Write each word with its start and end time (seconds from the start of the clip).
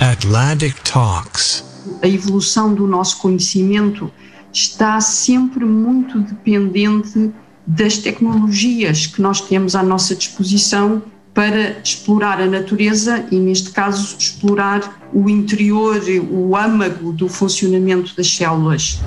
Atlantic 0.00 0.74
Talks. 0.82 1.64
A 2.02 2.08
evolução 2.08 2.74
do 2.74 2.86
nosso 2.86 3.18
conhecimento 3.18 4.10
está 4.52 5.00
sempre 5.00 5.64
muito 5.64 6.18
dependente 6.20 7.32
das 7.66 7.98
tecnologias 7.98 9.06
que 9.06 9.22
nós 9.22 9.40
temos 9.40 9.74
à 9.74 9.82
nossa 9.82 10.14
disposição 10.14 11.02
para 11.32 11.78
explorar 11.82 12.40
a 12.40 12.46
natureza 12.46 13.24
e, 13.30 13.36
neste 13.36 13.70
caso, 13.70 14.16
explorar 14.18 15.00
o 15.12 15.30
interior, 15.30 16.00
o 16.30 16.56
âmago 16.56 17.12
do 17.12 17.28
funcionamento 17.28 18.16
das 18.16 18.28
células. 18.34 19.00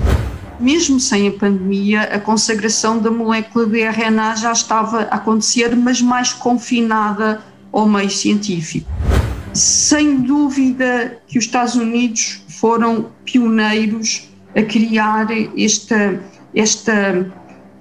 Mesmo 0.58 0.98
sem 0.98 1.28
a 1.28 1.32
pandemia, 1.32 2.02
a 2.02 2.18
consagração 2.18 2.98
da 2.98 3.10
molécula 3.10 3.66
de 3.66 3.80
RNA 3.80 4.36
já 4.36 4.52
estava 4.52 5.02
a 5.02 5.16
acontecer, 5.16 5.76
mas 5.76 6.02
mais 6.02 6.32
confinada 6.32 7.40
ao 7.72 7.88
meio 7.88 8.10
científico. 8.10 8.90
Sem 9.58 10.20
dúvida 10.20 11.18
que 11.26 11.36
os 11.36 11.46
Estados 11.46 11.74
Unidos 11.74 12.40
foram 12.60 13.10
pioneiros 13.24 14.28
a 14.54 14.62
criar 14.62 15.26
esta, 15.56 16.20
esta, 16.54 17.28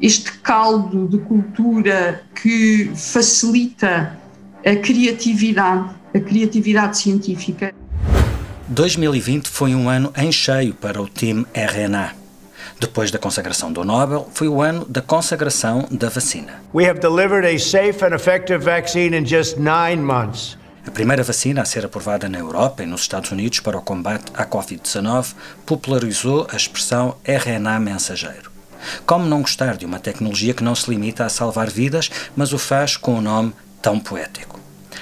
este 0.02 0.31
caldo 0.39 1.07
de 1.07 1.19
cultura 1.19 2.23
que 2.33 2.89
facilita 2.95 4.17
a 4.65 4.75
criatividade, 4.77 5.91
a 6.15 6.19
criatividade 6.19 6.97
científica. 6.97 7.71
2020 8.69 9.47
foi 9.47 9.75
um 9.75 9.87
ano 9.87 10.11
em 10.17 10.31
cheio 10.31 10.73
para 10.73 10.99
o 10.99 11.07
time 11.07 11.45
RNA. 11.53 12.15
Depois 12.80 13.11
da 13.11 13.19
consagração 13.19 13.71
do 13.71 13.85
Nobel, 13.85 14.27
foi 14.33 14.47
o 14.47 14.63
ano 14.63 14.83
da 14.85 15.03
consagração 15.03 15.87
da 15.91 16.09
vacina. 16.09 16.59
We 16.73 16.89
have 16.89 16.99
delivered 16.99 17.45
a 17.45 17.59
safe 17.59 18.03
and 18.03 18.15
effective 18.15 18.65
vaccine 18.65 19.15
in 19.15 19.27
just 19.27 19.57
nine 19.57 20.02
months. 20.02 20.57
A 20.88 20.91
primeira 20.91 21.21
vacina 21.21 21.61
a 21.61 21.66
ser 21.66 21.85
aprovada 21.85 22.30
na 22.30 22.39
Europa 22.39 22.81
e 22.81 22.85
nos 22.85 23.02
Estados 23.02 23.30
Unidos 23.30 23.59
para 23.59 23.77
o 23.77 23.81
combate 23.81 24.31
à 24.33 24.45
Covid-19 24.45 25.35
popularizou 25.66 26.47
a 26.49 26.55
expressão 26.55 27.17
RNA 27.25 27.77
mensageiro. 27.81 28.49
Como 29.05 29.25
não 29.25 29.41
gostar 29.41 29.75
de 29.75 29.85
uma 29.85 29.99
tecnologia 29.99 30.53
que 30.53 30.63
não 30.63 30.73
se 30.73 30.89
limita 30.89 31.25
a 31.25 31.30
salvar 31.30 31.69
vidas, 31.69 32.09
mas 32.38 32.53
o 32.53 32.58
faz 32.58 32.95
com 32.95 33.15
um 33.15 33.21
nome 33.21 33.53
tão 33.81 33.99
poético? 33.99 34.59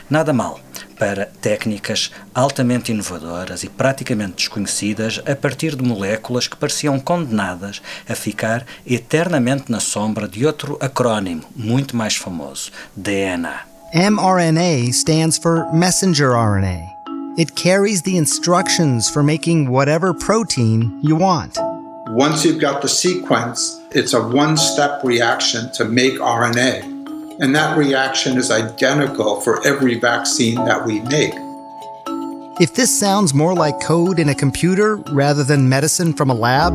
Nada 0.09 0.33
mal 0.33 0.59
para 0.97 1.27
técnicas 1.39 2.09
altamente 2.33 2.91
inovadoras 2.91 3.63
e 3.63 3.69
praticamente 3.69 4.37
desconhecidas 4.37 5.21
a 5.25 5.35
partir 5.35 5.75
de 5.75 5.83
moléculas 5.83 6.47
que 6.47 6.55
pareciam 6.57 6.99
condenadas 6.99 7.81
a 8.09 8.15
ficar 8.15 8.65
eternamente 8.87 9.71
na 9.71 9.79
sombra 9.79 10.27
de 10.27 10.45
outro 10.45 10.77
acrónimo 10.81 11.43
muito 11.55 11.95
mais 11.95 12.15
famoso, 12.15 12.71
DNA. 12.95 13.74
mRNA 13.95 14.93
stands 14.93 15.37
for 15.37 15.71
messenger 15.71 16.31
RNA. 16.31 17.39
It 17.39 17.55
carries 17.55 18.01
the 18.01 18.17
instructions 18.17 19.09
for 19.09 19.23
making 19.23 19.71
whatever 19.71 20.13
protein 20.13 20.99
you 21.01 21.15
want. 21.15 21.57
Once 22.09 22.43
you've 22.43 22.59
got 22.59 22.81
the 22.81 22.89
sequence, 22.89 23.81
it's 23.91 24.11
a 24.11 24.21
one 24.21 24.57
step 24.57 25.01
reaction 25.05 25.71
to 25.75 25.85
make 25.85 26.15
RNA. 26.15 27.39
And 27.39 27.55
that 27.55 27.77
reaction 27.77 28.37
is 28.37 28.51
identical 28.51 29.39
for 29.39 29.65
every 29.65 29.97
vaccine 29.97 30.55
that 30.65 30.85
we 30.85 30.99
make. 30.99 31.33
If 32.59 32.75
this 32.75 32.99
sounds 32.99 33.33
more 33.33 33.53
like 33.53 33.79
code 33.79 34.19
in 34.19 34.27
a 34.27 34.35
computer 34.35 34.97
rather 35.13 35.45
than 35.45 35.69
medicine 35.69 36.11
from 36.11 36.29
a 36.29 36.33
lab, 36.35 36.73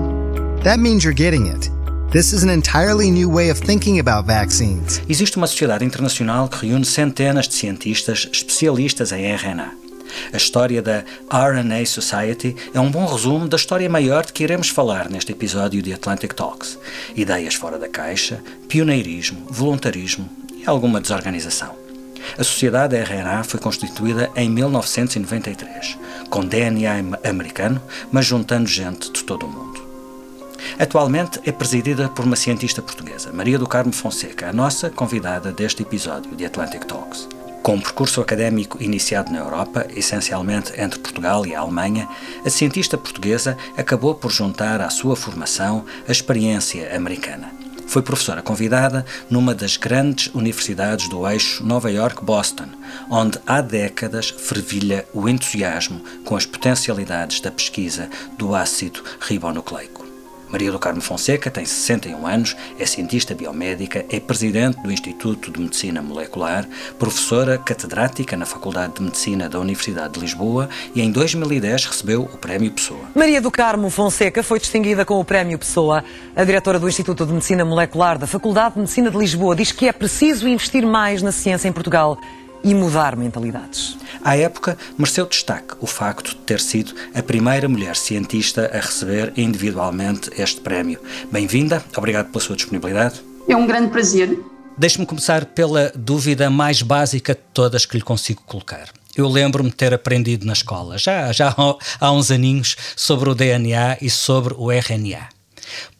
that 0.63 0.81
means 0.81 1.05
you're 1.05 1.13
getting 1.13 1.45
it. 1.45 1.69
This 2.13 2.33
is 2.33 2.43
an 2.43 2.51
entirely 2.51 3.09
new 3.09 3.31
way 3.33 3.53
of 3.53 3.61
thinking 3.61 4.01
about 4.01 4.27
vaccines. 4.27 5.01
Existe 5.09 5.37
uma 5.37 5.47
sociedade 5.47 5.85
internacional 5.85 6.49
que 6.49 6.67
reúne 6.67 6.85
centenas 6.85 7.47
de 7.47 7.55
cientistas 7.55 8.29
especialistas 8.33 9.13
em 9.13 9.33
RNA. 9.33 9.71
A 10.33 10.37
história 10.37 10.83
da 10.83 11.05
RNA 11.31 11.87
Society 11.87 12.57
é 12.75 12.81
um 12.81 12.91
bom 12.91 13.07
resumo 13.07 13.47
da 13.47 13.57
história 13.57 13.89
maior 13.89 14.27
de 14.27 14.33
que 14.33 14.43
iremos 14.43 14.71
falar 14.71 15.09
neste 15.09 15.31
episódio 15.31 15.81
de 15.81 15.93
Atlantic 15.93 16.35
Talks. 16.35 16.81
Ideias 17.15 17.55
fora 17.55 17.79
da 17.79 17.89
caixa, 17.89 18.43
pioneirismo, 18.69 19.47
voluntarismo 19.49 20.29
e 20.53 20.65
alguma 20.67 21.01
desorganização. 21.01 21.77
A 22.37 22.43
Sociedade 22.43 22.97
RNA 22.97 23.45
foi 23.45 23.61
constituída 23.61 24.29
em 24.35 24.51
1993, 24.51 25.97
com 26.29 26.45
DNA 26.45 27.05
americano, 27.23 27.81
mas 28.11 28.27
juntando 28.27 28.69
gente 28.69 29.13
de 29.13 29.23
todo 29.23 29.47
o 29.47 29.49
mundo. 29.49 29.70
Atualmente 30.79 31.41
é 31.45 31.53
presidida 31.53 32.09
por 32.09 32.25
uma 32.25 32.37
cientista 32.37 32.81
portuguesa, 32.81 33.33
Maria 33.33 33.59
do 33.59 33.67
Carmo 33.67 33.93
Fonseca, 33.93 34.49
a 34.49 34.53
nossa 34.53 34.91
convidada 34.91 35.53
deste 35.53 35.83
episódio 35.83 36.35
de 36.35 36.45
Atlantic 36.45 36.85
Talks. 36.85 37.29
Com 37.63 37.75
um 37.75 37.81
percurso 37.81 38.23
académico 38.23 38.83
iniciado 38.83 39.31
na 39.31 39.39
Europa, 39.39 39.87
essencialmente 39.95 40.73
entre 40.81 40.99
Portugal 40.99 41.45
e 41.45 41.55
a 41.55 41.61
Alemanha, 41.61 42.09
a 42.45 42.49
cientista 42.49 42.97
portuguesa 42.97 43.57
acabou 43.77 44.15
por 44.15 44.31
juntar 44.31 44.81
à 44.81 44.89
sua 44.89 45.15
formação 45.15 45.85
a 46.09 46.11
experiência 46.11 46.97
americana. 46.97 47.53
Foi 47.87 48.03
professora 48.03 48.41
convidada 48.41 49.05
numa 49.29 49.53
das 49.53 49.77
grandes 49.77 50.33
universidades 50.33 51.09
do 51.09 51.29
eixo 51.29 51.65
Nova 51.65 51.91
York-Boston, 51.91 52.69
onde 53.11 53.39
há 53.45 53.61
décadas 53.61 54.31
fervilha 54.31 55.05
o 55.13 55.29
entusiasmo 55.29 56.01
com 56.25 56.37
as 56.37 56.47
potencialidades 56.47 57.41
da 57.41 57.51
pesquisa 57.51 58.09
do 58.39 58.55
ácido 58.55 59.03
ribonucleico. 59.21 60.00
Maria 60.51 60.73
do 60.73 60.79
Carmo 60.79 61.01
Fonseca 61.01 61.51
tem 61.51 61.65
61 61.65 62.27
anos, 62.27 62.57
é 62.79 62.85
cientista 62.85 63.35
biomédica, 63.35 64.05
é 64.11 64.19
presidente 64.19 64.83
do 64.83 64.91
Instituto 64.91 65.51
de 65.51 65.61
Medicina 65.61 66.03
Molecular, 66.03 66.67
professora 66.99 67.57
catedrática 67.57 68.37
na 68.37 68.45
Faculdade 68.45 68.95
de 68.95 69.03
Medicina 69.03 69.49
da 69.49 69.61
Universidade 69.61 70.15
de 70.15 70.21
Lisboa 70.21 70.69
e 70.95 71.01
em 71.01 71.13
2010 71.13 71.87
recebeu 71.87 72.23
o 72.23 72.37
Prémio 72.37 72.71
Pessoa. 72.73 73.01
Maria 73.15 73.41
do 73.41 73.51
Carmo 73.51 73.89
Fonseca 73.91 74.43
foi 74.43 74.59
distinguida 74.59 75.05
com 75.05 75.21
o 75.21 75.25
Prémio 75.25 75.59
Pessoa. 75.59 76.03
A 76.35 76.43
diretora 76.43 76.81
do 76.81 76.89
Instituto 76.89 77.25
de 77.25 77.33
Medicina 77.33 77.65
Molecular 77.65 78.19
da 78.19 78.27
Faculdade 78.27 78.75
de 78.75 78.81
Medicina 78.81 79.11
de 79.11 79.17
Lisboa 79.17 79.55
diz 79.55 79.71
que 79.71 79.87
é 79.87 79.93
preciso 79.93 80.49
investir 80.49 80.85
mais 80.85 81.23
na 81.23 81.31
ciência 81.31 81.69
em 81.69 81.73
Portugal 81.73 82.19
e 82.63 82.75
mudar 82.75 83.17
mentalidades. 83.17 83.97
À 84.23 84.37
época, 84.37 84.77
mereceu 84.99 85.27
destaque 85.27 85.75
o 85.81 85.87
facto 85.87 86.31
de 86.31 86.37
ter 86.37 86.61
sido 86.61 86.95
a 87.15 87.23
primeira 87.23 87.69
mulher 87.69 87.97
cientista 87.97 88.71
a 88.73 88.81
receber 88.81 89.33
individualmente 89.37 90.31
este 90.37 90.61
prémio. 90.61 91.01
Bem-vinda, 91.31 91.83
obrigado 91.97 92.31
pela 92.31 92.45
sua 92.45 92.57
disponibilidade. 92.57 93.23
É 93.49 93.57
um 93.57 93.67
grande 93.67 93.91
prazer. 93.91 94.39
Deixe-me 94.77 95.07
começar 95.07 95.45
pela 95.47 95.93
dúvida 95.95 96.49
mais 96.49 96.83
básica 96.83 97.35
de 97.35 97.41
todas 97.53 97.85
que 97.85 97.97
lhe 97.97 98.03
consigo 98.03 98.43
colocar. 98.47 98.89
Eu 99.17 99.29
lembro-me 99.29 99.71
de 99.71 99.77
ter 99.77 99.93
aprendido 99.93 100.47
na 100.47 100.53
escola, 100.53 100.97
já, 100.97 101.33
já 101.33 101.55
há 102.01 102.13
uns 102.13 102.31
aninhos, 102.31 102.77
sobre 102.95 103.29
o 103.29 103.35
DNA 103.35 103.99
e 104.01 104.09
sobre 104.09 104.55
o 104.57 104.71
RNA. 104.71 105.40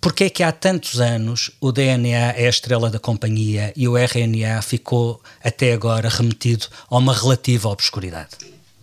Porque 0.01 0.25
é 0.25 0.31
que 0.31 0.43
há 0.43 0.53
tantos 0.53 1.01
anos 1.01 1.51
o 1.61 1.73
DNA 1.73 2.33
é 2.33 2.47
a 2.47 2.49
estrela 2.49 2.91
da 2.91 2.99
companhia 2.99 3.73
e 3.77 3.87
o 3.87 3.97
RNA 3.97 4.63
ficou 4.63 5.21
até 5.45 5.73
agora 5.73 6.09
remetido 6.09 6.67
a 6.91 6.97
uma 6.99 7.15
relativa 7.15 7.69
obscuridade? 7.69 8.37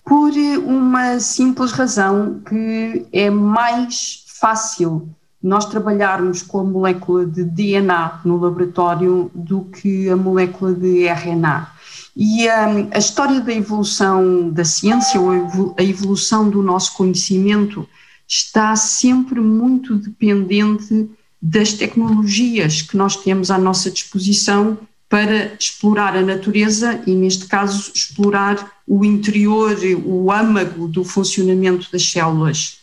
Por 0.04 0.32
uma 0.66 1.20
simples 1.20 1.72
razão 1.72 2.42
que 2.48 3.06
é 3.12 3.30
mais 3.30 4.24
fácil 4.40 5.10
nós 5.42 5.66
trabalharmos 5.66 6.42
com 6.42 6.60
a 6.60 6.64
molécula 6.64 7.26
de 7.26 7.44
DNA 7.44 8.22
no 8.26 8.38
laboratório 8.38 9.32
do 9.34 9.62
que 9.66 10.10
a 10.10 10.16
molécula 10.16 10.74
de 10.74 11.08
RNA. 11.08 11.72
E 12.16 12.50
um, 12.50 12.90
a 12.92 12.98
história 12.98 13.40
da 13.40 13.54
evolução 13.54 14.50
da 14.50 14.66
ciência, 14.66 15.22
ou 15.22 15.76
a 15.78 15.84
evolução 15.84 16.50
do 16.50 16.64
nosso 16.64 16.96
conhecimento, 16.96 17.88
está 18.28 18.76
sempre 18.76 19.40
muito 19.40 19.96
dependente 19.96 21.10
das 21.42 21.74
tecnologias 21.74 22.82
que 22.82 22.98
nós 22.98 23.16
temos 23.16 23.50
à 23.50 23.58
nossa 23.58 23.90
disposição 23.90 24.78
para 25.10 25.56
explorar 25.58 26.18
a 26.18 26.22
natureza 26.22 27.02
e, 27.08 27.16
neste 27.16 27.46
caso, 27.46 27.92
explorar 27.96 28.74
o 28.86 29.06
interior, 29.06 29.78
o 30.06 30.32
âmago 30.32 30.88
do 30.88 31.04
funcionamento 31.04 31.90
das 31.92 32.10
células. 32.10 32.80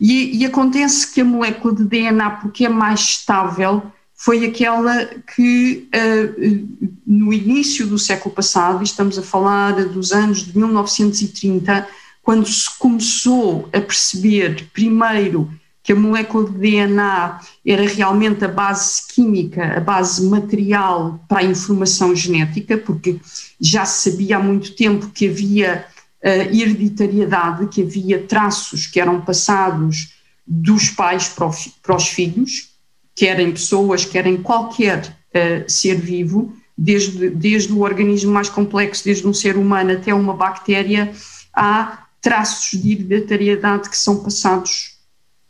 E, 0.00 0.36
e 0.36 0.44
acontece 0.44 1.12
que 1.12 1.20
a 1.20 1.24
molécula 1.24 1.74
de 1.74 1.84
DNA, 1.84 2.30
porque 2.30 2.66
é 2.66 2.68
mais 2.68 3.00
estável, 3.00 3.82
foi 4.14 4.46
aquela 4.46 5.06
que 5.34 5.88
uh, 5.94 6.88
no 7.06 7.32
início 7.32 7.86
do 7.86 7.98
século 7.98 8.34
passado, 8.34 8.82
estamos 8.82 9.18
a 9.18 9.22
falar 9.22 9.72
dos 9.86 10.12
anos 10.12 10.44
de 10.44 10.56
1930, 10.56 11.88
quando 12.26 12.44
se 12.48 12.68
começou 12.76 13.68
a 13.72 13.80
perceber, 13.80 14.68
primeiro, 14.72 15.48
que 15.80 15.92
a 15.92 15.94
molécula 15.94 16.50
de 16.50 16.58
DNA 16.58 17.40
era 17.64 17.88
realmente 17.88 18.44
a 18.44 18.48
base 18.48 19.06
química, 19.14 19.76
a 19.76 19.78
base 19.78 20.26
material 20.26 21.24
para 21.28 21.38
a 21.38 21.44
informação 21.44 22.16
genética, 22.16 22.76
porque 22.78 23.20
já 23.60 23.84
se 23.84 24.10
sabia 24.10 24.38
há 24.38 24.40
muito 24.40 24.74
tempo 24.74 25.08
que 25.10 25.28
havia 25.28 25.86
uh, 26.20 26.28
hereditariedade, 26.52 27.68
que 27.68 27.82
havia 27.82 28.20
traços 28.20 28.88
que 28.88 28.98
eram 28.98 29.20
passados 29.20 30.12
dos 30.44 30.90
pais 30.90 31.28
para, 31.28 31.46
o, 31.46 31.52
para 31.80 31.94
os 31.94 32.08
filhos, 32.08 32.70
querem 33.14 33.52
pessoas, 33.52 34.04
querem 34.04 34.36
qualquer 34.36 35.16
uh, 35.30 35.70
ser 35.70 35.94
vivo, 35.94 36.52
desde, 36.76 37.30
desde 37.30 37.72
o 37.72 37.82
organismo 37.82 38.32
mais 38.32 38.48
complexo, 38.48 39.04
desde 39.04 39.28
um 39.28 39.32
ser 39.32 39.56
humano 39.56 39.92
até 39.92 40.12
uma 40.12 40.34
bactéria, 40.34 41.12
há 41.54 42.05
traços 42.20 42.80
de 42.80 42.92
hereditariedade 42.92 43.88
que 43.88 43.96
são 43.96 44.22
passados 44.22 44.96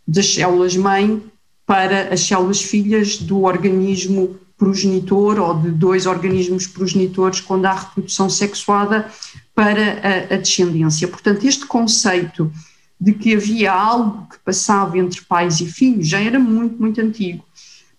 das 0.07 0.35
células-mãe 0.35 1.23
para 1.67 2.13
as 2.13 2.21
células-filhas 2.21 3.19
do 3.19 3.43
organismo 3.43 4.39
progenitor 4.57 5.39
ou 5.39 5.59
de 5.61 5.71
dois 5.71 6.07
organismos 6.07 6.67
progenitores 6.67 7.41
quando 7.41 7.67
há 7.67 7.75
reprodução 7.75 8.31
sexuada 8.31 9.11
para 9.55 10.29
a, 10.31 10.35
a 10.35 10.37
descendência. 10.39 11.09
Portanto, 11.09 11.47
este 11.47 11.67
conceito 11.67 12.51
de 12.99 13.13
que 13.13 13.35
havia 13.35 13.73
algo 13.73 14.27
que 14.29 14.39
passava 14.39 14.99
entre 14.99 15.21
pais 15.23 15.61
e 15.61 15.67
filhos 15.67 16.09
já 16.09 16.21
era 16.21 16.39
muito, 16.39 16.81
muito 16.81 17.01
antigo. 17.01 17.45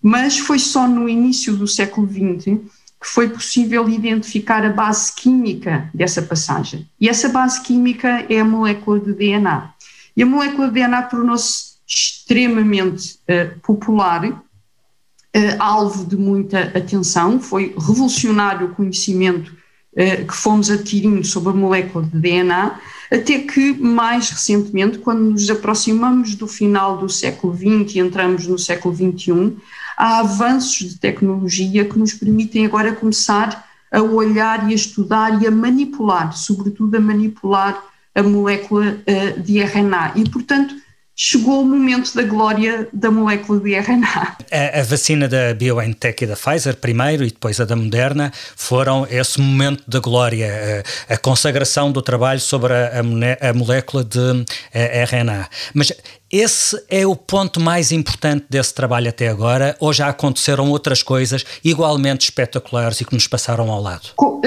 Mas 0.02 0.38
foi 0.38 0.58
só 0.58 0.88
no 0.88 1.08
início 1.08 1.56
do 1.56 1.66
século 1.66 2.08
XX 2.08 2.60
que 3.00 3.06
foi 3.06 3.28
possível 3.28 3.88
identificar 3.88 4.64
a 4.64 4.70
base 4.70 5.12
química 5.14 5.88
dessa 5.94 6.20
passagem. 6.20 6.88
E 7.00 7.08
essa 7.08 7.28
base 7.28 7.62
química 7.62 8.26
é 8.28 8.40
a 8.40 8.44
molécula 8.44 8.98
de 8.98 9.12
DNA. 9.12 9.72
E 10.16 10.22
a 10.22 10.26
molécula 10.26 10.66
de 10.66 10.74
DNA 10.74 11.02
tornou-se 11.02 11.78
extremamente 11.86 13.18
uh, 13.28 13.58
popular, 13.60 14.24
uh, 14.28 14.42
alvo 15.58 16.04
de 16.04 16.16
muita 16.16 16.60
atenção, 16.76 17.40
foi 17.40 17.74
revolucionário 17.78 18.66
o 18.66 18.74
conhecimento 18.74 19.52
uh, 19.92 20.26
que 20.26 20.34
fomos 20.34 20.68
adquirindo 20.68 21.24
sobre 21.24 21.50
a 21.50 21.54
molécula 21.54 22.04
de 22.04 22.18
DNA, 22.18 22.80
até 23.12 23.38
que 23.38 23.72
mais 23.74 24.28
recentemente, 24.28 24.98
quando 24.98 25.20
nos 25.20 25.48
aproximamos 25.48 26.34
do 26.34 26.46
final 26.46 26.98
do 26.98 27.08
século 27.08 27.54
XX 27.54 27.94
e 27.94 27.98
entramos 28.00 28.46
no 28.46 28.58
século 28.58 28.94
XXI, 28.94 29.56
há 29.98 30.20
avanços 30.20 30.90
de 30.90 30.98
tecnologia 30.98 31.84
que 31.84 31.98
nos 31.98 32.14
permitem 32.14 32.64
agora 32.64 32.94
começar 32.94 33.66
a 33.90 34.00
olhar 34.00 34.68
e 34.68 34.72
a 34.72 34.76
estudar 34.76 35.42
e 35.42 35.46
a 35.46 35.50
manipular, 35.50 36.32
sobretudo 36.32 36.96
a 36.96 37.00
manipular 37.00 37.82
a 38.14 38.22
molécula 38.22 38.98
de 39.44 39.60
RNA. 39.60 40.12
E, 40.14 40.28
portanto, 40.28 40.74
chegou 41.20 41.62
o 41.62 41.64
momento 41.64 42.14
da 42.14 42.22
glória 42.22 42.88
da 42.92 43.10
molécula 43.10 43.58
de 43.58 43.74
RNA. 43.74 44.36
A, 44.52 44.80
a, 44.80 44.82
vacina 44.84 45.26
da 45.26 45.52
BioNTech 45.52 46.22
e 46.22 46.26
da 46.28 46.36
Pfizer, 46.36 46.76
primeiro, 46.76 47.24
e 47.24 47.26
depois 47.26 47.58
a 47.60 47.64
da 47.64 47.74
Moderna, 47.74 48.32
foram 48.54 49.04
esse 49.10 49.40
momento 49.40 49.82
da 49.88 49.98
glória, 49.98 50.84
a, 51.08 51.14
a 51.14 51.18
consagração 51.18 51.90
do 51.90 52.00
trabalho 52.00 52.38
sobre 52.38 52.72
a, 52.72 53.00
a 53.50 53.52
molécula 53.52 54.04
de 54.04 54.44
RNA. 54.72 55.48
Mas 55.74 55.92
esse 56.30 56.82
é 56.88 57.06
o 57.06 57.16
ponto 57.16 57.58
mais 57.58 57.90
importante 57.90 58.46
desse 58.50 58.74
trabalho 58.74 59.08
até 59.08 59.28
agora, 59.28 59.76
ou 59.80 59.92
já 59.92 60.08
aconteceram 60.08 60.70
outras 60.70 61.02
coisas 61.02 61.44
igualmente 61.64 62.24
espetaculares 62.24 63.00
e 63.00 63.04
que 63.04 63.14
nos 63.14 63.26
passaram 63.26 63.70
ao 63.70 63.80
lado? 63.80 64.10
Uh, 64.18 64.40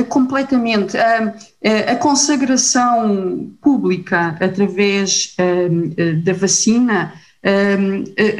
uh, 0.00 0.04
completamente. 0.06 0.96
Uh, 0.96 1.32
a 1.92 1.96
consagração 1.96 3.50
pública 3.60 4.36
através 4.40 5.34
da 6.22 6.32
vacina 6.32 7.12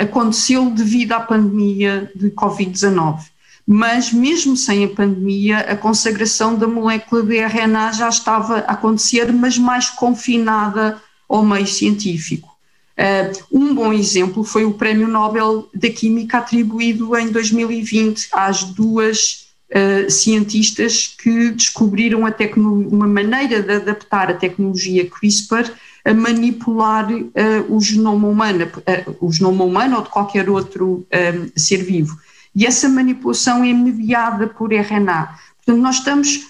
aconteceu 0.00 0.70
devido 0.70 1.12
à 1.12 1.20
pandemia 1.20 2.10
de 2.14 2.30
Covid-19. 2.30 3.18
Mas, 3.66 4.12
mesmo 4.12 4.56
sem 4.56 4.84
a 4.84 4.88
pandemia, 4.88 5.58
a 5.58 5.76
consagração 5.76 6.54
da 6.54 6.68
molécula 6.68 7.22
de 7.24 7.36
RNA 7.38 7.92
já 7.92 8.08
estava 8.08 8.58
a 8.58 8.72
acontecer, 8.72 9.32
mas 9.32 9.58
mais 9.58 9.90
confinada 9.90 11.02
ao 11.28 11.44
meio 11.44 11.66
científico. 11.66 12.55
Uh, 12.98 13.58
um 13.58 13.74
bom 13.74 13.92
exemplo 13.92 14.42
foi 14.42 14.64
o 14.64 14.72
Prémio 14.72 15.06
Nobel 15.06 15.68
da 15.74 15.90
Química 15.90 16.38
atribuído 16.38 17.14
em 17.14 17.28
2020 17.30 18.28
às 18.32 18.64
duas 18.64 19.48
uh, 19.70 20.10
cientistas 20.10 21.14
que 21.22 21.50
descobriram 21.50 22.22
uma 22.90 23.06
maneira 23.06 23.62
de 23.62 23.70
adaptar 23.70 24.30
a 24.30 24.34
tecnologia 24.34 25.06
CRISPR 25.10 25.70
a 26.06 26.14
manipular 26.14 27.12
uh, 27.12 27.30
o 27.68 27.78
genoma 27.82 28.28
humano, 28.28 28.66
o 29.20 29.30
genoma 29.30 29.64
humano 29.64 29.96
ou 29.96 30.02
de 30.02 30.08
qualquer 30.08 30.48
outro 30.48 31.06
um, 31.12 31.50
ser 31.54 31.82
vivo. 31.82 32.16
E 32.54 32.64
essa 32.64 32.88
manipulação 32.88 33.62
é 33.62 33.74
mediada 33.74 34.46
por 34.46 34.72
RNA. 34.72 35.38
Portanto, 35.58 35.82
nós 35.82 35.96
estamos, 35.96 36.46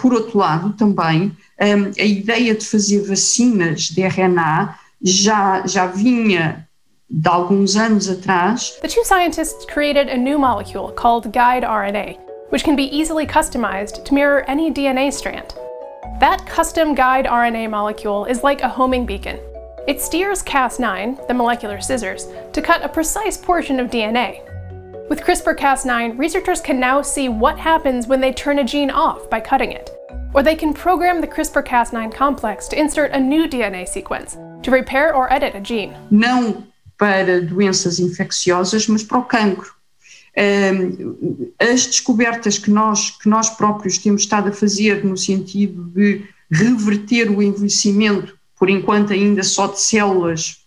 por 0.00 0.14
outro 0.14 0.38
lado, 0.38 0.72
também, 0.72 1.36
um, 1.60 2.00
a 2.00 2.04
ideia 2.04 2.54
de 2.54 2.64
fazer 2.64 3.02
vacinas 3.02 3.82
de 3.82 4.00
RNA 4.00 4.78
já, 5.02 5.66
já 5.66 5.86
vinha 5.86 6.66
de 7.08 7.28
alguns 7.28 7.76
anos 7.76 8.08
atrás. 8.08 8.78
The 8.82 8.88
two 8.88 9.04
scientists 9.04 9.64
created 9.66 10.08
a 10.08 10.16
new 10.16 10.38
molecule 10.38 10.90
called 10.92 11.32
guide 11.32 11.62
RNA, 11.62 12.18
which 12.50 12.64
can 12.64 12.76
be 12.76 12.84
easily 12.84 13.26
customized 13.26 14.04
to 14.04 14.14
mirror 14.14 14.44
any 14.48 14.72
DNA 14.72 15.12
strand. 15.12 15.54
That 16.20 16.46
custom 16.46 16.94
guide 16.94 17.26
RNA 17.26 17.70
molecule 17.70 18.24
is 18.24 18.42
like 18.42 18.62
a 18.62 18.68
homing 18.68 19.06
beacon. 19.06 19.38
It 19.86 20.00
steers 20.00 20.42
Cas9, 20.42 21.28
the 21.28 21.34
molecular 21.34 21.80
scissors, 21.80 22.26
to 22.52 22.60
cut 22.60 22.82
a 22.82 22.88
precise 22.88 23.36
portion 23.36 23.78
of 23.78 23.90
DNA. 23.90 24.42
With 25.08 25.20
CRISPR 25.20 25.56
Cas9, 25.56 26.18
researchers 26.18 26.60
can 26.60 26.80
now 26.80 27.02
see 27.02 27.28
what 27.28 27.56
happens 27.56 28.08
when 28.08 28.20
they 28.20 28.32
turn 28.32 28.58
a 28.58 28.64
gene 28.64 28.90
off 28.90 29.30
by 29.30 29.38
cutting 29.38 29.70
it. 29.70 29.95
Or 30.36 30.42
they 30.42 30.54
can 30.54 30.74
program 30.74 31.22
the 31.22 31.26
CRISPR 31.26 31.66
Cas9 31.66 32.14
complex 32.14 32.68
to 32.68 32.78
insert 32.78 33.10
a 33.12 33.18
new 33.18 33.48
DNA 33.48 33.88
sequence, 33.88 34.36
to 34.64 34.70
repair 34.70 35.14
or 35.14 35.32
edit 35.32 35.54
a 35.56 35.60
gene. 35.60 35.96
Não 36.10 36.66
para 36.98 37.40
doenças 37.40 37.98
infecciosas, 37.98 38.86
mas 38.86 39.02
para 39.02 39.16
o 39.16 39.24
cancro. 39.24 39.74
Um, 40.36 41.50
as 41.58 41.86
descobertas 41.86 42.58
que 42.58 42.70
nós, 42.70 43.12
que 43.12 43.30
nós 43.30 43.48
próprios 43.48 43.96
temos 43.96 44.22
estado 44.22 44.50
a 44.50 44.52
fazer 44.52 45.02
no 45.02 45.16
sentido 45.16 45.84
de 45.84 46.26
reverter 46.50 47.30
o 47.30 47.42
envelhecimento, 47.42 48.38
por 48.58 48.68
enquanto 48.68 49.14
ainda 49.14 49.42
só 49.42 49.68
de 49.68 49.80
células, 49.80 50.66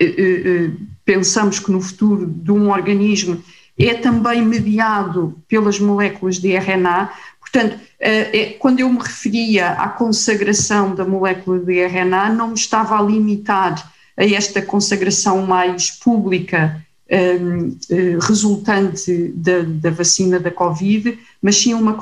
uh, 0.00 0.06
uh, 0.06 0.76
pensamos 1.04 1.58
que 1.58 1.70
no 1.70 1.82
futuro 1.82 2.24
de 2.26 2.50
um 2.50 2.70
organismo 2.70 3.44
é 3.78 3.94
também 3.94 4.42
mediado 4.42 5.38
pelas 5.48 5.78
moléculas 5.78 6.38
de 6.38 6.56
RNA. 6.56 7.12
Portanto, 7.52 7.78
é, 7.98 8.56
quando 8.58 8.80
eu 8.80 8.88
me 8.88 8.98
referia 8.98 9.70
à 9.72 9.88
consagração 9.88 10.94
da 10.94 11.04
molécula 11.04 11.58
de 11.58 11.80
RNA, 11.80 12.30
não 12.30 12.48
me 12.48 12.54
estava 12.54 12.98
a 12.98 13.02
limitar 13.02 13.92
a 14.16 14.24
esta 14.24 14.62
consagração 14.62 15.46
mais 15.46 15.90
pública 15.90 16.84
um, 17.10 17.76
eh, 17.90 18.18
resultante 18.20 19.32
da, 19.34 19.62
da, 19.62 19.90
vacina 19.90 20.38
da 20.38 20.50
Covid, 20.50 21.18
mas 21.42 21.56
sim 21.56 21.74
uma 21.74 21.98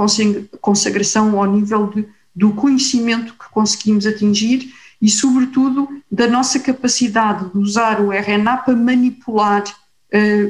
consagração 0.60 1.38
ao 1.38 1.50
nível 1.50 1.86
de, 1.86 2.06
do 2.34 2.52
conhecimento 2.52 3.32
que 3.32 3.48
conseguimos 3.50 4.06
atingir 4.06 4.70
e, 5.00 5.08
sobretudo, 5.08 5.88
da 6.10 6.26
nossa 6.26 6.58
capacidade 6.58 7.50
de 7.50 7.58
usar 7.58 8.00
o 8.00 8.12
RNA 8.12 8.58
para 8.58 8.76
manipular 8.76 9.64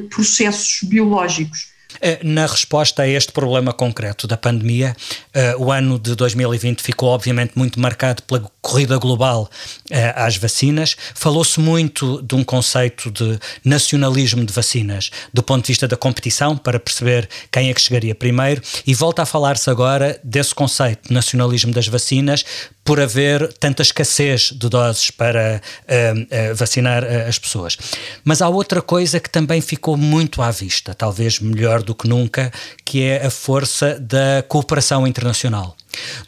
processos 0.09 0.87
biológicos. 0.87 1.71
Eh, 2.01 2.19
na 2.23 2.45
resposta 2.45 3.03
a 3.03 3.07
este 3.07 3.31
problema 3.31 3.73
concreto 3.73 4.27
da 4.27 4.37
pandemia, 4.37 4.95
uh, 5.35 5.63
o 5.63 5.71
ano 5.71 5.99
de 5.99 6.15
2020 6.15 6.81
ficou 6.81 7.09
obviamente 7.09 7.53
muito 7.55 7.79
marcado 7.79 8.23
pela 8.23 8.49
corrida 8.61 8.97
global 8.97 9.49
uh, 9.91 9.95
às 10.15 10.37
vacinas. 10.37 10.95
Falou-se 11.13 11.59
muito 11.59 12.21
de 12.21 12.35
um 12.35 12.43
conceito 12.43 13.11
de 13.11 13.37
nacionalismo 13.63 14.45
de 14.45 14.53
vacinas, 14.53 15.11
do 15.33 15.43
ponto 15.43 15.63
de 15.63 15.67
vista 15.67 15.87
da 15.87 15.97
competição, 15.97 16.55
para 16.55 16.79
perceber 16.79 17.27
quem 17.51 17.69
é 17.69 17.73
que 17.73 17.81
chegaria 17.81 18.15
primeiro, 18.15 18.61
e 18.87 18.93
volta 18.93 19.23
a 19.23 19.25
falar-se 19.25 19.69
agora 19.69 20.19
desse 20.23 20.55
conceito 20.55 21.09
de 21.09 21.13
nacionalismo 21.13 21.73
das 21.73 21.87
vacinas 21.87 22.45
por 22.89 22.99
haver 22.99 23.53
tanta 23.59 23.83
escassez 23.83 24.51
de 24.51 24.67
doses 24.67 25.11
para 25.11 25.61
uh, 25.61 26.51
uh, 26.51 26.55
vacinar 26.55 27.03
uh, 27.03 27.27
as 27.27 27.37
pessoas. 27.37 27.77
Mas 28.23 28.41
há 28.41 28.49
outra 28.49 28.81
coisa 28.81 29.19
que 29.19 29.29
também 29.29 29.61
ficou 29.61 29.95
muito 29.95 30.41
à 30.41 30.49
vista, 30.49 30.95
talvez 30.95 31.39
melhor 31.39 31.83
do 31.83 31.93
que 31.93 32.07
nunca, 32.07 32.51
que 32.83 33.03
é 33.03 33.27
a 33.27 33.29
força 33.29 33.99
da 33.99 34.43
cooperação 34.47 35.05
internacional. 35.05 35.77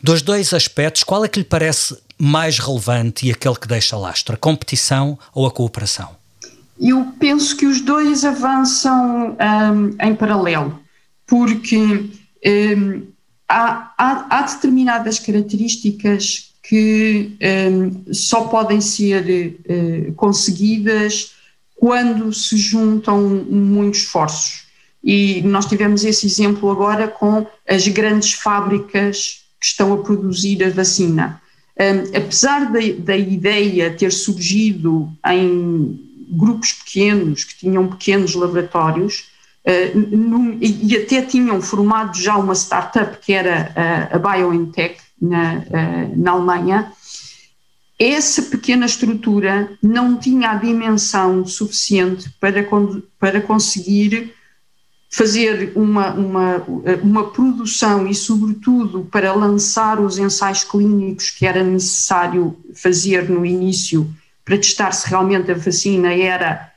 Dos 0.04 0.22
dois 0.22 0.54
aspectos, 0.54 1.04
qual 1.04 1.26
é 1.26 1.28
que 1.28 1.40
lhe 1.40 1.46
parece 1.46 1.98
mais 2.16 2.60
relevante 2.60 3.26
e 3.26 3.32
aquele 3.32 3.56
que 3.56 3.68
deixa 3.68 3.98
lastro, 3.98 4.36
a 4.36 4.38
competição 4.38 5.18
ou 5.34 5.48
a 5.48 5.52
cooperação? 5.52 6.10
Eu 6.80 7.12
penso 7.20 7.58
que 7.58 7.66
os 7.66 7.82
dois 7.82 8.24
avançam 8.24 9.36
um, 9.36 9.96
em 10.00 10.14
paralelo, 10.14 10.80
porque 11.26 11.76
um, 11.76 13.08
há, 13.50 13.94
há, 13.98 14.28
há, 14.30 14.42
determinadas 14.44 15.18
características 15.18 16.51
que 16.64 17.38
um, 17.42 18.14
só 18.14 18.46
podem 18.46 18.80
ser 18.80 19.60
uh, 19.70 20.14
conseguidas 20.14 21.34
quando 21.76 22.32
se 22.32 22.58
juntam 22.58 23.22
muitos 23.50 24.02
esforços. 24.02 24.66
E 25.04 25.42
nós 25.42 25.66
tivemos 25.66 26.06
esse 26.06 26.28
exemplo 26.28 26.70
agora 26.70 27.08
com 27.08 27.48
as 27.68 27.88
grandes 27.88 28.34
fábricas 28.34 29.42
que 29.60 29.66
estão 29.66 29.92
a 29.94 29.98
produzir 29.98 30.64
a 30.64 30.70
vacina. 30.70 31.42
Um, 31.80 32.16
apesar 32.16 32.72
da, 32.72 32.80
da 33.00 33.18
ideia 33.18 33.90
ter 33.92 34.12
surgido 34.12 35.12
em 35.26 36.00
grupos 36.30 36.74
pequenos, 36.74 37.44
que 37.44 37.58
tinham 37.58 37.88
pequenos 37.88 38.36
laboratórios, 38.36 39.32
uh, 39.66 40.58
e, 40.62 40.96
até 40.96 41.24
tinham 41.24 41.60
formado 41.60 42.16
já 42.16 42.38
uma 42.38 42.54
startup 42.54 43.18
que 43.26 43.34
era 43.34 43.74
a, 43.76 44.16
a 44.16 44.20
BioNTech 44.20 44.98
na, 45.22 45.60
uh, 45.60 46.18
na 46.18 46.32
Alemanha, 46.32 46.92
essa 48.00 48.42
pequena 48.42 48.88
estrutura 48.88 49.72
não 49.82 50.18
tinha 50.18 50.52
a 50.52 50.56
dimensão 50.56 51.46
suficiente 51.46 52.30
para, 52.40 52.66
para 53.20 53.40
conseguir 53.42 54.34
fazer 55.12 55.74
uma, 55.76 56.14
uma, 56.14 56.66
uma 57.04 57.30
produção 57.30 58.08
e, 58.08 58.16
sobretudo, 58.16 59.08
para 59.12 59.34
lançar 59.34 60.00
os 60.00 60.18
ensaios 60.18 60.64
clínicos 60.64 61.30
que 61.30 61.46
era 61.46 61.64
necessário 61.64 62.58
fazer 62.74 63.30
no 63.30 63.46
início 63.46 64.10
para 64.44 64.58
testar 64.58 64.92
se 64.94 65.08
realmente 65.08 65.52
a 65.52 65.56
vacina 65.56 66.14
era 66.14 66.72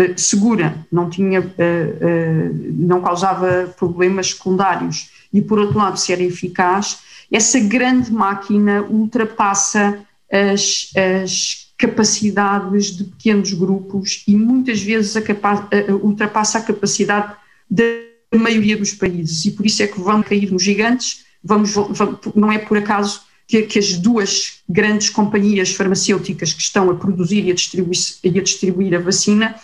uh, 0.00 0.18
segura, 0.18 0.76
não 0.90 1.08
tinha, 1.08 1.40
uh, 1.40 1.44
uh, 1.44 2.72
não 2.72 3.00
causava 3.00 3.72
problemas 3.78 4.30
secundários 4.30 5.10
e, 5.32 5.40
por 5.40 5.58
outro 5.58 5.78
lado, 5.78 5.98
se 5.98 6.12
era 6.12 6.22
eficaz, 6.22 6.98
essa 7.30 7.58
grande 7.60 8.12
máquina 8.12 8.82
ultrapassa 8.82 9.98
as, 10.30 10.90
as 10.96 11.64
capacidades 11.76 12.96
de 12.96 13.04
pequenos 13.04 13.52
grupos 13.52 14.22
e 14.26 14.36
muitas 14.36 14.80
vezes 14.80 15.16
a 15.16 15.94
ultrapassa 16.02 16.58
a 16.58 16.62
capacidade 16.62 17.34
da 17.70 17.84
maioria 18.34 18.76
dos 18.76 18.92
países. 18.92 19.44
E 19.44 19.50
por 19.50 19.66
isso 19.66 19.82
é 19.82 19.86
que 19.86 20.00
vão 20.00 20.22
cair 20.22 20.50
nos 20.50 20.62
gigantes, 20.62 21.24
vamos, 21.42 21.72
vamos 21.72 22.18
não 22.34 22.50
é 22.50 22.58
por 22.58 22.78
acaso 22.78 23.22
que, 23.46 23.62
que, 23.62 23.78
as 23.78 23.98
duas 23.98 24.62
grandes 24.68 25.10
companhias 25.10 25.74
farmacêuticas 25.74 26.52
que 26.52 26.62
estão 26.62 26.90
a 26.90 26.94
produzir 26.94 27.44
e 27.44 27.50
a 27.50 27.54
distribuir, 27.54 27.98
e 28.22 28.38
a, 28.38 28.42
distribuir 28.42 28.94
a 28.94 29.00
vacina 29.00 29.54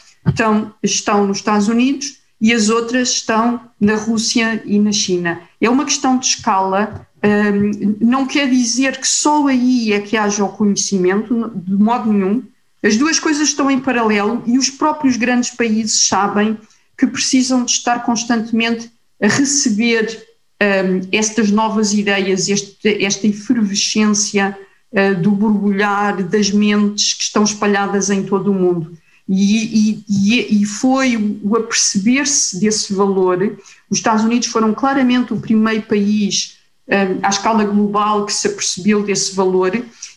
estão 0.83 1.27
nos 1.27 1.39
Estados 1.39 1.69
Unidos 1.69 2.20
e 2.41 2.53
as 2.53 2.71
outras 2.71 3.11
estão 3.11 3.61
na 3.79 3.95
Rússia 3.95 4.63
e 4.65 4.79
na 4.79 4.93
China. 4.93 5.41
É 5.61 5.69
uma 5.69 5.85
questão 5.85 6.17
de 6.17 6.27
escala, 6.27 7.07
um, 7.23 7.97
não 8.01 8.27
quer 8.27 8.49
dizer 8.49 8.97
que 8.99 9.07
só 9.07 9.47
aí 9.47 9.93
é 9.93 10.01
que 10.01 10.17
haja 10.17 10.45
o 10.45 10.49
conhecimento, 10.49 11.53
de 11.55 11.75
modo 11.75 12.13
nenhum. 12.13 12.43
As 12.83 12.97
duas 12.97 13.21
coisas 13.21 13.49
estão 13.49 13.71
em 13.71 13.79
paralelo 13.79 14.43
e 14.47 14.57
os 14.57 14.71
próprios 14.71 15.17
grandes 15.17 15.51
países 15.51 16.07
sabem 16.07 16.57
que 16.97 17.07
precisam 17.07 17.65
de 17.65 17.73
estar 17.73 18.05
constantemente 18.05 18.91
a 19.23 19.27
receber 19.27 20.27
um, 20.63 21.09
estas 21.13 21.51
novas 21.51 21.93
ideias, 21.93 22.49
este, 22.49 23.05
esta 23.05 23.27
efervescência 23.27 24.57
uh, 24.93 25.21
do 25.21 25.31
borbulhar 25.31 26.23
das 26.23 26.51
mentes 26.51 27.13
que 27.13 27.23
estão 27.23 27.43
espalhadas 27.43 28.09
em 28.09 28.23
todo 28.23 28.51
o 28.51 28.55
mundo. 28.55 28.97
E, 29.33 30.03
e, 30.09 30.63
e 30.63 30.67
foi 30.67 31.39
o 31.43 31.57
aperceber-se 31.57 32.59
desse 32.59 32.93
valor. 32.93 33.57
Os 33.89 33.99
Estados 33.99 34.25
Unidos 34.25 34.49
foram 34.49 34.75
claramente 34.75 35.33
o 35.33 35.41
primeiro 35.41 35.83
país 35.83 36.59
um, 36.89 37.25
à 37.25 37.29
escala 37.29 37.63
global 37.63 38.27
que 38.27 38.33
se 38.33 38.49
apercebeu 38.49 39.05
desse 39.05 39.37
valor 39.37 39.71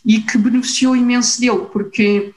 e 0.03 0.19
que 0.19 0.37
beneficiou 0.37 0.95
imenso 0.95 1.39
dele, 1.39 1.65
porque 1.71 2.33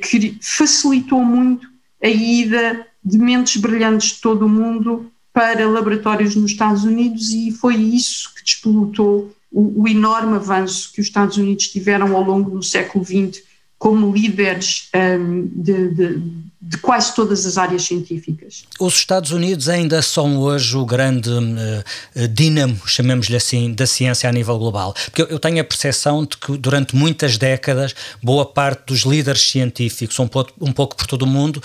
que 0.00 0.38
facilitou 0.40 1.24
muito 1.24 1.66
a 2.02 2.08
ida 2.08 2.86
de 3.04 3.18
mentes 3.18 3.60
brilhantes 3.60 4.12
de 4.12 4.20
todo 4.20 4.46
o 4.46 4.48
mundo 4.48 5.10
para 5.32 5.68
laboratórios 5.68 6.36
nos 6.36 6.52
Estados 6.52 6.84
Unidos 6.84 7.30
e 7.30 7.50
foi 7.50 7.74
isso 7.74 8.32
que 8.34 8.44
despolutou 8.44 9.34
o, 9.50 9.82
o, 9.82 9.88
enorme 9.88 10.36
avanço 10.36 10.92
que 10.92 11.00
os 11.00 11.08
Estados 11.08 11.36
Unidos 11.36 11.68
tiveram 11.68 12.16
ao 12.16 12.22
longo 12.22 12.50
do 12.50 12.62
século 12.62 13.04
XX 13.04 13.42
como 13.78 14.12
líderes 14.12 14.88
um, 14.94 15.46
de, 15.54 15.88
de, 15.94 16.22
de, 16.60 16.78
quase 16.78 17.14
todas 17.14 17.44
as 17.44 17.58
áreas 17.58 17.82
científicas. 17.82 18.64
Os 18.80 18.94
Estados 18.94 19.30
Unidos 19.30 19.68
ainda 19.68 20.00
são 20.00 20.38
hoje 20.38 20.76
o 20.76 20.86
grande 20.86 21.28
uh, 21.30 22.28
dínamo, 22.28 22.80
chamemos-lhe 22.86 23.36
assim, 23.36 23.72
da 23.72 23.86
ciência 23.86 24.28
a 24.28 24.32
nível 24.32 24.58
global. 24.58 24.94
Porque 25.04 25.22
eu, 25.22 25.26
eu 25.26 25.38
tenho 25.38 25.60
a 25.60 25.64
percepção 25.64 26.24
de 26.24 26.36
que 26.36 26.56
durante 26.56 26.96
muitas 26.96 27.36
décadas 27.36 27.94
boa 28.22 28.46
parte 28.46 28.86
dos 28.86 29.00
líderes 29.00 29.42
científicos, 29.42 30.18
um 30.18 30.28
pouco, 30.28 30.52
um 30.60 30.72
pouco 30.72 30.96
por 30.96 31.06
todo 31.06 31.22
o 31.22 31.26
mundo, 31.26 31.62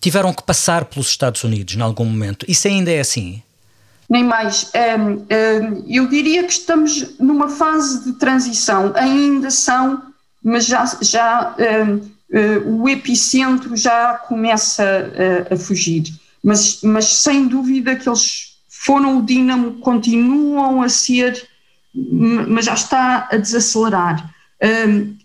tiveram 0.00 0.32
que 0.32 0.42
passar 0.42 0.84
pelos 0.84 1.08
Estados 1.08 1.42
Unidos 1.42 1.74
em 1.74 1.80
algum 1.80 2.04
momento. 2.04 2.46
Isso 2.48 2.68
ainda 2.68 2.92
é 2.92 3.00
assim? 3.00 3.42
Nem 4.08 4.22
mais. 4.22 4.70
Um, 4.74 5.10
um, 5.10 5.84
eu 5.88 6.06
diria 6.08 6.44
que 6.44 6.52
estamos 6.52 7.18
numa 7.18 7.48
fase 7.48 8.04
de 8.04 8.12
transição. 8.18 8.92
Ainda 8.94 9.50
são, 9.50 10.00
mas 10.46 10.64
já, 10.64 10.84
já 11.02 11.56
um, 11.58 11.96
uh, 11.96 12.68
hum, 12.68 12.82
o 12.82 12.88
epicentro 12.88 13.76
já 13.76 14.14
começa 14.14 15.12
a, 15.50 15.54
a 15.54 15.56
fugir. 15.56 16.04
Mas, 16.40 16.80
mas 16.82 17.06
sem 17.06 17.48
dúvida 17.48 17.96
que 17.96 18.08
eles 18.08 18.56
foram 18.68 19.18
o 19.18 19.22
dínamo, 19.26 19.80
continuam 19.80 20.82
a 20.82 20.88
ser, 20.88 21.48
mas 21.92 22.66
já 22.66 22.74
está 22.74 23.28
a 23.32 23.36
desacelerar. 23.36 24.32
Um, 24.62 25.16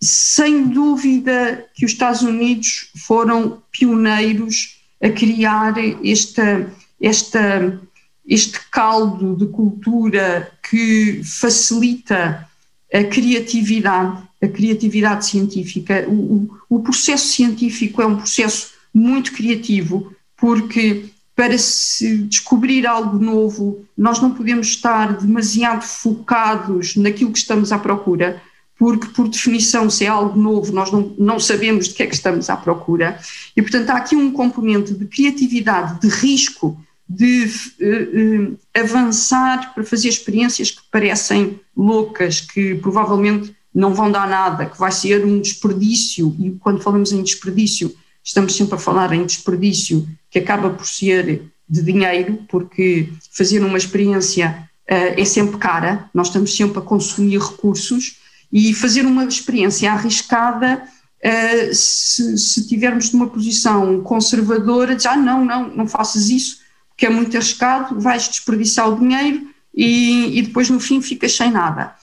sem 0.00 0.68
dúvida 0.68 1.66
que 1.74 1.84
os 1.84 1.92
Estados 1.92 2.22
Unidos 2.22 2.90
foram 3.06 3.62
pioneiros 3.70 4.80
a 5.02 5.10
criar 5.10 5.74
esta, 6.02 6.72
esta, 7.02 7.78
este 8.26 8.58
caldo 8.70 9.36
de 9.36 9.52
cultura 9.52 10.50
que 10.70 11.20
facilita 11.22 12.48
a 12.92 13.04
criatividade, 13.04 14.25
a 14.42 14.48
criatividade 14.48 15.26
científica. 15.26 16.06
O, 16.08 16.12
o, 16.12 16.76
o 16.76 16.82
processo 16.82 17.28
científico 17.28 18.02
é 18.02 18.06
um 18.06 18.16
processo 18.16 18.72
muito 18.92 19.32
criativo, 19.32 20.12
porque 20.36 21.06
para 21.34 21.58
se 21.58 22.18
descobrir 22.18 22.86
algo 22.86 23.18
novo, 23.18 23.84
nós 23.96 24.20
não 24.20 24.32
podemos 24.32 24.68
estar 24.68 25.18
demasiado 25.18 25.82
focados 25.82 26.96
naquilo 26.96 27.32
que 27.32 27.38
estamos 27.38 27.72
à 27.72 27.78
procura 27.78 28.40
porque, 28.78 29.06
por 29.08 29.28
definição, 29.28 29.88
se 29.88 30.04
é 30.04 30.08
algo 30.08 30.38
novo, 30.38 30.72
nós 30.72 30.92
não, 30.92 31.14
não 31.18 31.40
sabemos 31.40 31.88
de 31.88 31.94
que 31.94 32.02
é 32.02 32.06
que 32.06 32.14
estamos 32.14 32.50
à 32.50 32.56
procura. 32.56 33.18
E, 33.56 33.62
portanto, 33.62 33.90
há 33.90 33.96
aqui 33.96 34.14
um 34.14 34.30
componente 34.30 34.92
de 34.92 35.06
criatividade, 35.06 36.00
de 36.00 36.08
risco, 36.08 36.78
de 37.08 37.44
uh, 37.80 38.52
uh, 38.52 38.58
avançar 38.74 39.72
para 39.74 39.84
fazer 39.84 40.08
experiências 40.08 40.70
que 40.70 40.82
parecem 40.90 41.58
loucas, 41.74 42.40
que 42.40 42.74
provavelmente 42.74 43.55
não 43.76 43.92
vão 43.92 44.10
dar 44.10 44.26
nada, 44.26 44.64
que 44.64 44.78
vai 44.78 44.90
ser 44.90 45.22
um 45.22 45.38
desperdício. 45.38 46.34
E 46.38 46.52
quando 46.52 46.82
falamos 46.82 47.12
em 47.12 47.22
desperdício, 47.22 47.94
estamos 48.24 48.56
sempre 48.56 48.74
a 48.74 48.78
falar 48.78 49.12
em 49.12 49.26
desperdício 49.26 50.08
que 50.30 50.38
acaba 50.38 50.70
por 50.70 50.86
ser 50.86 51.52
de 51.68 51.82
dinheiro, 51.82 52.38
porque 52.48 53.12
fazer 53.32 53.62
uma 53.62 53.76
experiência 53.76 54.66
uh, 54.90 55.20
é 55.20 55.24
sempre 55.26 55.58
cara, 55.58 56.08
nós 56.14 56.28
estamos 56.28 56.56
sempre 56.56 56.78
a 56.78 56.82
consumir 56.82 57.38
recursos 57.38 58.16
e 58.50 58.72
fazer 58.72 59.04
uma 59.04 59.24
experiência 59.24 59.92
arriscada 59.92 60.82
uh, 61.22 61.74
se, 61.74 62.38
se 62.38 62.66
tivermos 62.66 63.12
numa 63.12 63.28
posição 63.28 64.00
conservadora, 64.00 64.96
dizer, 64.96 65.08
ah, 65.08 65.16
não, 65.16 65.44
não, 65.44 65.68
não 65.68 65.86
faças 65.86 66.30
isso, 66.30 66.60
porque 66.88 67.04
é 67.04 67.10
muito 67.10 67.36
arriscado, 67.36 68.00
vais 68.00 68.26
desperdiçar 68.26 68.88
o 68.88 68.98
dinheiro 68.98 69.48
e, 69.74 70.38
e 70.38 70.42
depois 70.42 70.70
no 70.70 70.80
fim 70.80 71.02
ficas 71.02 71.36
sem 71.36 71.50
nada. 71.50 71.94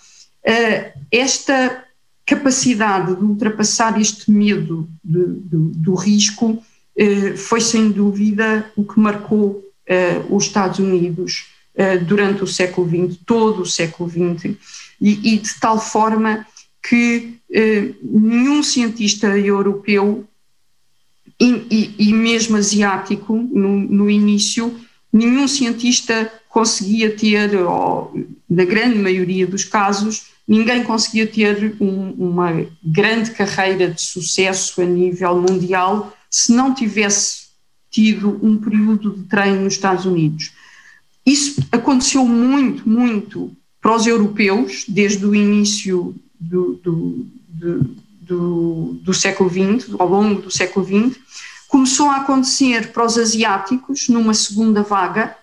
Uh, 0.45 0.92
esta 1.15 1.85
capacidade 2.25 3.15
de 3.15 3.23
ultrapassar 3.23 3.99
este 3.99 4.31
medo 4.31 4.89
de, 5.03 5.25
de, 5.25 5.57
do 5.79 5.93
risco 5.93 6.51
uh, 6.51 7.37
foi 7.37 7.61
sem 7.61 7.91
dúvida 7.91 8.71
o 8.75 8.83
que 8.83 8.99
marcou 8.99 9.61
os 10.29 10.45
Estados 10.45 10.79
Unidos 10.79 11.47
durante 12.07 12.41
o 12.41 12.47
século 12.47 12.87
XX, 12.87 13.19
todo 13.25 13.63
o 13.63 13.65
século 13.65 14.09
XX 14.09 14.55
e, 15.01 15.33
e 15.33 15.37
de 15.37 15.59
tal 15.59 15.77
forma 15.77 16.47
que 16.81 17.37
eh, 17.51 17.93
nenhum 18.01 18.61
cientista 18.61 19.37
europeu 19.37 20.25
e, 21.39 21.45
e, 21.69 22.09
e 22.09 22.13
mesmo 22.13 22.57
asiático 22.57 23.35
no, 23.35 23.79
no, 23.79 24.09
início, 24.09 24.75
nenhum 25.11 25.47
cientista 25.47 26.31
conseguia 26.49 27.15
ter, 27.15 27.55
ou, 27.55 28.13
na 28.49 28.65
grande 28.65 28.97
maioria 28.97 29.47
dos 29.47 29.63
casos, 29.63 30.32
ninguém 30.47 30.83
conseguia 30.83 31.25
ter 31.25 31.75
um, 31.79 32.11
uma 32.11 32.65
grande 32.83 33.31
carreira 33.31 33.89
de 33.89 34.01
sucesso 34.01 34.81
a 34.81 34.85
nível 34.85 35.41
mundial 35.41 36.15
se 36.29 36.51
não 36.51 36.73
tivesse 36.73 37.43
tido 37.89 38.39
um 38.41 38.57
período 38.57 39.11
de 39.11 39.23
treino 39.23 39.61
nos 39.61 39.73
Estados 39.73 40.05
Unidos. 40.05 40.51
Isso 41.25 41.63
aconteceu 41.71 42.25
muito, 42.25 42.87
muito 42.87 43.55
para 43.79 43.95
os 43.95 44.07
europeus, 44.07 44.85
desde 44.87 45.25
o 45.25 45.35
início 45.35 46.15
do, 46.39 46.73
do, 46.83 47.27
do, 47.47 47.95
do, 48.21 48.99
do 49.03 49.13
século 49.13 49.49
XX, 49.49 49.93
ao 49.99 50.07
longo 50.07 50.41
do 50.41 50.51
século 50.51 50.85
XX, 50.85 51.19
começou 51.67 52.09
a 52.09 52.17
acontecer 52.17 52.91
para 52.91 53.05
os 53.05 53.17
asiáticos 53.17 54.07
numa 54.09 54.33
segunda 54.33 54.83
vaga, 54.83 55.35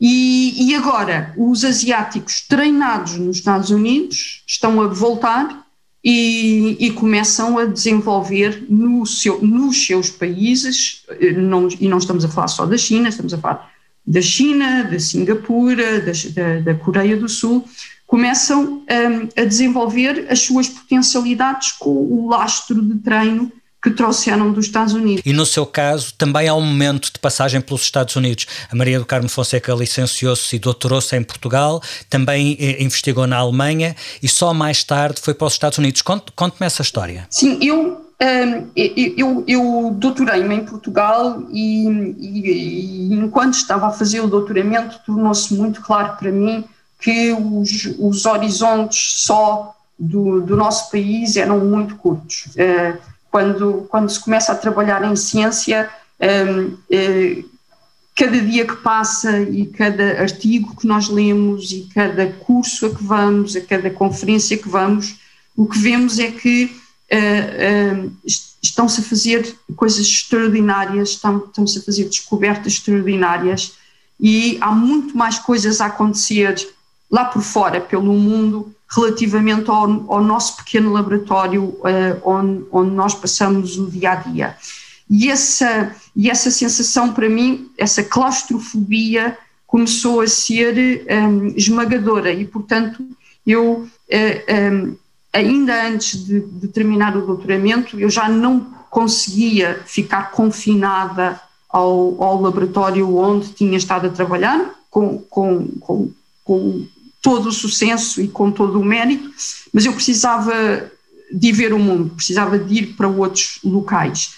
e, 0.00 0.70
e, 0.70 0.74
agora 0.74 1.34
os 1.36 1.64
asiáticos 1.64 2.40
treinados 2.48 3.18
nos 3.18 3.36
Estados 3.36 3.70
Unidos 3.70 4.42
estão 4.46 4.80
a 4.80 4.86
voltar 4.86 5.66
e, 6.02 6.76
e 6.80 6.90
começam 6.92 7.58
a 7.58 7.66
desenvolver 7.66 8.64
no 8.68 9.04
seu, 9.04 9.42
nos 9.42 9.86
seus 9.86 10.08
países, 10.08 11.02
eh, 11.08 11.32
não, 11.32 11.68
e 11.68 11.86
não 11.86 11.98
estamos 11.98 12.24
a 12.24 12.28
falar 12.28 12.48
só 12.48 12.64
da 12.64 12.78
China, 12.78 13.10
estamos 13.10 13.34
a 13.34 13.38
falar 13.38 13.70
da 14.06 14.22
China, 14.22 14.84
da 14.84 14.98
Singapura, 14.98 16.00
da, 16.00 16.12
da, 16.34 16.60
da 16.60 16.74
Coreia 16.74 17.16
do 17.16 17.28
Sul, 17.28 17.64
começam 18.06 18.82
um, 18.82 19.40
a 19.40 19.44
desenvolver 19.44 20.26
as 20.30 20.40
suas 20.40 20.68
potencialidades 20.68 21.72
com 21.72 21.90
o 21.90 22.28
lastro 22.28 22.82
de 22.82 22.98
treino 22.98 23.52
que 23.82 23.90
trouxeram 23.90 24.52
dos 24.52 24.66
Estados 24.66 24.92
Unidos. 24.92 25.22
E 25.24 25.32
no 25.32 25.46
seu 25.46 25.64
caso, 25.64 26.12
também 26.18 26.48
há 26.48 26.54
um 26.54 26.60
momento 26.60 27.12
de 27.12 27.18
passagem 27.18 27.60
pelos 27.60 27.82
Estados 27.82 28.14
Unidos. 28.16 28.46
A 28.70 28.76
Maria 28.76 28.98
do 28.98 29.06
Carmo 29.06 29.28
Fonseca 29.28 29.72
licenciou-se 29.74 30.54
e 30.54 30.58
doutorou-se 30.58 31.16
em 31.16 31.22
Portugal, 31.22 31.82
também 32.08 32.56
eh, 32.60 32.82
investigou 32.82 33.26
na 33.26 33.38
Alemanha 33.38 33.96
e 34.22 34.28
só 34.28 34.52
mais 34.52 34.84
tarde 34.84 35.20
foi 35.20 35.32
para 35.32 35.46
os 35.46 35.54
Estados 35.54 35.78
Unidos. 35.78 36.02
Conte-me 36.02 36.66
essa 36.66 36.82
história. 36.82 37.26
Sim, 37.30 37.58
eu 37.62 38.10
um, 38.22 38.68
eu, 38.76 39.44
eu 39.48 39.96
doutorei-me 39.96 40.54
em 40.54 40.64
Portugal 40.66 41.42
e, 41.50 41.88
e, 41.88 42.50
e, 42.50 43.14
enquanto 43.14 43.54
estava 43.54 43.86
a 43.86 43.90
fazer 43.92 44.20
o 44.20 44.26
doutoramento 44.26 45.00
tornou-se 45.06 45.54
muito 45.54 45.80
claro 45.80 46.18
para 46.18 46.30
mim 46.30 46.62
que 47.00 47.32
os, 47.32 47.94
os 47.98 48.26
horizontes 48.26 49.24
só 49.24 49.74
do, 49.98 50.42
do, 50.42 50.54
nosso 50.54 50.90
país 50.90 51.36
eram 51.36 51.60
muito 51.60 51.96
curtos. 51.96 52.44
Uh, 52.48 52.98
quando, 53.30 53.86
quando 53.88 54.10
se 54.10 54.20
começa 54.20 54.52
a 54.52 54.56
trabalhar 54.56 55.04
em 55.04 55.16
ciência, 55.16 55.88
um, 56.20 56.64
uh, 56.66 57.50
cada 58.16 58.40
dia 58.40 58.66
que 58.66 58.76
passa 58.76 59.40
e 59.40 59.66
cada 59.66 60.20
artigo 60.20 60.76
que 60.76 60.86
nós 60.86 61.08
lemos 61.08 61.72
e 61.72 61.88
cada 61.94 62.26
curso 62.26 62.86
a 62.86 62.94
que 62.94 63.02
vamos, 63.02 63.56
a 63.56 63.60
cada 63.60 63.88
conferência 63.90 64.58
que 64.58 64.68
vamos, 64.68 65.18
o 65.56 65.66
que 65.66 65.78
vemos 65.78 66.18
é 66.18 66.30
que 66.30 66.64
uh, 67.12 68.04
uh, 68.04 68.12
estão-se 68.62 69.00
a 69.00 69.04
fazer 69.04 69.56
coisas 69.76 70.06
extraordinárias, 70.06 71.10
estão, 71.10 71.44
estão-se 71.46 71.78
a 71.78 71.82
fazer 71.82 72.04
descobertas 72.04 72.74
extraordinárias 72.74 73.72
e 74.18 74.58
há 74.60 74.70
muito 74.72 75.16
mais 75.16 75.38
coisas 75.38 75.80
a 75.80 75.86
acontecer 75.86 76.68
lá 77.10 77.24
por 77.24 77.42
fora, 77.42 77.80
pelo 77.80 78.12
mundo, 78.12 78.74
relativamente 78.90 79.70
ao, 79.70 80.12
ao 80.12 80.22
nosso 80.22 80.56
pequeno 80.56 80.92
laboratório 80.92 81.62
uh, 81.64 82.20
onde, 82.24 82.64
onde, 82.72 82.90
nós 82.90 83.14
passamos 83.14 83.78
o 83.78 83.88
dia 83.88 84.12
a 84.12 84.14
dia. 84.16 84.56
E 85.08 85.28
essa, 85.28 85.94
e 86.14 86.30
essa 86.30 86.50
sensação, 86.50 87.12
para 87.12 87.28
mim, 87.28 87.70
essa 87.78 88.02
claustrofobia 88.02 89.36
começou 89.66 90.20
a 90.20 90.26
ser 90.26 91.06
um, 91.08 91.46
esmagadora 91.48 92.32
e, 92.32 92.44
portanto, 92.44 93.04
eu 93.46 93.88
uh, 93.88 94.72
um, 94.72 94.96
ainda 95.32 95.86
antes 95.86 96.24
de, 96.24 96.40
de, 96.40 96.68
terminar 96.68 97.16
o 97.16 97.24
doutoramento, 97.24 97.98
eu 97.98 98.10
já 98.10 98.28
não 98.28 98.66
conseguia 98.90 99.80
ficar 99.86 100.32
confinada 100.32 101.40
ao, 101.68 102.22
ao 102.22 102.40
laboratório 102.40 103.16
onde 103.16 103.52
tinha 103.52 103.78
estado 103.78 104.08
a 104.08 104.10
trabalhar, 104.10 104.74
com, 104.90 105.18
com, 105.18 105.68
com, 105.78 106.12
com, 106.44 106.86
todo 107.22 107.48
o 107.48 107.52
sucesso 107.52 108.20
e 108.20 108.28
com 108.28 108.50
todo 108.50 108.80
o 108.80 108.84
mérito, 108.84 109.30
mas 109.72 109.84
eu 109.84 109.92
precisava 109.92 110.90
de 111.32 111.52
ver 111.52 111.72
o 111.72 111.78
mundo, 111.78 112.14
precisava 112.14 112.58
de 112.58 112.74
ir 112.74 112.86
para 112.96 113.08
outros 113.08 113.58
locais. 113.62 114.34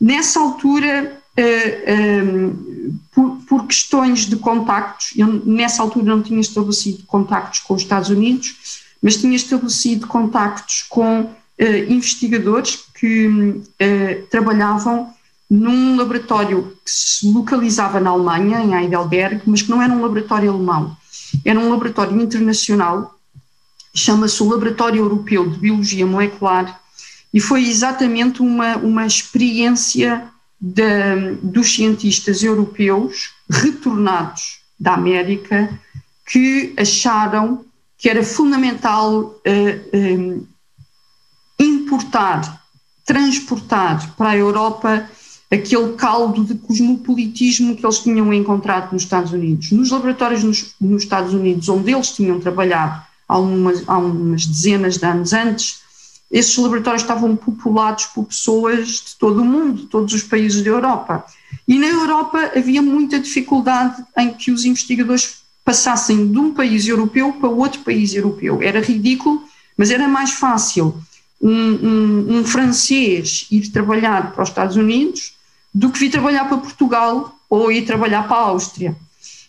Nessa 0.00 0.38
altura, 0.38 1.20
uh, 1.38 2.22
uh, 2.22 2.98
por, 3.12 3.38
por, 3.48 3.66
questões 3.66 4.26
de 4.26 4.36
contactos, 4.36 5.12
eu 5.16 5.42
nessa 5.44 5.82
altura 5.82 6.04
não 6.04 6.22
tinha 6.22 6.40
estabelecido 6.40 7.04
contactos 7.06 7.60
com 7.60 7.74
os 7.74 7.82
Estados 7.82 8.10
Unidos, 8.10 8.84
mas 9.02 9.16
tinha 9.16 9.34
estabelecido 9.34 10.06
contactos 10.06 10.84
com 10.88 11.22
uh, 11.22 11.32
investigadores 11.88 12.84
que 12.94 13.26
uh, 13.26 14.26
trabalhavam 14.30 15.14
num 15.48 15.96
laboratório 15.96 16.76
que 16.84 16.90
se 16.90 17.30
localizava 17.32 18.00
na 18.00 18.10
Alemanha, 18.10 18.60
em 18.60 18.74
Heidelberg, 18.74 19.42
mas 19.46 19.62
que 19.62 19.70
não 19.70 19.80
era 19.80 19.92
um 19.92 20.02
laboratório 20.02 20.52
alemão, 20.52 20.96
era 21.46 21.60
um 21.60 21.70
laboratório 21.70 22.20
internacional, 22.20 23.18
chama-se 23.94 24.42
o 24.42 24.48
Laboratório 24.48 24.98
Europeu 24.98 25.48
de 25.48 25.58
Biologia 25.58 26.04
Molecular, 26.04 26.80
e 27.32 27.40
foi 27.40 27.68
exatamente 27.68 28.42
uma, 28.42 28.76
uma 28.76 29.06
experiência 29.06 30.28
de, 30.60 31.36
dos 31.42 31.72
cientistas 31.72 32.42
europeus 32.42 33.30
retornados 33.48 34.60
da 34.78 34.94
América 34.94 35.70
que 36.26 36.74
acharam 36.76 37.64
que 37.96 38.08
era 38.08 38.24
fundamental 38.24 39.14
uh, 39.20 39.40
eh, 39.44 39.80
um, 39.94 40.46
eh, 41.58 41.64
importar, 41.64 42.62
transportar 43.04 44.14
para 44.16 44.30
a 44.30 44.36
Europa 44.36 45.08
aquele 45.50 45.92
caldo 45.92 46.44
de 46.44 46.54
cosmopolitismo 46.54 47.76
que 47.76 47.84
eles 47.84 47.98
tinham 48.00 48.32
encontrado 48.32 48.92
nos 48.92 49.02
Estados 49.02 49.32
Unidos. 49.32 49.70
Nos 49.70 49.90
laboratórios 49.90 50.42
nos, 50.42 50.74
nos 50.80 51.02
Estados 51.02 51.32
Unidos, 51.32 51.68
onde 51.68 51.92
eles 51.92 52.10
tinham 52.10 52.40
trabalhado 52.40 53.02
há 53.28 53.38
umas, 53.38 53.82
há 53.88 53.98
umas 53.98 54.46
dezenas 54.46 54.98
de 54.98 55.06
anos 55.06 55.32
antes, 55.32 55.80
esses 56.30 56.56
laboratórios 56.56 57.02
estavam 57.02 57.36
populados 57.36 58.06
por 58.06 58.24
pessoas 58.24 58.86
de 58.88 59.16
todo 59.18 59.42
o 59.42 59.44
mundo, 59.44 59.82
de 59.82 59.86
todos 59.86 60.12
os 60.12 60.22
países 60.22 60.62
da 60.62 60.70
Europa. 60.70 61.24
E 61.68 61.78
na 61.78 61.86
Europa 61.86 62.52
havia 62.56 62.82
muita 62.82 63.20
dificuldade 63.20 64.04
em 64.16 64.34
que 64.34 64.50
os 64.50 64.64
investigadores 64.64 65.42
passassem 65.64 66.30
de 66.30 66.38
um 66.38 66.52
país 66.52 66.86
europeu 66.86 67.32
para 67.32 67.48
outro 67.48 67.80
país 67.80 68.14
europeu. 68.14 68.60
Era 68.62 68.80
ridículo, 68.80 69.42
mas 69.76 69.90
era 69.90 70.08
mais 70.08 70.32
fácil 70.32 70.96
um, 71.40 71.50
um, 71.50 72.38
um, 72.38 72.44
francês 72.44 73.46
ir 73.50 73.68
trabalhar 73.70 74.32
para 74.32 74.42
os 74.42 74.48
Estados 74.48 74.76
Unidos 74.76 75.35
do 75.76 75.90
que 75.90 75.98
vir 75.98 76.10
trabalhar 76.10 76.46
para 76.46 76.56
Portugal 76.56 77.38
ou 77.50 77.70
ir 77.70 77.82
trabalhar 77.82 78.26
para 78.26 78.38
a 78.38 78.44
Áustria. 78.46 78.96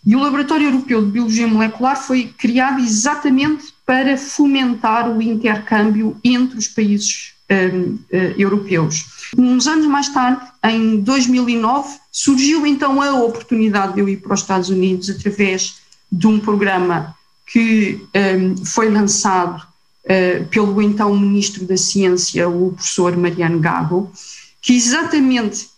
E 0.04 0.14
o 0.14 0.20
Laboratório 0.20 0.66
Europeu 0.66 1.02
de 1.02 1.10
Biologia 1.10 1.46
Molecular 1.46 1.96
foi 1.96 2.26
criado 2.36 2.80
exatamente 2.80 3.72
para 3.86 4.14
fomentar 4.18 5.10
o 5.10 5.22
intercâmbio 5.22 6.18
entre 6.22 6.58
os 6.58 6.68
países 6.68 7.32
um, 7.50 7.92
uh, 7.94 8.16
europeus. 8.36 9.06
Uns 9.38 9.66
anos 9.66 9.86
mais 9.86 10.10
tarde, 10.10 10.46
em 10.64 11.00
2009, 11.00 11.96
surgiu 12.12 12.66
então 12.66 13.00
a 13.00 13.14
oportunidade 13.22 13.94
de 13.94 14.00
eu 14.00 14.08
ir 14.08 14.18
para 14.18 14.34
os 14.34 14.40
Estados 14.40 14.68
Unidos 14.68 15.08
através 15.08 15.76
de 16.12 16.26
um 16.26 16.38
programa 16.38 17.16
que 17.46 18.06
um, 18.14 18.66
foi 18.66 18.90
lançado 18.90 19.62
uh, 20.04 20.44
pelo 20.48 20.82
então 20.82 21.16
Ministro 21.16 21.64
da 21.64 21.78
Ciência, 21.78 22.46
o 22.46 22.72
professor 22.72 23.16
Mariano 23.16 23.58
Gago, 23.60 24.12
que 24.60 24.74
exatamente 24.76 25.77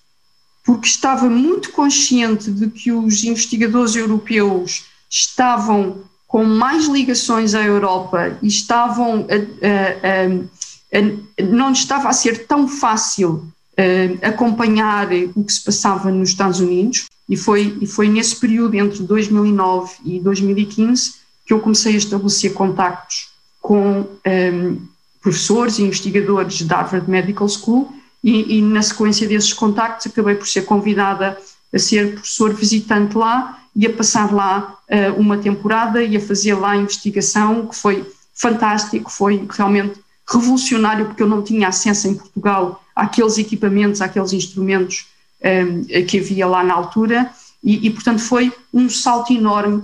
porque 0.70 0.86
estava 0.86 1.28
muito 1.28 1.72
consciente 1.72 2.48
de 2.48 2.70
que 2.70 2.92
os 2.92 3.24
investigadores 3.24 3.96
europeus 3.96 4.84
estavam 5.10 6.04
com 6.28 6.44
mais 6.44 6.86
ligações 6.86 7.56
à 7.56 7.62
Europa 7.64 8.38
e 8.40 8.46
estavam 8.46 9.26
a, 9.28 10.96
a, 10.96 10.96
a, 10.96 11.42
não 11.42 11.72
estava 11.72 12.08
a 12.08 12.12
ser 12.12 12.46
tão 12.46 12.68
fácil 12.68 13.48
uh, 13.72 14.18
acompanhar 14.24 15.08
o 15.34 15.42
que 15.42 15.52
se 15.52 15.64
passava 15.64 16.08
nos 16.08 16.28
Estados 16.28 16.60
Unidos, 16.60 17.06
e 17.28 17.36
foi, 17.36 17.76
e 17.80 17.86
foi 17.86 18.08
nesse 18.08 18.36
período, 18.36 18.76
entre 18.76 19.02
2009 19.02 19.94
e 20.04 20.20
2015, 20.20 21.14
que 21.46 21.52
eu 21.52 21.58
comecei 21.58 21.94
a 21.94 21.98
estabelecer 21.98 22.52
contactos 22.52 23.28
com 23.60 24.02
um, 24.24 24.86
professores 25.20 25.80
e 25.80 25.82
investigadores 25.82 26.62
da 26.62 26.76
Harvard 26.76 27.10
Medical 27.10 27.48
School, 27.48 27.92
e, 28.22 28.58
e, 28.58 28.62
na 28.62 28.82
sequência 28.82 29.26
desses 29.26 29.52
contactos 29.52 30.06
acabei 30.06 30.34
por 30.34 30.46
ser 30.46 30.62
convidada 30.62 31.38
a 31.72 31.78
ser 31.78 32.14
professor 32.14 32.52
visitante 32.52 33.16
lá 33.16 33.58
e 33.74 33.86
a 33.86 33.92
passar 33.92 34.32
lá 34.32 34.76
uh, 34.90 35.20
uma 35.20 35.38
temporada 35.38 36.02
e 36.02 36.16
a 36.16 36.20
fazer 36.20 36.54
lá 36.54 36.76
investigação, 36.76 37.66
que 37.66 37.76
foi 37.76 38.04
fantástico, 38.34 39.10
foi 39.10 39.46
realmente 39.50 40.00
revolucionário, 40.28 41.06
porque 41.06 41.22
eu 41.22 41.28
não 41.28 41.42
tinha 41.42 41.68
acesso 41.68 42.08
em 42.08 42.14
Portugal 42.14 42.82
àqueles 42.94 43.38
equipamentos, 43.38 44.00
àqueles 44.00 44.32
instrumentos 44.32 45.06
um, 45.42 46.04
que 46.04 46.18
havia 46.18 46.46
lá 46.46 46.62
na 46.62 46.74
altura, 46.74 47.30
e, 47.62 47.86
e, 47.86 47.90
portanto 47.90 48.20
foi 48.20 48.52
um 48.72 48.88
salto 48.88 49.32
enorme, 49.32 49.82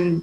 um, 0.00 0.20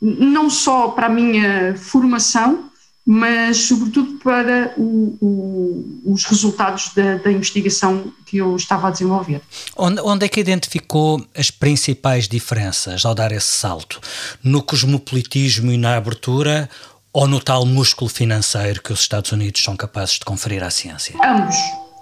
não 0.00 0.48
só 0.48 0.88
para 0.88 1.06
a 1.06 1.10
minha 1.10 1.76
formação, 1.76 2.70
mas 3.08 3.58
sobretudo 3.58 4.18
para 4.18 4.74
o, 4.76 5.16
o, 5.20 6.12
os 6.12 6.24
resultados 6.24 6.92
da, 6.92 7.18
da, 7.18 7.30
investigação 7.30 8.12
que 8.26 8.38
eu 8.38 8.56
estava 8.56 8.88
a 8.88 8.90
desenvolver. 8.90 9.40
Onde, 9.76 10.00
onde, 10.00 10.26
é 10.26 10.28
que 10.28 10.40
identificou 10.40 11.24
as 11.32 11.48
principais 11.48 12.26
diferenças 12.26 13.04
ao 13.04 13.14
dar 13.14 13.30
esse 13.30 13.46
salto? 13.46 14.00
No 14.42 14.60
cosmopolitismo 14.60 15.70
e 15.70 15.78
na 15.78 15.96
abertura 15.96 16.68
ou 17.12 17.28
no 17.28 17.40
tal 17.40 17.64
músculo 17.64 18.10
financeiro 18.10 18.82
que 18.82 18.92
os 18.92 19.00
Estados 19.00 19.30
Unidos 19.30 19.62
são 19.62 19.76
capazes 19.76 20.18
de 20.18 20.24
conferir 20.24 20.64
à 20.64 20.70
ciência? 20.70 21.14
Ambos, 21.24 21.56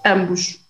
ambos. 0.06 0.63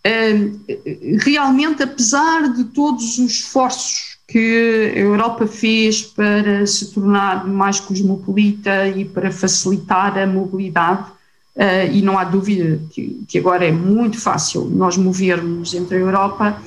Realmente, 1.20 1.82
apesar 1.82 2.52
de 2.52 2.64
todos 2.64 3.18
os 3.18 3.32
esforços 3.32 4.14
que 4.26 4.92
a 4.94 4.98
Europa 4.98 5.46
fez 5.46 6.02
para 6.02 6.66
se 6.66 6.92
tornar 6.92 7.46
mais 7.46 7.78
cosmopolita 7.80 8.88
e 8.88 9.04
para 9.04 9.30
facilitar 9.30 10.18
a 10.18 10.26
mobilidade. 10.26 11.12
Uh, 11.56 11.86
e 11.92 12.02
não 12.02 12.18
há 12.18 12.24
dúvida 12.24 12.80
que, 12.90 13.38
agora 13.38 13.64
é 13.64 13.70
muito 13.70 14.20
fácil 14.20 14.64
nós 14.64 14.96
movermos 14.96 15.72
entre 15.72 15.98
a 15.98 16.00
Europa. 16.00 16.60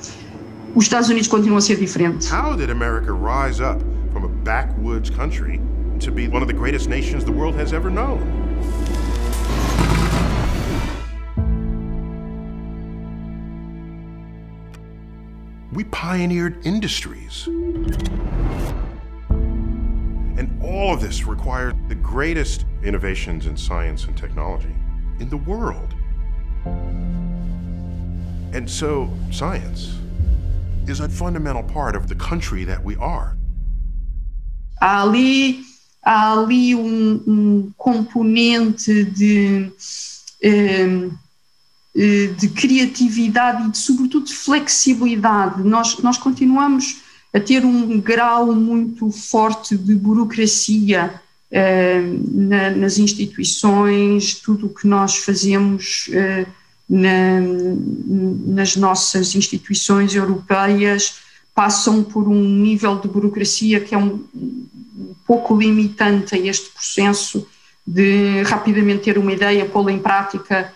Os 0.74 0.84
Estados 0.84 1.10
Unidos 1.10 1.28
continuam 1.28 1.58
a 1.58 1.60
ser 1.60 1.76
diferentes. 1.76 2.30
How 2.32 2.56
did 2.56 2.70
America 2.70 3.12
rise 3.12 3.62
up 3.62 3.84
from 4.14 4.24
a 4.24 4.28
backwoods 4.44 5.10
country 5.10 5.60
to 6.00 6.10
be 6.10 6.26
one 6.26 6.42
of 6.42 6.46
the 6.46 6.54
greatest 6.54 6.88
nations 6.88 7.22
the 7.22 7.30
world 7.30 7.54
has 7.60 7.74
ever 7.74 7.90
known? 7.90 8.18
We 15.78 15.84
pioneered 15.84 16.66
industries. 16.66 17.46
And 20.36 20.60
all 20.60 20.92
of 20.92 21.00
this 21.00 21.24
required 21.24 21.88
the 21.88 21.94
greatest 21.94 22.66
innovations 22.82 23.46
in 23.46 23.56
science 23.56 24.06
and 24.06 24.16
technology 24.16 24.74
in 25.20 25.28
the 25.28 25.36
world. 25.36 25.94
And 28.52 28.68
so, 28.68 29.08
science 29.30 29.96
is 30.88 30.98
a 30.98 31.08
fundamental 31.08 31.62
part 31.62 31.94
of 31.94 32.08
the 32.08 32.16
country 32.16 32.64
that 32.64 32.82
we 32.82 32.96
are. 32.96 33.36
Ali, 34.82 35.62
ali 36.04 36.74
um, 36.74 37.22
um 37.28 37.72
componente 37.78 39.04
de. 39.14 39.70
Um, 40.44 41.20
de 42.36 42.48
criatividade 42.48 43.66
e, 43.66 43.70
de, 43.70 43.78
sobretudo, 43.78 44.26
de 44.26 44.34
flexibilidade. 44.34 45.62
Nós, 45.62 45.98
nós 45.98 46.16
continuamos 46.16 46.98
a 47.34 47.40
ter 47.40 47.64
um 47.64 48.00
grau 48.00 48.54
muito 48.54 49.10
forte 49.10 49.76
de 49.76 49.94
burocracia 49.94 51.20
eh, 51.50 52.00
na, 52.30 52.70
nas 52.70 52.98
instituições, 52.98 54.34
tudo 54.34 54.66
o 54.66 54.74
que 54.74 54.86
nós 54.86 55.16
fazemos 55.16 56.08
eh, 56.12 56.46
na, 56.88 57.40
nas 58.46 58.76
nossas 58.76 59.34
instituições 59.34 60.14
europeias 60.14 61.16
passam 61.54 62.04
por 62.04 62.28
um 62.28 62.40
nível 62.40 63.00
de 63.00 63.08
burocracia 63.08 63.80
que 63.80 63.94
é 63.94 63.98
um, 63.98 64.24
um 64.34 65.14
pouco 65.26 65.56
limitante 65.56 66.34
a 66.34 66.38
este 66.38 66.70
processo 66.70 67.46
de 67.84 68.42
rapidamente 68.42 69.02
ter 69.02 69.18
uma 69.18 69.32
ideia, 69.32 69.66
pô-la 69.66 69.90
em 69.90 69.98
prática 69.98 70.72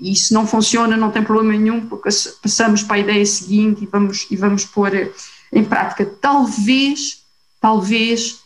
e 0.00 0.14
se 0.14 0.32
não 0.32 0.46
funciona, 0.46 0.96
não 0.96 1.10
tem 1.10 1.22
problema 1.22 1.52
nenhum, 1.52 1.86
porque 1.86 2.08
passamos 2.42 2.82
para 2.82 2.96
a 2.96 3.00
ideia 3.00 3.26
seguinte 3.26 3.84
e 3.84 3.86
vamos, 3.86 4.26
e 4.30 4.36
vamos 4.36 4.64
pôr 4.64 5.12
em 5.52 5.64
prática. 5.64 6.06
Talvez, 6.20 7.22
talvez, 7.60 8.40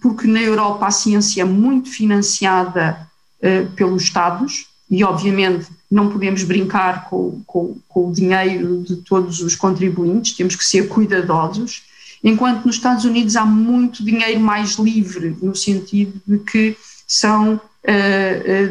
porque 0.00 0.26
na 0.26 0.40
Europa 0.40 0.86
a 0.86 0.90
ciência 0.90 1.42
é 1.42 1.44
muito 1.44 1.90
financiada 1.90 3.08
uh, 3.40 3.70
pelos 3.72 4.02
Estados, 4.02 4.66
e 4.90 5.02
obviamente 5.02 5.66
não 5.90 6.10
podemos 6.10 6.42
brincar 6.44 7.08
com, 7.08 7.42
com, 7.46 7.76
com, 7.88 8.08
o 8.08 8.12
dinheiro 8.12 8.82
de 8.82 8.96
todos 8.96 9.40
os 9.40 9.56
contribuintes, 9.56 10.36
temos 10.36 10.56
que 10.56 10.64
ser 10.64 10.88
cuidadosos, 10.88 11.84
enquanto 12.22 12.66
nos 12.66 12.76
Estados 12.76 13.04
Unidos 13.04 13.36
há 13.36 13.44
muito 13.44 14.04
dinheiro 14.04 14.40
mais 14.40 14.74
livre, 14.74 15.36
no 15.40 15.54
sentido 15.54 16.20
de 16.26 16.38
que 16.38 16.76
são 17.06 17.60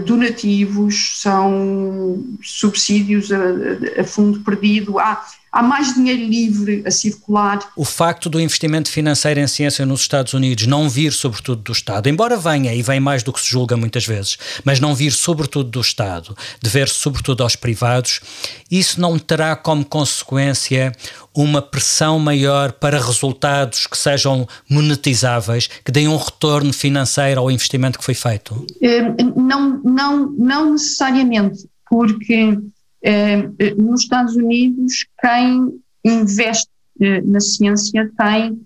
donativos, 0.06 1.22
são 1.22 2.24
subsídios 2.42 3.32
a, 3.32 4.02
a, 4.02 4.04
fundo 4.04 4.40
perdido, 4.40 4.98
há, 5.00 5.24
há 5.54 5.62
mais 5.62 5.94
dinheiro 5.94 6.26
livre 6.26 6.84
a 6.84 6.90
circular. 6.90 7.60
O 7.78 7.86
facto 7.86 8.28
do 8.28 8.42
investimento 8.42 8.90
financeiro 8.90 9.40
em 9.40 9.48
ciência 9.48 9.86
nos 9.86 10.02
Estados 10.02 10.34
Unidos 10.34 10.66
não 10.66 10.90
vir 10.90 11.14
sobretudo 11.14 11.62
do 11.62 11.72
Estado, 11.72 12.10
embora 12.10 12.36
venha 12.36 12.74
e 12.74 12.82
vem 12.82 13.00
mais 13.00 13.22
do 13.22 13.32
que 13.32 13.40
se 13.40 13.52
julga 13.52 13.78
muitas 13.78 14.06
vezes, 14.06 14.38
mas 14.66 14.80
não 14.80 14.96
vir 14.96 15.12
sobretudo 15.12 15.70
do 15.70 15.80
Estado, 15.80 16.36
dever-se 16.62 16.96
sobretudo 16.96 17.44
aos 17.44 17.56
privados, 17.56 18.20
isso 18.72 19.00
não 19.00 19.20
terá 19.20 19.56
como 19.56 19.86
consequência 19.86 20.92
uma 21.36 21.62
pressão 21.62 22.18
maior 22.18 22.72
para 22.72 23.00
resultados 23.00 23.86
que 23.86 23.98
sejam 23.98 24.48
monetizáveis, 24.68 25.70
que 25.86 25.92
deem 25.92 26.08
um 26.08 26.18
retorno 26.18 26.74
financeiro 26.74 27.40
ao 27.40 27.52
investimento 27.52 28.00
que 28.00 28.06
foi 28.06 28.14
feito? 28.16 28.66
Eh, 28.82 29.02
não, 29.36 29.82
não, 29.84 30.32
não 30.32 30.72
necessariamente, 30.74 31.68
porque 31.90 32.58
nos 33.78 34.02
Estados 34.02 34.36
Unidos 34.36 35.06
quem 35.22 35.80
investe 36.04 36.70
eh, 37.00 37.22
na 37.22 37.40
ciência 37.40 38.10
tem 38.18 38.66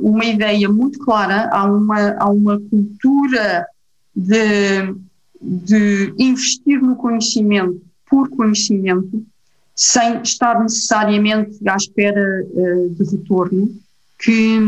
uma 0.00 0.24
ideia 0.24 0.68
muito 0.68 0.98
clara, 0.98 1.48
há 1.52 1.64
uma, 1.64 2.16
há 2.18 2.28
uma 2.28 2.58
cultura 2.58 3.64
de, 4.14 4.92
de 5.40 6.12
investir 6.18 6.82
no 6.82 6.96
conhecimento 6.96 7.80
por 8.10 8.28
conhecimento 8.30 9.24
sem 9.76 10.20
estar 10.22 10.60
necessariamente 10.60 11.56
à 11.68 11.76
espera 11.76 12.44
de 12.90 13.04
retorno, 13.12 13.70
que, 14.18 14.58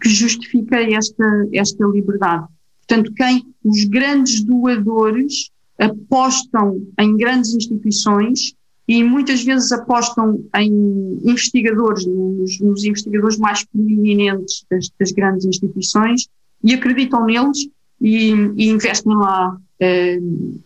que 0.00 0.08
justifica 0.08 0.80
esta, 0.82 1.48
esta 1.52 1.86
liberdade. 1.86 2.46
Portanto, 2.86 3.12
quem 3.14 3.46
os 3.64 3.84
grandes 3.84 4.42
doadores 4.42 5.50
apostam 5.82 6.86
em 6.98 7.16
grandes 7.16 7.54
instituições 7.54 8.54
e 8.86 9.02
muitas 9.02 9.42
vezes 9.42 9.72
apostam 9.72 10.44
em 10.56 11.20
investigadores, 11.24 12.06
nos, 12.06 12.60
nos 12.60 12.84
investigadores 12.84 13.36
mais 13.38 13.64
proeminentes 13.64 14.64
das, 14.70 14.90
das, 14.98 15.12
grandes 15.12 15.44
instituições 15.44 16.28
e 16.62 16.74
acreditam 16.74 17.24
neles 17.26 17.68
e, 18.00 18.30
e 18.56 18.68
investem 18.68 19.14
lá 19.14 19.56
uh, 19.56 20.60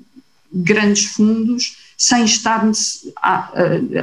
grandes 0.52 1.07
fundos 1.07 1.94
sem 1.96 2.24
estar 2.24 2.70
à, 3.22 3.52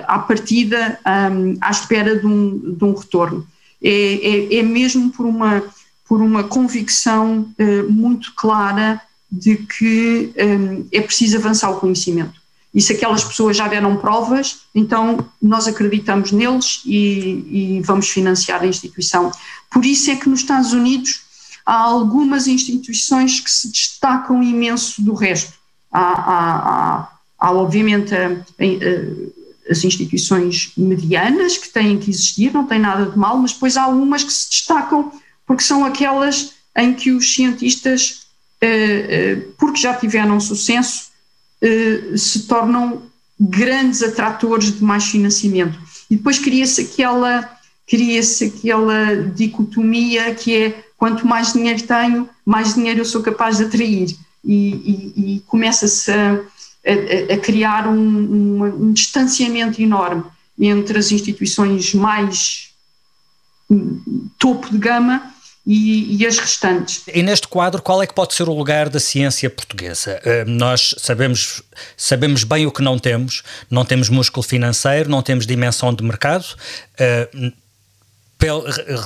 à 0.08 0.20
partida 0.20 1.00
um, 1.32 1.58
à 1.62 1.70
espera 1.70 2.18
de 2.18 2.26
um, 2.26 2.76
de 2.76 2.84
um 2.84 2.94
retorno. 2.94 3.46
É, 3.84 3.90
é, 3.90 4.56
é, 4.56 4.64
mesmo 4.64 5.12
por 5.12 5.26
uma, 5.26 5.62
por 6.08 6.22
uma 6.22 6.44
convicção 6.44 7.54
uh, 7.60 7.92
muito 7.92 8.34
clara 8.36 9.02
de 9.34 9.58
que 9.58 10.32
um, 10.38 10.88
é 10.92 11.02
preciso 11.02 11.38
avançar 11.38 11.72
o 11.72 11.80
conhecimento. 11.80 12.42
E 12.74 12.82
se 12.82 12.94
aquelas 12.94 13.24
pessoas 13.24 13.58
já 13.58 13.68
deram 13.68 13.98
provas, 13.98 14.62
então 14.74 15.18
nós 15.42 15.68
acreditamos 15.68 16.32
neles 16.32 16.82
e, 16.86 17.78
e 17.78 17.82
vamos 17.82 18.10
financiar 18.10 18.62
a 18.62 18.68
instituição. 18.68 19.32
Por 19.72 19.86
isso 19.86 20.12
é 20.12 20.16
que 20.16 20.30
nos 20.30 20.42
Estados 20.42 20.74
Unidos 20.74 21.22
há 21.66 21.76
algumas 21.76 22.48
instituições 22.48 23.40
que 23.40 23.50
se 23.50 23.72
destacam 23.72 24.42
imenso 24.44 25.02
do 25.02 25.14
resto. 25.14 25.54
Há, 25.92 26.02
há, 26.02 26.56
há, 26.56 27.14
Há, 27.44 27.52
obviamente, 27.52 28.14
as 29.70 29.84
instituições 29.84 30.72
medianas 30.78 31.58
que 31.58 31.68
têm 31.68 32.00
que 32.00 32.10
existir, 32.10 32.54
não 32.54 32.66
tem 32.66 32.80
nada 32.80 33.12
de 33.12 33.18
mal, 33.18 33.38
mas 33.38 33.52
depois 33.52 33.76
há 33.76 33.86
umas 33.88 34.24
que 34.24 34.32
se 34.32 34.50
destacam 34.50 35.12
porque 35.46 35.62
são 35.62 35.84
aquelas 35.84 36.54
em 36.78 36.94
que 36.94 37.12
os 37.12 37.34
cientistas, 37.34 38.23
porque 39.58 39.82
já 39.82 39.94
tiveram 39.94 40.40
sucesso, 40.40 41.12
eh, 41.62 42.16
se 42.16 42.48
tornam 42.48 43.04
grandes 43.40 44.02
atratores 44.02 44.72
de 44.72 44.84
mais 44.84 45.06
financiamento. 45.06 45.78
E 46.10 46.16
depois 46.16 46.40
cria-se 46.40 46.82
aquela, 46.82 47.50
cria-se 47.88 48.46
aquela 48.46 49.16
dicotomia 49.36 50.34
que 50.36 50.56
é 50.56 50.84
quanto 50.98 51.28
mais 51.28 51.54
dinheiro 51.54 51.84
tenho, 51.84 52.30
mais 52.46 52.74
dinheiro 52.74 53.02
eu 53.02 53.06
sou 53.06 53.22
capaz 53.22 53.58
de 53.58 53.66
atrair. 53.66 54.16
E, 54.46 54.56
e, 54.56 55.36
e 55.36 55.40
começa-se 55.48 56.12
a 56.12 56.40
a, 56.86 57.34
a 57.34 57.38
criar 57.38 57.88
um, 57.88 57.96
um, 57.98 58.64
um, 58.64 58.94
distanciamento 58.94 59.82
enorme 59.82 60.26
entre 60.60 61.00
as 61.00 61.12
instituições 61.12 61.94
mais 61.94 62.74
topo 64.38 64.70
de 64.70 64.78
gama 64.78 65.33
e, 65.66 66.18
e, 66.18 66.28
as 66.28 66.38
restantes. 66.38 67.04
E 67.08 67.24
neste 67.24 67.48
quadro, 67.48 67.82
qual 67.82 68.04
é 68.04 68.08
que 68.08 68.14
pode 68.14 68.34
ser 68.34 68.50
o 68.50 68.54
lugar 68.54 68.90
da 68.90 69.00
ciência 69.00 69.50
portuguesa? 69.50 70.20
Uh, 70.26 70.50
nós 70.50 70.94
sabemos, 70.98 71.62
sabemos 71.96 72.44
bem 72.44 72.66
o 72.66 72.72
que 72.72 72.82
não 72.82 73.00
temos, 73.00 73.44
não 73.70 73.86
temos 73.86 74.10
músculo 74.10 74.44
financeiro, 74.44 75.10
não 75.10 75.22
temos 75.22 75.48
dimensão 75.48 75.94
de 75.94 76.04
mercado. 76.04 76.46
Uh, 77.00 77.54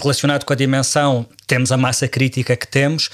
relacionado 0.02 0.46
com 0.46 0.54
a 0.54 0.56
dimensão, 0.56 1.28
temos 1.46 1.72
a 1.72 1.78
massa 1.78 2.08
crítica 2.08 2.56
que 2.56 2.68
temos. 2.68 3.10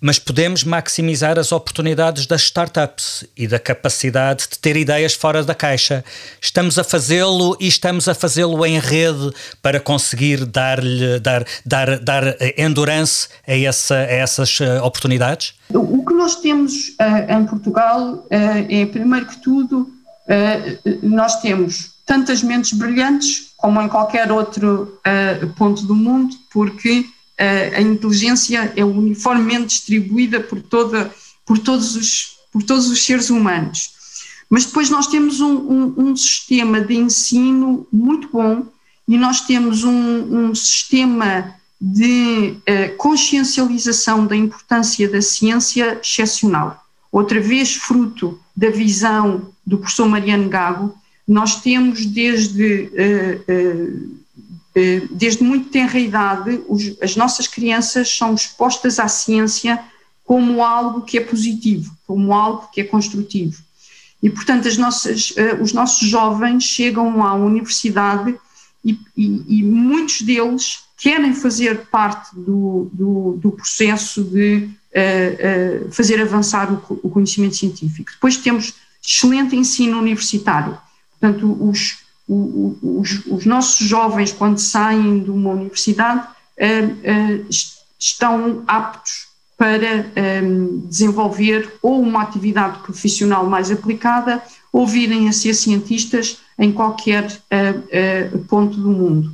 Mas 0.00 0.18
podemos 0.18 0.64
maximizar 0.64 1.38
as 1.38 1.50
oportunidades 1.50 2.26
das 2.26 2.42
startups 2.42 3.24
e 3.36 3.46
da 3.46 3.58
capacidade 3.58 4.46
de 4.50 4.58
ter 4.58 4.76
ideias 4.76 5.14
fora 5.14 5.42
da 5.42 5.54
caixa. 5.54 6.04
Estamos 6.40 6.78
a 6.78 6.84
fazê-lo 6.84 7.56
e 7.58 7.66
estamos 7.66 8.06
a 8.06 8.14
fazê-lo 8.14 8.64
em 8.66 8.78
rede 8.78 9.32
para 9.62 9.80
conseguir 9.80 10.44
dar-lhe 10.44 11.18
dar, 11.20 11.44
dar, 11.64 11.98
dar 12.00 12.36
endurance 12.58 13.28
a, 13.46 13.56
essa, 13.56 13.94
a 13.94 14.12
essas 14.12 14.60
eh, 14.60 14.80
oportunidades? 14.82 15.54
O 15.72 16.04
que 16.04 16.12
nós 16.12 16.36
temos 16.36 16.90
uh, 17.00 17.32
em 17.32 17.46
Portugal 17.46 18.14
uh, 18.14 18.26
é, 18.30 18.86
primeiro 18.86 19.26
que 19.26 19.40
tudo, 19.42 19.88
uh, 20.28 20.98
nós 21.02 21.40
temos 21.40 21.92
tantas 22.06 22.42
mentes 22.42 22.72
brilhantes 22.74 23.54
como 23.56 23.80
em 23.80 23.88
qualquer 23.88 24.30
outro 24.30 25.00
ponto 25.56 25.86
do 25.86 25.94
mundo, 25.94 26.36
porque 26.52 27.06
a 27.38 27.80
inteligência 27.80 28.72
é 28.76 28.84
uniformemente 28.84 29.66
distribuída 29.66 30.40
por, 30.40 30.60
toda, 30.62 31.12
por, 31.44 31.58
todos, 31.58 31.96
os, 31.96 32.36
por 32.52 32.62
todos 32.62 32.88
os 32.88 33.04
seres 33.04 33.30
humanos. 33.30 33.92
Mas 34.48 34.66
depois 34.66 34.90
nós 34.90 35.06
temos 35.06 35.40
um, 35.40 35.56
um, 35.56 35.94
um 35.96 36.16
sistema 36.16 36.80
de 36.80 36.94
ensino 36.94 37.86
muito 37.92 38.28
bom 38.28 38.66
e 39.08 39.16
nós 39.16 39.40
temos 39.40 39.84
um, 39.84 40.48
um 40.48 40.54
sistema 40.54 41.54
de 41.80 42.56
uh, 42.56 42.96
consciencialização 42.96 44.26
da 44.26 44.36
importância 44.36 45.08
da 45.08 45.20
ciência 45.20 45.98
excepcional. 46.00 46.82
Outra 47.12 47.40
vez, 47.40 47.74
fruto 47.74 48.40
da 48.56 48.70
visão 48.70 49.52
do 49.66 49.78
professor 49.78 50.08
Mariano 50.08 50.48
Gago, 50.48 50.94
nós 51.26 51.60
temos 51.60 52.06
desde 52.06 52.90
uh, 52.92 53.52
uh, 53.52 54.18
desde 55.10 55.44
muito 55.44 55.70
tenra 55.70 55.98
idade, 55.98 56.60
as 57.00 57.14
nossas 57.14 57.46
crianças 57.46 58.16
são 58.16 58.34
expostas 58.34 58.98
à 58.98 59.06
ciência 59.06 59.80
como 60.24 60.62
algo 60.62 61.02
que 61.02 61.18
é 61.18 61.20
positivo, 61.20 61.96
como 62.06 62.32
algo 62.32 62.68
que 62.72 62.80
é 62.80 62.84
construtivo. 62.84 63.62
E, 64.22 64.30
portanto, 64.30 64.66
as 64.66 64.78
nossas, 64.78 65.34
eh, 65.36 65.54
os 65.60 65.74
nossos 65.74 66.08
jovens 66.08 66.64
chegam 66.64 67.22
à 67.22 67.34
universidade 67.34 68.34
e, 68.82 68.98
e, 69.16 69.58
e 69.58 69.62
muitos 69.62 70.22
deles 70.22 70.84
querem 70.96 71.34
fazer 71.34 71.86
parte 71.86 72.34
do, 72.34 72.90
do, 72.92 73.38
do 73.40 73.50
processo 73.52 74.24
de 74.24 74.70
uh, 74.94 75.86
uh, 75.86 75.92
fazer 75.92 76.20
avançar 76.20 76.72
o, 76.72 77.00
o, 77.02 77.10
conhecimento 77.10 77.56
científico. 77.56 78.12
Depois 78.12 78.38
temos 78.38 78.74
excelente 79.06 79.54
ensino 79.54 79.98
universitário. 79.98 80.78
Portanto, 81.20 81.58
os, 81.60 81.98
os, 82.28 83.26
os, 83.26 83.44
nossos 83.44 83.86
jovens, 83.86 84.32
quando 84.32 84.58
saem 84.58 85.22
de 85.22 85.30
uma 85.30 85.50
universidade, 85.50 86.26
uh, 86.26 87.42
uh, 87.42 87.46
estão 87.98 88.62
aptos 88.66 89.28
para 89.56 90.10
um, 90.42 90.80
desenvolver 90.88 91.74
ou 91.80 92.00
uma 92.02 92.22
atividade 92.22 92.80
profissional 92.80 93.46
mais 93.46 93.70
aplicada 93.70 94.42
ou 94.72 94.86
virem 94.86 95.28
a 95.28 95.32
ser 95.32 95.54
cientistas 95.54 96.38
em 96.58 96.72
qualquer 96.72 97.40
ponto 98.48 98.76
do 98.76 98.90
mundo. 98.90 99.32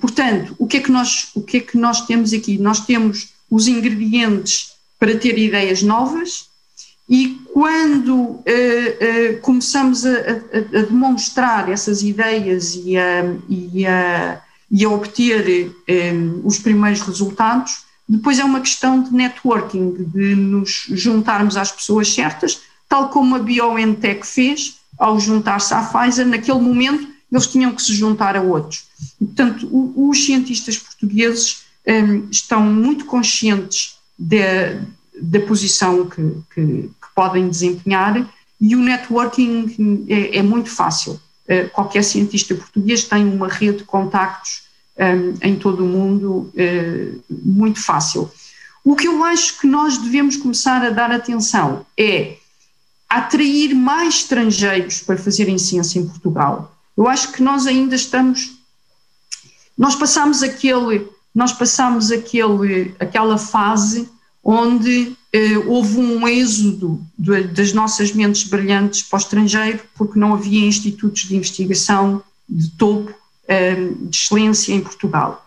portanto, 0.00 0.54
o 0.56 0.68
que, 0.68 0.76
é 0.76 0.80
que 0.80 0.90
nós, 0.90 1.30
o 1.34 1.42
que 1.42 1.56
é 1.56 1.60
que 1.60 1.76
nós 1.76 2.06
temos 2.06 2.32
aqui? 2.32 2.56
Nós 2.58 2.86
temos 2.86 3.34
os 3.50 3.66
ingredientes 3.66 4.74
para 4.98 5.18
ter 5.18 5.36
ideias 5.36 5.82
novas, 5.82 6.48
e 7.08 7.40
quando 7.52 8.14
uh, 8.14 8.40
uh, 8.40 9.40
começamos 9.42 10.06
a, 10.06 10.10
a, 10.10 10.78
a, 10.78 10.82
demonstrar 10.82 11.70
essas 11.70 12.02
ideias 12.02 12.74
e 12.74 12.96
a, 12.96 13.36
e 13.48 13.86
a, 13.86 14.40
e 14.70 14.86
obter 14.86 15.68
um, 15.68 15.74
eh, 15.86 16.12
os 16.42 16.58
primeiros 16.58 17.02
resultados, 17.02 17.84
depois 18.08 18.38
é 18.38 18.44
uma 18.44 18.60
questão 18.60 19.02
de 19.02 19.12
networking, 19.12 20.10
de 20.12 20.34
nos 20.34 20.86
juntarmos 20.90 21.56
às 21.56 21.70
pessoas 21.70 22.12
certas, 22.12 22.62
tal 22.88 23.08
como 23.10 23.36
a 23.36 23.38
BioNTech 23.38 24.26
fez 24.26 24.78
ao 24.98 25.20
juntar-se 25.20 25.74
à 25.74 25.82
Pfizer, 25.82 26.26
naquele 26.26 26.60
momento 26.60 27.08
eles 27.30 27.46
tinham 27.46 27.72
que 27.72 27.82
se 27.82 27.94
juntar 27.94 28.36
a 28.36 28.42
outros. 28.42 28.84
E, 29.20 29.24
portanto, 29.24 29.68
o, 29.70 30.08
os 30.08 30.24
cientistas 30.24 30.78
portugueses 30.78 31.64
um, 31.86 32.28
estão 32.30 32.62
muito 32.62 33.04
conscientes 33.04 33.96
de, 34.18 34.78
da 35.20 35.40
posição 35.40 36.08
que, 36.08 36.22
que, 36.54 36.62
que, 36.64 37.14
podem 37.14 37.48
desempenhar 37.48 38.28
e 38.60 38.74
o 38.74 38.80
networking 38.80 40.06
é, 40.08 40.38
é 40.38 40.42
muito 40.42 40.70
fácil. 40.70 41.20
Uh, 41.48 41.68
qualquer 41.72 42.02
cientista 42.02 42.54
português 42.54 43.04
tem 43.04 43.24
uma 43.26 43.48
rede 43.48 43.78
de 43.78 43.84
contactos 43.84 44.62
um, 44.98 45.02
ehm, 45.02 45.34
em 45.42 45.56
todo 45.56 45.84
o 45.84 45.86
mundo 45.86 46.50
uh, 46.54 47.22
muito 47.30 47.80
fácil. 47.80 48.30
O 48.82 48.96
que 48.96 49.06
eu 49.06 49.22
acho 49.24 49.60
que 49.60 49.66
nós 49.66 49.98
devemos 49.98 50.36
começar 50.36 50.82
a 50.84 50.90
dar 50.90 51.10
atenção 51.10 51.86
é 51.98 52.36
atrair 53.08 53.74
mais 53.74 54.16
estrangeiros 54.16 55.00
para 55.00 55.16
fazerem 55.16 55.56
ciência 55.56 55.98
em 55.98 56.06
Portugal. 56.06 56.76
Eu 56.96 57.08
acho 57.08 57.32
que 57.32 57.42
nós 57.42 57.66
ainda 57.66 57.94
estamos, 57.94 58.52
nós 59.76 59.94
passamos 59.94 60.42
aquele, 60.42 61.06
nós 61.34 61.52
passamos 61.52 62.10
aquele, 62.10 62.94
aquela 62.98 63.38
fase 63.38 64.08
onde 64.44 65.16
eh, 65.32 65.56
houve 65.66 65.98
um 65.98 66.28
êxodo 66.28 67.00
de, 67.18 67.44
das 67.44 67.72
nossas 67.72 68.12
mentes 68.12 68.44
brilhantes 68.44 69.02
para 69.02 69.16
o 69.16 69.20
estrangeiro, 69.20 69.80
porque 69.94 70.18
não 70.18 70.34
havia 70.34 70.66
institutos 70.66 71.22
de 71.22 71.34
investigação 71.34 72.22
de 72.46 72.70
topo, 72.72 73.14
eh, 73.48 73.88
de 74.00 74.16
excelência 74.16 74.74
em 74.74 74.80
Portugal. 74.80 75.46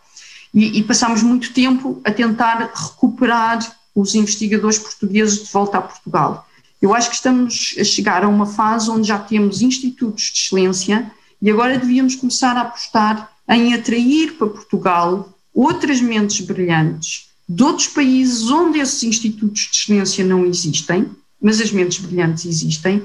E, 0.52 0.80
e 0.80 0.84
passámos 0.84 1.22
muito 1.22 1.54
tempo 1.54 2.02
a 2.04 2.12
tentar 2.12 2.72
recuperar 2.74 3.60
os 3.94 4.16
investigadores 4.16 4.80
portugueses 4.80 5.44
de 5.46 5.52
volta 5.52 5.78
a 5.78 5.82
Portugal. 5.82 6.48
Eu 6.82 6.94
acho 6.94 7.10
que 7.10 7.16
estamos 7.16 7.76
a 7.80 7.84
chegar 7.84 8.24
a 8.24 8.28
uma 8.28 8.46
fase 8.46 8.90
onde 8.90 9.08
já 9.08 9.20
temos 9.20 9.62
institutos 9.62 10.24
de 10.24 10.40
excelência 10.40 11.12
e 11.42 11.52
agora 11.52 11.78
devíamos 11.78 12.16
começar 12.16 12.56
a 12.58 12.62
apostar 12.62 13.32
em 13.50 13.74
atrair 13.74 14.34
para 14.34 14.48
Portugal 14.48 15.34
outras 15.54 16.02
mentes 16.02 16.46
brilhantes 16.46 17.27
de 17.48 17.64
outros 17.64 17.88
países 17.88 18.50
onde 18.50 18.80
esses 18.80 19.04
institutos 19.04 19.62
de 19.62 19.70
excelência 19.78 20.26
não 20.26 20.46
existem, 20.46 21.10
mas 21.42 21.62
as 21.62 21.72
mentes 21.72 22.00
brilhantes 22.00 22.46
existem, 22.46 23.04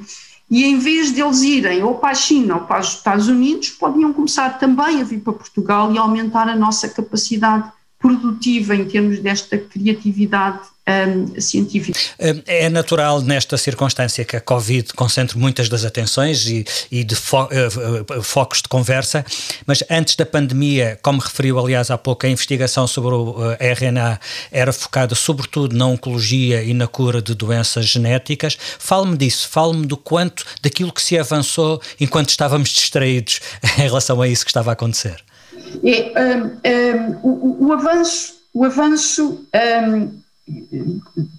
e 0.50 0.64
em 0.64 0.78
vez 0.78 1.12
de 1.12 1.22
eles 1.22 1.42
irem 1.42 1.82
ou 1.82 1.94
para 1.94 2.10
a 2.10 2.14
China 2.14 2.56
ou 2.56 2.60
para 2.62 2.80
os 2.80 2.94
Estados 2.94 3.28
Unidos, 3.28 3.70
podiam 3.70 4.12
começar 4.12 4.58
também 4.58 5.00
a 5.00 5.04
vir 5.04 5.20
para 5.20 5.32
Portugal 5.32 5.92
e 5.92 5.98
aumentar 5.98 6.48
a 6.48 6.56
nossa 6.56 6.88
capacidade 6.88 7.70
produtiva 7.98 8.74
em 8.74 8.84
termos 8.84 9.20
desta 9.20 9.56
criatividade 9.56 10.60
um, 12.20 12.42
é 12.46 12.68
natural 12.68 13.20
nesta 13.22 13.56
circunstância 13.56 14.24
que 14.24 14.36
a 14.36 14.40
Covid 14.40 14.92
concentre 14.94 15.38
muitas 15.38 15.68
das 15.68 15.84
atenções 15.84 16.46
e, 16.46 16.64
e 16.90 17.04
de 17.04 17.14
fo 17.14 17.44
uh, 17.44 18.22
focos 18.22 18.62
de 18.62 18.68
conversa, 18.68 19.24
mas 19.66 19.82
antes 19.90 20.16
da 20.16 20.26
pandemia, 20.26 20.98
como 21.02 21.20
referiu 21.20 21.58
aliás 21.58 21.90
há 21.90 21.98
pouco, 21.98 22.26
a 22.26 22.28
investigação 22.28 22.86
sobre 22.86 23.14
o 23.14 23.30
uh, 23.30 23.56
RNA 23.60 24.18
era 24.50 24.72
focada 24.72 25.14
sobretudo 25.14 25.76
na 25.76 25.86
oncologia 25.86 26.62
e 26.62 26.74
na 26.74 26.86
cura 26.86 27.20
de 27.22 27.34
doenças 27.34 27.86
genéticas. 27.86 28.56
Fale-me 28.78 29.16
disso, 29.16 29.48
fale-me 29.48 29.86
do 29.86 29.96
quanto, 29.96 30.44
daquilo 30.62 30.92
que 30.92 31.02
se 31.02 31.18
avançou 31.18 31.80
enquanto 32.00 32.30
estávamos 32.30 32.70
distraídos 32.70 33.40
em 33.78 33.82
relação 33.82 34.20
a 34.20 34.28
isso 34.28 34.44
que 34.44 34.50
estava 34.50 34.70
a 34.70 34.74
acontecer. 34.74 35.22
É, 35.84 36.12
um, 36.20 36.46
um, 36.66 37.18
o, 37.22 37.66
o, 37.66 37.72
avanço, 37.72 38.34
o 38.52 38.64
avanço 38.64 39.46
um, 39.54 40.21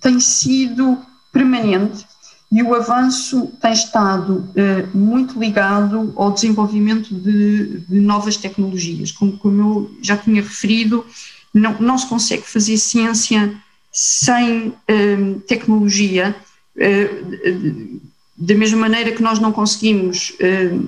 tem 0.01 0.19
sido 0.19 0.97
permanente 1.31 2.05
e 2.53 2.61
o 2.61 2.75
avanço 2.75 3.51
tem 3.59 3.73
estado 3.73 4.47
uh, 4.49 4.95
muito 4.95 5.39
ligado 5.39 6.13
ao 6.15 6.31
desenvolvimento 6.31 7.11
de, 7.15 7.79
de 7.79 7.99
novas 7.99 8.37
tecnologias. 8.37 9.11
Como, 9.11 9.39
como, 9.39 9.59
eu 9.59 9.97
já 10.03 10.15
tinha 10.15 10.39
referido, 10.39 11.03
não, 11.51 11.73
não 11.79 11.97
se 11.97 12.05
consegue 12.05 12.43
fazer 12.43 12.77
ciência 12.77 13.51
sem 13.91 14.67
uh, 14.67 15.39
tecnologia, 15.47 16.35
uh, 16.75 18.01
da 18.37 18.53
mesma 18.53 18.81
maneira 18.81 19.11
que 19.11 19.23
nós 19.23 19.39
não 19.39 19.51
conseguimos 19.51 20.33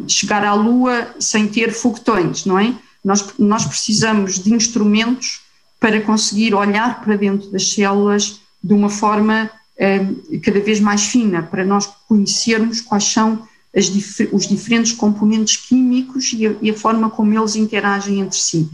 chegar 0.08 0.44
à 0.44 0.54
Lua 0.56 1.16
sem 1.20 1.48
ter 1.48 1.72
foguetões, 1.72 2.44
não 2.44 2.58
é? 2.58 2.74
Nós, 3.04 3.24
nós 3.38 3.66
precisamos 3.66 4.40
de 4.40 4.52
instrumentos 4.52 5.45
para 5.86 6.02
conseguir 6.02 6.56
olhar 6.56 7.00
para 7.00 7.16
dentro 7.16 7.48
das 7.52 7.72
células 7.72 8.42
de 8.64 8.74
uma 8.74 8.90
forma 8.90 9.52
eh, 9.78 10.04
cada 10.42 10.60
vez 10.60 10.80
mais 10.80 11.04
fina, 11.06 11.44
para 11.44 11.64
nós 11.64 11.88
conhecermos 12.08 12.82
quais 12.82 13.04
são 13.04 13.48
dif 13.72 14.28
os 14.32 14.48
diferentes 14.48 14.94
componentes 14.94 15.58
químicos 15.58 16.34
e 16.34 16.48
a, 16.48 16.56
e 16.60 16.72
a, 16.72 16.74
forma 16.74 17.08
como 17.12 17.38
eles 17.38 17.56
interagem 17.56 18.20
entre 18.20 18.36
si. 18.36 18.68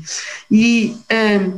E 0.49 0.95
eh, 1.09 1.51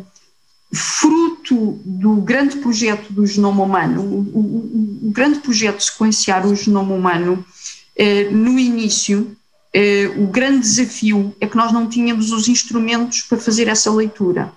fruto 0.74 1.80
do 1.86 2.16
grande 2.16 2.58
projeto 2.58 3.14
do 3.14 3.24
genoma 3.28 3.64
humano, 3.64 4.02
o, 4.02 4.40
o, 4.40 5.08
o 5.08 5.12
grande 5.12 5.38
projeto 5.38 5.78
de 5.78 5.84
sequenciar 5.84 6.48
o 6.48 6.56
genoma 6.56 6.96
humano, 6.96 7.46
eh, 7.96 8.28
no 8.32 8.58
início, 8.58 9.38
eh, 9.72 10.12
o 10.18 10.26
grande 10.26 10.62
desafio 10.62 11.32
é 11.40 11.46
que 11.46 11.56
nós 11.56 11.72
não 11.72 11.88
tínhamos 11.88 12.32
os 12.32 12.48
instrumentos 12.48 13.22
para 13.22 13.38
fazer 13.38 13.68
essa 13.68 13.92
leitura 13.92 14.52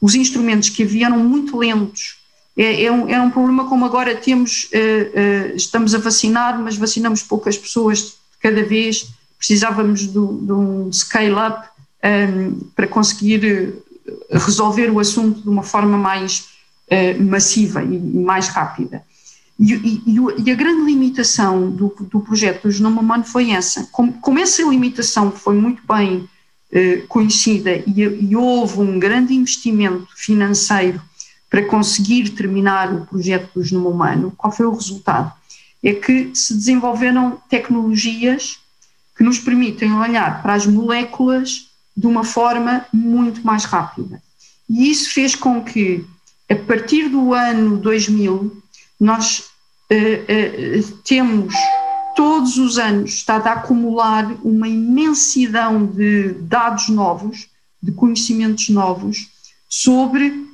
os 0.00 0.14
instrumentos 0.14 0.68
que 0.68 0.82
haviam 0.82 1.12
eram 1.12 1.24
muito 1.24 1.56
lentos, 1.56 2.18
é, 2.56 2.84
é, 2.84 2.92
um, 2.92 3.08
é 3.08 3.20
um 3.20 3.30
problema 3.30 3.68
como 3.68 3.84
agora 3.84 4.14
temos, 4.14 4.64
uh, 4.64 5.52
uh, 5.52 5.56
estamos 5.56 5.94
a 5.94 5.98
vacinar, 5.98 6.58
mas 6.58 6.76
vacinamos 6.76 7.22
poucas 7.22 7.56
pessoas 7.56 7.98
de 7.98 8.12
cada 8.40 8.62
vez, 8.62 9.08
precisávamos 9.38 10.00
de, 10.00 10.12
de 10.12 10.52
um 10.52 10.92
scale-up 10.92 11.68
um, 12.02 12.06
ehm, 12.06 12.58
para 12.74 12.86
conseguir 12.86 13.74
resolver 14.30 14.90
o 14.90 14.98
assunto 14.98 15.42
de 15.42 15.48
uma 15.48 15.62
forma 15.62 15.96
mais 15.96 16.48
uh, 16.90 17.22
massiva 17.22 17.82
e, 17.82 17.98
mais 17.98 18.48
rápida. 18.48 19.02
E, 19.58 19.74
e, 19.74 20.02
e, 20.46 20.50
a 20.50 20.54
grande 20.54 20.84
limitação 20.90 21.70
do, 21.70 21.94
do 22.00 22.20
projeto 22.20 22.62
do 22.62 22.70
Genoma 22.70 23.02
Humano 23.02 23.24
foi 23.24 23.50
essa. 23.50 23.86
Como, 23.92 24.14
como 24.14 24.38
essa 24.38 24.62
limitação 24.62 25.30
foi 25.30 25.54
muito 25.54 25.82
bem 25.86 26.26
conhecida 27.08 27.82
e 27.84 28.36
houve 28.36 28.78
um 28.80 28.98
grande 28.98 29.34
investimento 29.34 30.06
financeiro 30.16 31.00
para 31.50 31.64
conseguir 31.64 32.30
terminar 32.30 32.94
o 32.94 33.04
projeto 33.06 33.50
do 33.54 33.64
genoma 33.64 33.90
humano, 33.90 34.32
qual 34.36 34.52
foi 34.52 34.66
o 34.66 34.72
resultado? 34.72 35.32
É 35.82 35.92
que 35.92 36.30
se 36.32 36.54
desenvolveram 36.54 37.42
tecnologias 37.48 38.60
que 39.16 39.24
nos 39.24 39.38
permitem 39.38 39.92
olhar 39.92 40.40
para 40.42 40.54
as 40.54 40.64
moléculas 40.64 41.68
de 41.96 42.06
uma 42.06 42.22
forma 42.22 42.86
muito 42.92 43.44
mais 43.44 43.64
rápida. 43.64 44.22
E 44.68 44.90
isso 44.90 45.12
fez 45.12 45.34
com 45.34 45.62
que, 45.62 46.06
a 46.48 46.54
partir 46.54 47.08
do 47.08 47.34
ano 47.34 47.76
2000, 47.76 48.62
nós 49.00 49.50
uh, 49.90 49.94
uh, 49.94 50.96
temos 51.04 51.52
todos 52.20 52.58
os 52.58 52.76
anos 52.76 53.14
estado 53.14 53.46
a 53.46 53.52
acumular 53.52 54.30
uma 54.44 54.68
imensidão 54.68 55.86
de 55.86 56.34
dados 56.42 56.90
novos, 56.90 57.48
de 57.82 57.92
conhecimentos 57.92 58.68
novos 58.68 59.30
sobre 59.66 60.46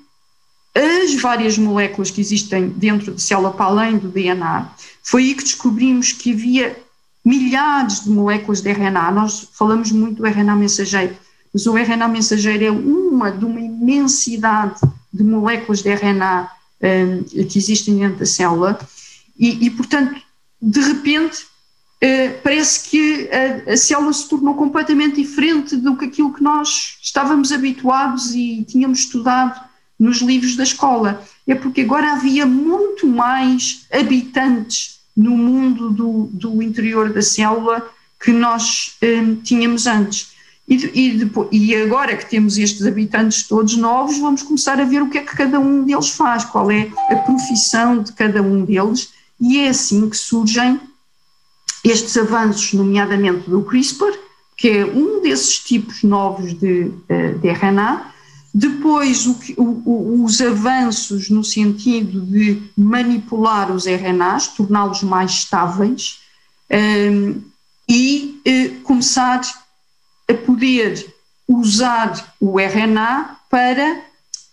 as 0.72 1.20
várias 1.20 1.59
moléculas 1.59 2.09
que 2.09 2.20
existem 2.20 2.68
dentro 2.68 3.14
da 3.14 3.18
célula 3.18 3.50
para 3.50 3.66
além 3.66 3.98
do 3.98 4.07
DNA. 4.07 4.70
Foi 5.02 5.24
aí 5.24 5.35
que 5.35 5.42
descobrimos 5.42 6.12
que 6.12 6.31
havia 6.31 6.81
milhares 7.24 8.05
de 8.05 8.11
moléculas 8.11 8.61
de 8.61 8.70
RNA. 8.70 9.11
Nós 9.11 9.48
falamos 9.52 9.90
muito 9.90 10.18
do 10.18 10.26
RNA 10.26 10.55
mensageiro, 10.55 11.16
mas 11.52 11.66
o 11.66 11.76
RNA 11.76 12.07
mensageiro 12.07 12.64
é 12.64 12.70
uma 12.70 13.33
de 13.33 13.44
uma 13.44 13.59
imensidade 13.59 14.79
de 15.12 15.24
moléculas 15.24 15.83
de 15.83 15.90
RNA 15.90 16.48
um, 16.81 17.24
que 17.24 17.59
existem 17.59 17.98
dentro 17.98 18.20
da 18.20 18.26
célula. 18.26 18.79
E, 19.37 19.66
e 19.66 19.70
portanto, 19.70 20.14
de 20.62 20.81
repente, 20.81 21.56
uh, 22.03 22.43
parece 22.43 22.89
que 22.89 23.29
a, 23.31 23.73
a, 23.73 23.77
célula 23.77 24.13
se 24.13 24.29
tornou 24.29 24.55
completamente 24.55 25.17
diferente 25.17 25.77
do 25.77 25.97
que 25.97 26.07
aquilo 26.07 26.33
que 26.33 26.43
nós 26.43 26.99
estávamos 27.03 27.53
habituados 27.53 28.35
e 28.35 28.65
tínhamos 28.69 29.01
estudado 29.01 29.61
nos 29.99 30.19
livros 30.19 30.57
da 30.57 30.63
escola. 30.63 31.23
É 31.47 31.55
porque 31.55 31.83
agora 31.83 32.13
havia 32.13 32.45
muito 32.45 33.07
mais 33.07 33.87
habitantes 33.93 35.01
no 35.17 35.37
mundo 35.37 35.91
do, 35.91 36.29
do 36.33 36.63
interior 36.63 37.13
da 37.13 37.23
célula 37.23 37.89
que 38.23 38.31
nós 38.33 38.97
hum, 39.03 39.37
tínhamos 39.37 39.87
antes. 39.87 40.35
E, 40.69 40.75
e, 40.75 41.19
depois, 41.19 41.49
e, 41.53 41.75
agora 41.77 42.17
que 42.17 42.29
temos 42.29 42.59
estes 42.59 42.85
habitantes 42.85 43.47
todos 43.47 43.77
novos, 43.77 44.19
vamos 44.19 44.43
começar 44.43 44.81
a 44.81 44.85
ver 44.85 45.01
o 45.01 45.09
que 45.09 45.19
é 45.19 45.23
que 45.23 45.37
cada 45.37 45.61
um 45.61 45.85
deles 45.85 46.11
faz, 46.11 46.45
qual 46.45 46.71
é 46.71 46.91
a 47.09 47.17
profissão 47.17 48.03
de 48.03 48.13
cada 48.13 48.43
um 48.43 48.65
deles, 48.65 49.11
e 49.41 49.59
é 49.59 49.69
assim 49.69 50.11
que 50.11 50.17
surgem 50.17 50.81
estes 51.90 52.16
avanços, 52.16 52.72
nomeadamente 52.72 53.49
do 53.49 53.62
CRISPR, 53.62 54.18
que 54.57 54.68
é 54.68 54.85
um 54.85 55.20
desses 55.20 55.59
tipos 55.59 56.03
novos 56.03 56.55
de, 56.55 56.90
eh, 57.09 57.33
de 57.33 57.49
RNA, 57.49 58.14
depois, 58.59 59.27
o, 59.27 59.37
o, 59.59 60.25
os 60.25 60.40
avanços 60.40 61.29
no 61.29 61.44
sentido 61.44 62.22
de 62.22 62.62
manipular 62.75 63.70
os 63.70 63.85
RNAs, 63.85 64.49
torná-los 64.49 65.03
mais 65.03 65.33
estáveis 65.33 66.20
um, 66.70 67.42
e 67.87 68.40
uh, 68.49 68.81
começar 68.81 69.42
a 70.27 70.33
poder 70.33 71.14
usar 71.46 72.35
o 72.40 72.59
RNA 72.59 73.37
para, 73.51 74.01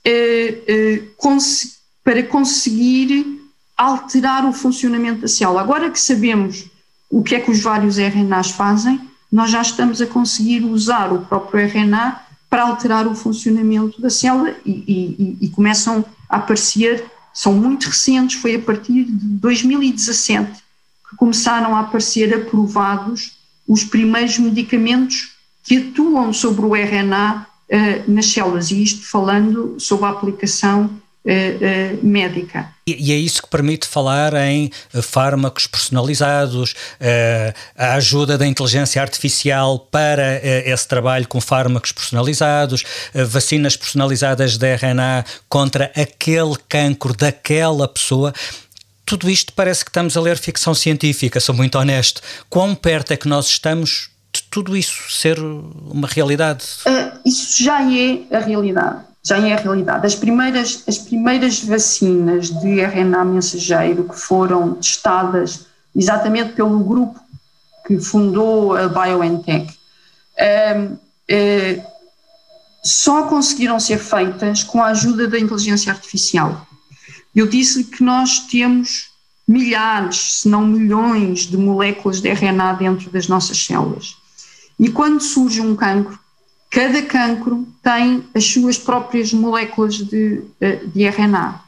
uh, 0.06 1.06
uh, 1.06 1.08
cons 1.16 1.78
para 2.04 2.24
conseguir 2.24 3.42
alterar 3.78 4.46
o 4.46 4.52
funcionamento 4.52 5.22
da 5.22 5.30
célula. 5.30 5.62
Agora 5.62 5.90
que 5.90 6.00
sabemos 6.00 6.66
o 7.14 7.22
que 7.22 7.36
é 7.36 7.40
que 7.40 7.52
os 7.52 7.62
vários 7.62 8.00
RNAs 8.00 8.50
fazem, 8.50 9.00
nós 9.32 9.52
já 9.52 9.62
estamos 9.62 10.02
a 10.02 10.08
conseguir 10.08 10.66
usar 10.66 11.14
o 11.14 11.20
próprio 11.20 11.64
RNA 11.64 12.20
para 12.50 12.64
alterar 12.64 13.06
o 13.06 13.14
funcionamento 13.14 14.02
da 14.02 14.10
célula 14.10 14.56
e, 14.66 15.38
e, 15.40 15.46
e, 15.46 15.50
começam 15.50 16.04
a 16.28 16.38
aparecer, 16.38 17.06
são 17.32 17.54
muito 17.54 17.86
recentes, 17.86 18.42
foi 18.42 18.56
a 18.56 18.60
partir 18.60 19.04
de 19.04 19.12
2017 19.12 20.64
que 21.08 21.16
começaram 21.16 21.76
a 21.76 21.82
aparecer 21.82 22.34
aprovados 22.34 23.34
os 23.68 23.84
primeiros 23.84 24.40
medicamentos 24.40 25.34
que 25.64 25.78
atuam 25.78 26.34
sobre 26.34 26.66
o 26.66 26.76
RNA 26.76 27.46
uh, 27.70 28.12
nas 28.12 28.26
células, 28.26 28.72
e 28.72 28.82
isto 28.82 29.06
falando 29.06 29.76
sobre 29.80 30.06
a 30.06 30.10
aplicação 30.10 30.90
uh, 31.26 31.30
uh, 31.30 32.06
médica. 32.06 32.70
E, 32.86 33.14
é 33.14 33.16
isso 33.16 33.42
que 33.42 33.48
permite 33.48 33.88
falar 33.88 34.34
em 34.34 34.70
eh, 34.94 35.02
fármacos 35.02 35.68
personalizados, 35.68 36.76
a 37.78 37.94
ajuda 37.94 38.38
da 38.38 38.46
inteligência 38.46 39.02
artificial 39.02 39.80
para 39.80 40.42
esse 40.44 40.86
trabalho 40.86 41.26
com 41.26 41.40
fármacos 41.40 41.94
personalizados, 41.94 42.84
vacinas 43.14 43.78
personalizadas 43.78 44.58
de 44.58 44.76
RNA 44.76 45.24
contra 45.48 45.94
aquele 45.96 46.58
cancro 46.68 47.16
daquela 47.16 47.88
pessoa 47.88 48.34
tudo 49.06 49.30
isto 49.30 49.54
parece 49.54 49.86
que 49.86 49.92
estamos 49.92 50.18
a 50.18 50.22
ler 50.22 50.38
ficção 50.38 50.74
científica, 50.74 51.40
sou 51.40 51.54
muito 51.54 51.78
honesto. 51.78 52.22
Quão 52.50 52.74
perto 52.74 53.12
é 53.12 53.18
que 53.18 53.28
nós 53.28 53.48
estamos 53.48 54.10
de 54.34 54.44
tudo 54.50 54.76
isso 54.76 55.12
ser 55.12 55.40
uma 55.40 56.08
realidade? 56.08 56.66
Uh, 56.88 57.20
isso 57.26 57.64
já 57.64 57.82
é 57.82 58.24
a 58.36 58.40
realidade 58.40 59.13
já 59.26 59.38
é 59.38 59.54
a 59.54 59.58
realidade. 59.58 60.06
As 60.06 60.16
primeiras, 60.16 60.84
as 60.88 60.98
primeiras 60.98 61.64
vacinas 61.64 62.50
de 62.50 62.82
RNA 62.82 63.24
mensageiro 63.24 64.04
que 64.10 64.20
foram 64.20 64.76
testadas 64.76 65.66
exatamente 65.96 66.54
pelo 66.54 66.80
grupo 66.80 67.20
que 67.88 68.00
fundou 68.00 68.76
a 68.76 68.88
BioNTech, 68.88 69.74
um, 70.78 70.98
é, 71.30 71.86
só 72.84 73.24
conseguiram 73.24 73.80
ser 73.80 73.98
feitas 73.98 74.64
com 74.64 74.82
a 74.82 74.88
ajuda 74.88 75.28
da 75.28 75.40
inteligência 75.40 75.92
artificial. 75.92 76.68
Eu 77.34 77.48
disse 77.48 77.86
que 77.86 78.04
nós 78.04 78.40
temos 78.40 79.12
milhares, 79.48 80.42
se 80.42 80.50
não 80.50 80.66
milhões, 80.66 81.42
de 81.42 81.58
moléculas 81.58 82.20
de 82.22 82.30
RNA 82.30 82.74
dentro 82.74 83.10
das 83.10 83.28
nossas 83.28 83.58
células. 83.66 84.16
E 84.80 84.90
quando 84.90 85.22
surge 85.22 85.62
um 85.62 85.76
cancro, 85.76 86.20
cada 86.70 87.02
cancro 87.04 87.68
tem 87.84 88.24
as 88.34 88.46
suas 88.46 88.78
próprias 88.78 89.34
moléculas 89.34 89.96
de, 89.96 90.42
eh, 90.62 90.82
de 90.86 91.04
RNA. 91.04 91.62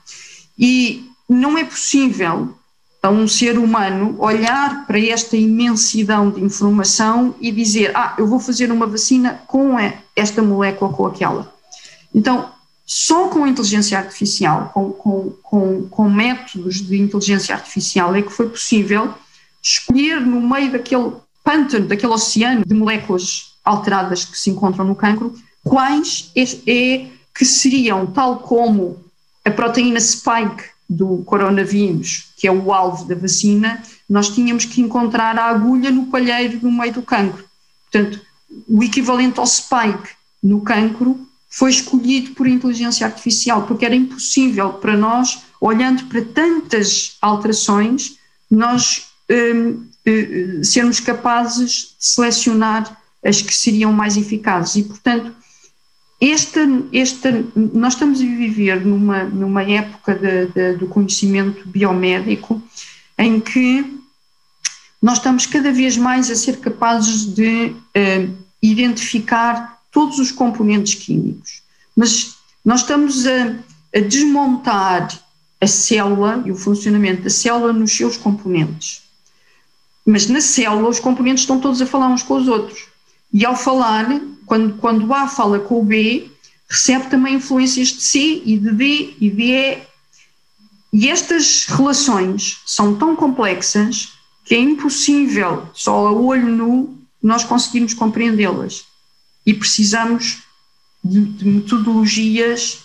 E 0.57 1.11
não 1.27 1.57
é 1.57 1.65
possível 1.65 2.55
a 3.03 3.09
um 3.09 3.27
ser 3.27 3.59
humano 3.59 4.15
olhar 4.17 4.87
para 4.87 4.99
esta 4.99 5.37
imensidão 5.37 6.31
de 6.31 6.41
informação 6.41 7.35
e 7.39 7.51
dizer: 7.51 7.91
Ah, 7.93 8.15
eu 8.17 8.25
vou 8.25 8.39
fazer 8.39 8.71
uma 8.71 8.87
vacina 8.87 9.41
com 9.45 9.75
esta 10.15 10.41
molécula 10.41 10.89
ou 10.89 10.97
com 10.97 11.05
aquela. 11.05 11.53
Então, 12.13 12.49
só 12.85 13.27
com 13.27 13.43
a 13.43 13.49
inteligência 13.49 13.97
artificial, 13.97 14.71
com, 14.73 14.91
com, 14.91 15.33
com, 15.43 15.87
com 15.89 16.09
métodos 16.09 16.81
de 16.81 16.99
inteligência 16.99 17.53
artificial, 17.53 18.15
é 18.15 18.21
que 18.21 18.31
foi 18.31 18.47
possível 18.49 19.13
escolher 19.61 20.21
no 20.21 20.39
meio 20.41 20.71
daquele 20.71 21.11
pântano, 21.43 21.87
daquele 21.87 22.13
oceano 22.13 22.63
de 22.65 22.73
moléculas 22.73 23.55
alteradas 23.63 24.25
que 24.25 24.37
se 24.37 24.49
encontram 24.49 24.85
no 24.85 24.95
cancro, 24.95 25.35
quais 25.65 26.31
é, 26.35 26.43
é 26.71 27.07
que 27.33 27.43
seriam, 27.43 28.05
tal 28.05 28.39
como 28.39 29.03
a 29.43 29.51
proteína 29.51 29.99
spike 29.99 30.63
do 30.87 31.17
coronavírus, 31.25 32.31
que 32.37 32.47
é 32.47 32.51
o 32.51 32.71
alvo 32.71 33.05
da 33.05 33.15
vacina, 33.15 33.81
nós 34.07 34.29
tínhamos 34.29 34.65
que 34.65 34.79
encontrar 34.79 35.37
a 35.37 35.45
agulha 35.45 35.91
no 35.91 36.05
palheiro 36.05 36.59
no 36.61 36.71
meio 36.71 36.93
do 36.93 37.01
cancro. 37.01 37.43
Portanto, 37.91 38.21
o 38.69 38.83
equivalente 38.83 39.39
ao 39.39 39.47
spike 39.47 40.09
no 40.41 40.61
cancro 40.61 41.27
foi 41.49 41.71
escolhido 41.71 42.31
por 42.35 42.47
inteligência 42.47 43.05
artificial, 43.07 43.63
porque 43.63 43.85
era 43.85 43.95
impossível 43.95 44.73
para 44.73 44.95
nós, 44.95 45.39
olhando 45.59 46.05
para 46.05 46.21
tantas 46.21 47.17
alterações, 47.21 48.17
nós 48.49 49.07
um, 49.29 49.87
um, 50.07 50.63
sermos 50.63 50.99
capazes 50.99 51.95
de 51.97 52.05
selecionar 52.05 53.01
as 53.23 53.41
que 53.41 53.55
seriam 53.55 53.91
mais 53.91 54.17
eficazes. 54.17 54.75
E, 54.75 54.83
portanto, 54.83 55.33
esta, 56.19 56.61
esta, 56.93 57.43
nós 57.55 57.93
estamos 57.93 58.21
a 58.21 58.23
viver 58.23 58.85
numa, 58.85 59.23
numa 59.25 59.63
época 59.63 60.15
de, 60.15 60.47
de, 60.47 60.77
do 60.77 60.87
conhecimento 60.87 61.67
biomédico 61.67 62.61
em 63.17 63.39
que 63.39 63.99
nós 65.01 65.17
estamos 65.17 65.45
cada 65.45 65.71
vez 65.71 65.97
mais 65.97 66.31
a 66.31 66.35
ser 66.35 66.57
capazes 66.57 67.25
de 67.25 67.67
uh, 67.67 68.37
identificar 68.61 69.81
todos 69.91 70.17
os 70.19 70.31
componentes 70.31 70.95
químicos, 70.95 71.61
mas 71.95 72.35
nós 72.63 72.81
estamos 72.81 73.25
a, 73.27 73.55
a 73.95 73.99
desmontar 73.99 75.07
a 75.61 75.67
célula 75.67 76.41
e 76.45 76.51
o 76.51 76.55
funcionamento 76.55 77.23
da 77.23 77.29
célula 77.29 77.71
nos 77.71 77.95
seus 77.95 78.17
componentes. 78.17 79.03
Mas 80.05 80.27
na 80.27 80.41
célula 80.41 80.89
os 80.89 80.99
componentes 80.99 81.43
estão 81.43 81.59
todos 81.59 81.81
a 81.81 81.85
falar 81.85 82.07
uns 82.07 82.23
com 82.23 82.35
os 82.35 82.47
outros. 82.47 82.87
E 83.33 83.45
ao 83.45 83.55
falar, 83.55 84.07
quando, 84.45 84.75
quando 84.77 85.13
A 85.13 85.27
fala 85.27 85.59
com 85.59 85.81
o 85.81 85.83
B, 85.83 86.29
recebe 86.69 87.09
também 87.09 87.35
influências 87.35 87.89
de 87.89 88.01
C 88.01 88.41
e 88.45 88.57
de 88.57 88.71
D 88.71 89.13
e 89.19 89.29
de 89.29 89.51
E. 89.51 89.77
E 90.93 91.09
estas 91.09 91.65
relações 91.65 92.61
são 92.65 92.95
tão 92.95 93.15
complexas 93.15 94.13
que 94.45 94.55
é 94.55 94.59
impossível, 94.59 95.67
só 95.73 96.07
a 96.07 96.11
olho 96.11 96.47
nu, 96.47 96.97
nós 97.21 97.43
conseguirmos 97.43 97.93
compreendê-las. 97.93 98.85
E 99.45 99.53
precisamos 99.53 100.43
de, 101.03 101.21
de 101.21 101.45
metodologias 101.45 102.79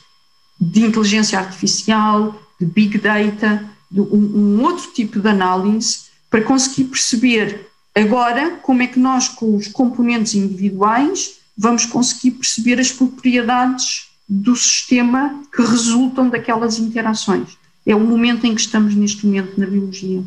de 0.61 0.85
inteligência 0.85 1.39
artificial, 1.39 2.41
de 2.59 2.67
big 2.67 2.99
data, 2.99 3.65
de 3.91 4.01
um, 4.01 4.59
um 4.59 4.63
outro 4.63 4.93
tipo 4.93 5.19
de 5.19 5.29
análise 5.29 6.11
para 6.29 6.43
conseguir 6.43 6.85
perceber 6.85 7.70
agora 7.95 8.59
como 8.63 8.83
é 8.83 8.87
que 8.87 8.99
nós, 8.99 9.29
com 9.29 9.57
os 9.57 9.69
componentes 9.69 10.35
individuais, 10.35 11.39
vamos 11.57 11.85
conseguir 11.87 12.33
perceber 12.33 12.81
as 12.81 12.91
propriedades 12.91 14.09
do 14.29 14.55
sistema 14.55 15.43
que 15.55 15.63
resultam 15.63 16.29
daquelas 16.29 16.79
interações. 16.79 17.59
É 17.85 17.95
o 17.95 18.01
momento 18.01 18.47
em 18.47 18.55
que 18.55 18.61
estamos 18.61 18.95
neste 18.95 19.27
momento 19.27 19.59
na 19.59 19.67
biologia. 19.67 20.23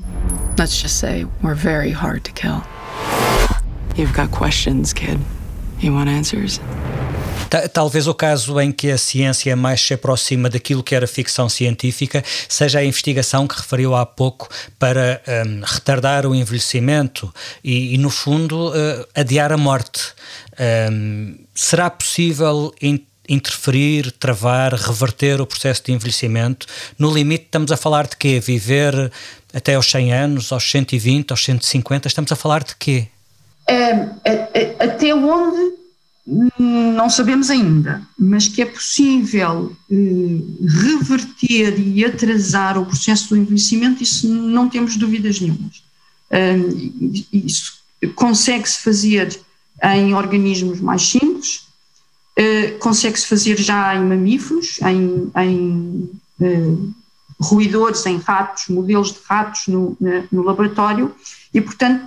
Let's 0.58 0.76
just 0.76 0.98
say 1.00 1.26
we're 1.42 1.56
very 1.56 1.92
hard 1.92 2.24
to 2.24 2.34
kill. 2.34 2.62
You've 3.96 4.14
got 4.14 4.32
questions, 4.32 4.92
kid. 4.92 5.20
You 5.80 5.94
want 5.94 6.10
answers? 6.10 6.60
Talvez 7.72 8.08
o 8.08 8.14
caso 8.14 8.60
em 8.60 8.72
que 8.72 8.90
a 8.90 8.98
ciência 8.98 9.56
mais 9.56 9.82
se 9.82 9.94
aproxima 9.94 10.50
daquilo 10.50 10.84
que 10.84 10.96
era 10.96 11.06
ficção 11.06 11.48
científica 11.48 12.24
seja 12.50 12.80
a 12.80 12.86
investigação 12.86 13.48
que 13.48 13.56
referiu 13.56 13.96
há 13.96 14.06
pouco 14.06 14.50
para 14.80 15.22
um, 15.46 15.62
retardar 15.64 16.26
o 16.26 16.34
envelhecimento 16.34 17.34
e, 17.64 17.94
e 17.94 17.98
no 17.98 18.10
fundo, 18.10 18.70
uh, 18.70 19.08
adiar 19.14 19.52
a 19.52 19.58
morte. 19.58 20.14
Um, 20.92 21.36
será 21.54 21.90
possível 21.90 22.74
interferir, 23.28 24.12
travar, 24.14 24.74
reverter 24.74 25.40
o 25.40 25.46
processo 25.46 25.84
de 25.86 25.92
envelhecimento? 25.92 26.66
No 26.98 27.14
limite, 27.14 27.46
estamos 27.46 27.72
a 27.72 27.78
falar 27.78 28.08
de 28.08 28.18
quê? 28.18 28.40
Viver 28.40 29.12
até 29.54 29.76
aos 29.76 29.90
100 29.90 30.14
anos, 30.14 30.52
aos 30.52 30.70
120, 30.70 31.32
aos 31.32 31.44
150? 31.44 32.08
Estamos 32.08 32.32
a 32.32 32.36
falar 32.36 32.64
de 32.64 32.76
quê? 32.76 33.08
É, 33.68 33.92
é, 34.26 34.50
é, 34.54 34.76
até 34.80 35.14
onde 35.14 35.83
não 36.26 37.10
sabemos 37.10 37.50
ainda, 37.50 38.02
mas 38.18 38.48
que 38.48 38.62
é 38.62 38.66
possível 38.66 39.76
eh, 39.92 39.96
reverter 40.66 41.78
e 41.80 42.06
atrasar 42.06 42.78
o 42.78 42.86
processo 42.86 43.30
do 43.30 43.38
envelhecimento, 43.38 44.02
isso 44.02 44.28
não 44.28 44.70
temos 44.70 44.96
dúvidas 44.96 45.42
nenhumas. 45.42 45.84
isso 47.32 47.84
consegue-se 48.16 48.80
fazer 48.80 49.40
em 49.84 50.14
organismos 50.14 50.80
mais 50.80 51.02
simples, 51.02 51.68
eh, 52.38 52.72
consegue-se 52.80 53.28
fazer 53.28 53.58
já 53.60 53.94
em 53.96 54.06
mamíferos, 54.06 54.80
em, 54.82 55.30
em 55.36 56.10
ruidores, 57.40 58.06
em 58.06 58.18
ratos, 58.18 58.70
modelos 58.70 59.12
de 59.12 59.20
ratos 59.28 59.68
no, 59.68 59.98
no 60.32 60.42
laboratório, 60.42 61.14
e 61.54 61.60
portanto 61.60 62.06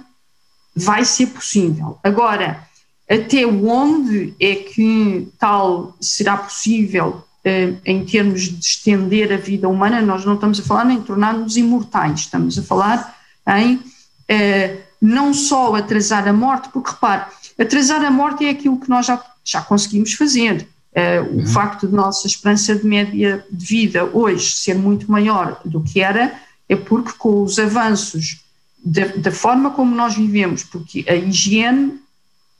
vai 0.74 1.04
ser 1.04 1.28
possível. 1.28 1.98
Agora, 2.02 2.66
até 3.08 3.46
onde 3.46 4.34
é 4.40 4.56
que 4.56 5.28
tal 5.38 5.96
será 6.00 6.36
possível 6.36 7.24
eh, 7.44 7.74
em 7.84 8.04
termos 8.04 8.42
de 8.42 8.58
estender 8.58 9.32
a 9.32 9.36
vida 9.36 9.68
humana? 9.68 10.02
Nós 10.02 10.24
não 10.24 10.34
estamos 10.34 10.58
a 10.58 10.62
falar 10.62 10.90
em 10.90 11.00
tornar-nos 11.00 11.56
imortais, 11.56 12.20
estamos 12.20 12.58
a 12.58 12.62
falar 12.62 13.16
em 13.58 13.80
eh, 14.28 14.78
não 15.00 15.32
só 15.32 15.74
atrasar 15.76 16.26
a 16.26 16.32
morte, 16.32 16.68
porque 16.72 16.90
repare, 16.90 17.26
atrasar 17.58 18.04
a 18.04 18.10
morte 18.10 18.44
é 18.44 18.50
aquilo 18.50 18.80
que 18.80 18.88
nós 18.88 19.06
já, 19.06 19.22
já 19.44 19.62
conseguimos 19.62 20.12
fazer. 20.14 20.66
Uhum. 20.96 21.42
O 21.42 21.46
facto 21.46 21.86
de 21.86 21.94
nossa 21.94 22.26
esperança 22.26 22.74
de 22.74 22.86
média 22.86 23.44
de 23.52 23.66
vida 23.66 24.04
hoje 24.14 24.54
ser 24.54 24.74
muito 24.74 25.12
maior 25.12 25.60
do 25.62 25.82
que 25.82 26.00
era 26.00 26.32
é 26.68 26.74
porque, 26.74 27.12
com 27.18 27.42
os 27.42 27.58
avanços 27.58 28.40
da, 28.82 29.06
da 29.08 29.30
forma 29.30 29.70
como 29.70 29.94
nós 29.94 30.16
vivemos, 30.16 30.64
porque 30.64 31.04
a 31.06 31.14
higiene 31.14 32.00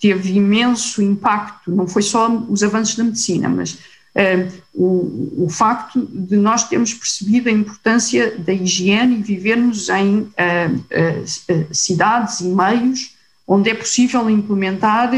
teve 0.01 0.37
imenso 0.37 1.03
impacto, 1.03 1.71
não 1.71 1.87
foi 1.87 2.03
só 2.03 2.29
os 2.49 2.63
avanços 2.63 2.97
da 2.97 3.05
medicina, 3.05 3.49
mas 3.49 3.73
uh, 3.75 4.53
o, 4.75 5.45
o, 5.45 5.49
facto 5.49 6.07
de 6.13 6.37
nós 6.37 6.69
termos 6.69 6.93
percebido 6.93 7.49
a 7.49 7.53
importância 7.53 8.37
da 8.39 8.53
higiene 8.53 9.19
e 9.19 9.23
vivermos 9.23 9.89
em 9.89 10.19
uh, 10.19 10.31
uh, 10.31 11.75
cidades 11.75 12.41
e 12.41 12.45
meios 12.45 13.15
onde 13.49 13.71
é 13.71 13.75
possível 13.75 14.29
implementar 14.29 15.13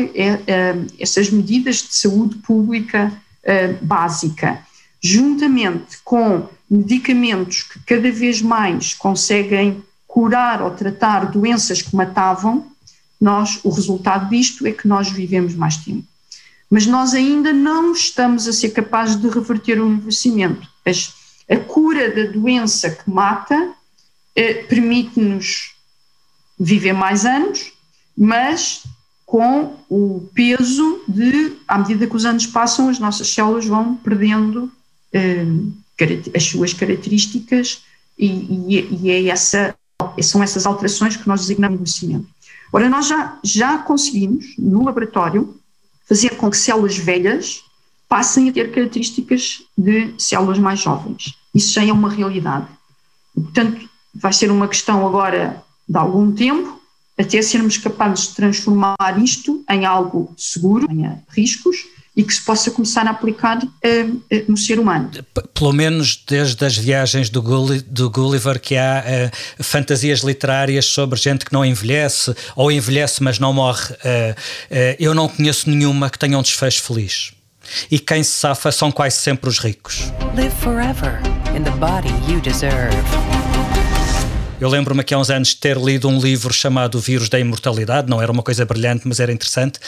essas 0.99 1.31
medidas 1.31 1.77
de 1.77 1.95
saúde 1.95 2.37
pública 2.37 3.11
básica, 3.81 4.59
juntamente 5.01 5.97
com 6.05 6.47
medicamentos 6.71 7.63
que 7.63 7.79
cada 7.87 8.13
vez 8.13 8.43
mais 8.43 8.93
conseguem 8.93 9.83
curar 10.07 10.61
ou 10.61 10.71
tratar 10.73 11.31
doenças 11.31 11.81
que 11.81 11.97
matavam, 11.97 12.67
nós, 13.21 13.61
o 13.65 13.71
resultado 13.71 14.29
disto 14.29 14.67
é 14.67 14.73
que 14.73 14.87
nós 14.87 15.11
vivemos 15.11 15.55
mais 15.55 15.77
tempo. 15.77 16.07
Mas 16.71 16.87
nós 16.87 17.15
ainda 17.15 17.53
não 17.53 17.93
estamos 17.93 18.47
a 18.47 18.53
ser 18.53 18.71
capazes 18.71 19.17
de 19.17 19.29
reverter 19.29 19.81
o 19.81 19.89
envelhecimento. 19.89 20.69
A 21.51 21.57
cura 21.57 22.11
da 22.11 22.31
doença 22.31 22.91
que 22.91 23.11
mata 23.11 23.73
eh, 24.37 24.55
permite-nos 24.65 25.75
viver 26.59 26.93
mais 26.93 27.25
anos, 27.25 27.73
mas 28.17 28.83
com 29.25 29.77
o 29.89 30.29
peso 30.35 31.03
de, 31.09 31.53
à 31.67 31.79
medida 31.79 32.07
que 32.07 32.17
os 32.17 32.25
anos 32.25 32.47
passam, 32.47 32.89
as 32.89 32.99
nossas 32.99 33.29
células 33.29 33.67
vão 33.67 33.95
perdendo 33.97 34.71
eh, 35.13 35.45
as 36.35 36.45
suas 36.45 36.73
características 36.73 37.83
e, 38.19 38.27
e, 38.27 38.99
e 39.03 39.11
é 39.11 39.27
essa, 39.27 39.75
são 40.23 40.43
essas 40.43 40.67
alterações 40.67 41.17
que 41.17 41.27
nós 41.27 41.41
designamos 41.43 41.81
envelhecimento. 41.81 42.29
Ora, 42.73 42.89
nós 42.89 43.07
já, 43.07 43.39
já 43.43 43.79
conseguimos, 43.79 44.55
no 44.59 44.85
laboratório, 44.85 45.59
fazer 46.09 46.37
com 46.37 46.51
que 46.51 46.57
células 46.57 46.97
velhas 46.97 47.63
passem 48.09 48.49
a 48.49 48.53
ter 48.53 48.73
características 48.73 49.63
de 49.77 50.15
células 50.19 50.59
mais 50.59 50.81
jovens. 50.81 51.35
Isso 51.55 51.73
já 51.73 51.85
é 51.85 51.93
uma 51.93 52.11
realidade. 52.11 52.67
portanto, 53.35 53.89
vai 54.15 54.33
ser 54.33 54.51
uma 54.51 54.67
questão 54.67 55.07
agora 55.07 55.63
de 55.89 55.97
algum 55.97 56.33
tempo, 56.33 56.81
até 57.17 57.43
sermos 57.43 57.77
capazes 57.77 58.29
de 58.29 58.35
transformar 58.35 59.23
isto 59.23 59.65
em 59.69 59.85
algo 59.85 60.33
seguro, 60.37 60.87
em 60.91 61.05
riscos, 61.29 61.85
e 62.19 62.25
que 62.25 62.35
se 62.35 62.43
possa 62.43 62.69
começar 62.73 63.07
a 63.07 63.11
aplicar 63.11 63.59
uh, 63.63 63.69
uh, 63.69 64.21
no 64.49 64.57
ser 64.57 64.81
humano. 64.81 65.09
Pelo 65.55 65.73
menos 65.73 66.21
desde 66.27 66.67
as 66.67 66.77
viagens 66.77 67.31
do, 67.31 67.41
Gulli, 67.41 67.81
do 67.81 68.11
Gulliver 68.11 68.59
que 68.59 68.77
há 68.77 69.05
uh, 69.07 69.63
fantasias 69.63 70.21
literárias 70.21 70.85
sobre 70.87 71.17
gente 71.17 71.45
que 71.45 71.53
não 71.53 71.65
envelhece 71.65 72.35
ou 72.57 72.73
envelhece 72.73 73.23
mas 73.23 73.39
não 73.39 73.53
morre. 73.53 73.95
eu 74.99 75.15
não 75.15 75.29
conheço 75.29 75.71
nenhuma 75.71 76.11
que 76.11 76.19
tenha 76.19 76.37
um 76.37 76.43
desfecho 76.43 76.83
feliz. 76.83 77.33
E 77.89 78.01
quem 78.01 78.25
se 78.25 78.33
safa 78.33 78.73
são 78.73 78.91
quase 78.91 79.17
sempre 79.17 79.49
os 79.49 79.61
ricos. 79.61 80.11
Live 80.35 80.55
forever 80.57 81.21
in 81.57 81.63
the 81.63 81.71
body 81.71 82.09
you 82.29 82.41
deserve. 82.41 82.97
Eu 84.61 84.69
lembro-me 84.69 85.05
que 85.05 85.15
há 85.15 85.19
uns 85.19 85.31
anos 85.31 85.51
de 85.51 85.57
ter 85.57 85.77
lido 85.77 86.09
um 86.09 86.19
livro 86.19 86.53
chamado 86.53 86.99
O 86.99 87.01
Vírus 87.01 87.29
da 87.29 87.39
Imortalidade, 87.39 88.11
não 88.11 88.21
era 88.21 88.33
uma 88.33 88.43
coisa 88.43 88.65
brilhante, 88.65 89.07
mas 89.07 89.21
era 89.21 89.33
interessante, 89.33 89.79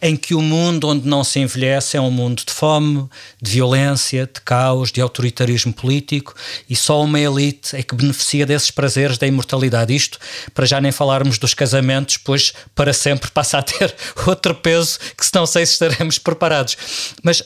em 0.00 0.16
que 0.16 0.34
o 0.34 0.40
mundo 0.40 0.88
onde 0.88 1.06
não 1.08 1.22
se 1.24 1.38
envelhece 1.40 1.96
é 1.96 2.00
um 2.00 2.10
mundo 2.10 2.42
de 2.44 2.52
fome, 2.52 3.08
de 3.40 3.50
violência, 3.50 4.28
de 4.32 4.40
caos, 4.40 4.90
de 4.90 5.00
autoritarismo 5.00 5.72
político 5.72 6.34
e 6.68 6.76
só 6.76 7.02
uma 7.02 7.18
elite 7.18 7.76
é 7.76 7.82
que 7.82 7.94
beneficia 7.94 8.44
desses 8.44 8.70
prazeres 8.70 9.18
da 9.18 9.26
imortalidade. 9.26 9.94
Isto 9.94 10.18
para 10.52 10.66
já 10.66 10.80
nem 10.80 10.92
falarmos 10.92 11.38
dos 11.38 11.54
casamentos, 11.54 12.16
pois 12.16 12.52
para 12.74 12.92
sempre 12.92 13.30
passa 13.30 13.58
a 13.58 13.62
ter 13.62 13.94
outro 14.26 14.54
peso 14.54 14.98
que 15.16 15.24
se 15.24 15.34
não 15.34 15.46
sei 15.46 15.64
se 15.66 15.72
estaremos 15.72 16.18
preparados. 16.18 16.76
Mas 17.22 17.40
uh, 17.40 17.44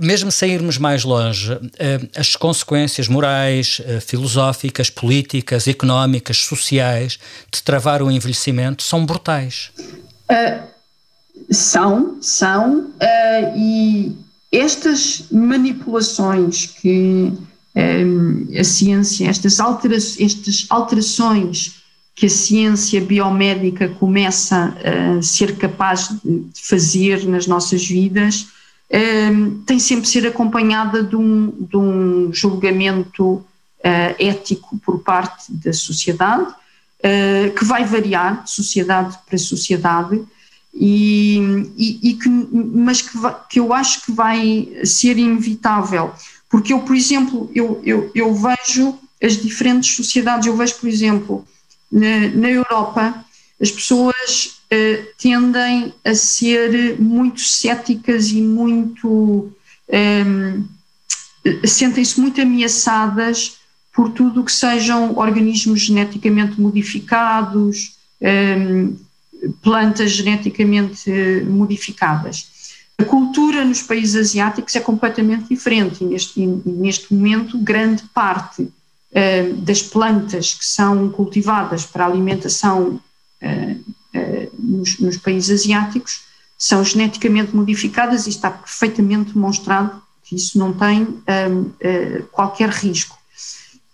mesmo 0.00 0.30
sem 0.30 0.52
irmos 0.52 0.78
mais 0.78 1.04
longe, 1.04 1.52
uh, 1.52 1.60
as 2.16 2.36
consequências 2.36 3.08
morais, 3.08 3.80
uh, 3.80 4.00
filosóficas, 4.00 4.90
políticas, 4.90 5.68
económicas, 5.68 6.38
sociais 6.38 7.18
de 7.52 7.62
travar 7.62 8.02
o 8.02 8.10
envelhecimento 8.10 8.82
são 8.82 9.04
brutais. 9.04 9.70
Uh 10.30 10.73
são, 11.50 12.18
são, 12.20 12.80
uh, 12.80 13.56
e 13.56 14.16
estas 14.52 15.26
manipulações 15.30 16.66
que 16.66 17.32
um, 17.76 18.46
eh, 18.52 18.60
a 18.60 18.64
ciência, 18.64 19.28
estas, 19.28 19.58
altera 19.58 19.96
estas 19.96 20.66
alterações 20.70 21.82
que 22.14 22.26
a 22.26 22.30
ciência 22.30 23.00
biomédica 23.00 23.88
começa 23.88 24.72
a 25.18 25.20
ser 25.20 25.56
capaz 25.56 26.10
de 26.24 26.44
fazer 26.54 27.26
nas 27.26 27.48
nossas 27.48 27.84
vidas, 27.84 28.46
um, 29.32 29.60
tem 29.62 29.80
sempre 29.80 30.04
de 30.04 30.10
ser 30.10 30.24
acompanhada 30.24 31.02
de 31.02 31.16
um, 31.16 31.50
de 31.50 31.76
um 31.76 32.32
julgamento 32.32 33.44
ético 34.18 34.78
por 34.78 35.00
parte 35.00 35.52
da 35.52 35.72
sociedade, 35.72 36.54
uh, 37.04 37.54
que 37.54 37.64
vai 37.64 37.84
variar 37.84 38.44
de 38.44 38.50
sociedade 38.50 39.18
para 39.26 39.36
sociedade, 39.36 40.22
e, 40.74 41.38
e, 41.76 42.10
e 42.10 42.14
que, 42.14 42.28
mas 42.28 43.00
que, 43.00 43.16
que, 43.48 43.60
eu 43.60 43.72
acho 43.72 44.04
que 44.04 44.12
vai 44.12 44.68
ser 44.84 45.16
inevitável, 45.16 46.12
porque 46.50 46.72
eu, 46.72 46.80
por 46.80 46.96
exemplo, 46.96 47.50
eu, 47.54 47.80
eu, 47.84 48.10
eu 48.14 48.34
vejo 48.34 48.98
as 49.22 49.40
diferentes 49.40 49.94
sociedades, 49.94 50.46
eu 50.46 50.56
vejo, 50.56 50.74
por 50.76 50.88
exemplo, 50.88 51.46
na, 51.90 52.28
na 52.34 52.50
Europa, 52.50 53.24
as 53.60 53.70
pessoas 53.70 54.58
uh, 54.72 55.06
tendem 55.16 55.94
a 56.04 56.14
ser 56.14 57.00
muito 57.00 57.40
céticas 57.40 58.30
e 58.30 58.40
muito. 58.40 59.52
Um, 59.88 60.64
sentem-se 61.66 62.18
muito 62.18 62.40
ameaçadas 62.40 63.58
por 63.92 64.10
tudo 64.10 64.40
o 64.40 64.44
que 64.44 64.52
sejam 64.52 65.16
organismos 65.16 65.82
geneticamente 65.82 66.60
modificados, 66.60 67.96
um, 68.20 68.96
plantas 69.62 70.12
geneticamente 70.12 71.10
modificadas. 71.46 72.54
A 72.96 73.04
cultura 73.04 73.64
nos 73.64 73.82
países 73.82 74.14
asiáticos 74.14 74.74
é 74.76 74.80
completamente 74.80 75.48
diferente 75.48 76.04
e 76.04 76.06
neste, 76.06 76.40
e 76.40 76.46
neste 76.46 77.12
momento 77.12 77.58
grande 77.58 78.04
parte 78.14 78.62
uh, 78.62 79.54
das 79.58 79.82
plantas 79.82 80.54
que 80.54 80.64
são 80.64 81.08
cultivadas 81.10 81.84
para 81.84 82.06
alimentação 82.06 83.00
uh, 83.42 83.94
uh, 84.14 84.50
nos, 84.56 84.98
nos, 85.00 85.16
países 85.16 85.62
asiáticos 85.62 86.22
são 86.56 86.84
geneticamente 86.84 87.54
modificadas 87.54 88.26
e 88.26 88.30
está 88.30 88.48
perfeitamente 88.48 89.32
demonstrado 89.32 90.00
que 90.22 90.36
isso 90.36 90.56
não 90.56 90.72
tem 90.72 91.22
qualquer 92.32 92.70
risco. 92.70 93.18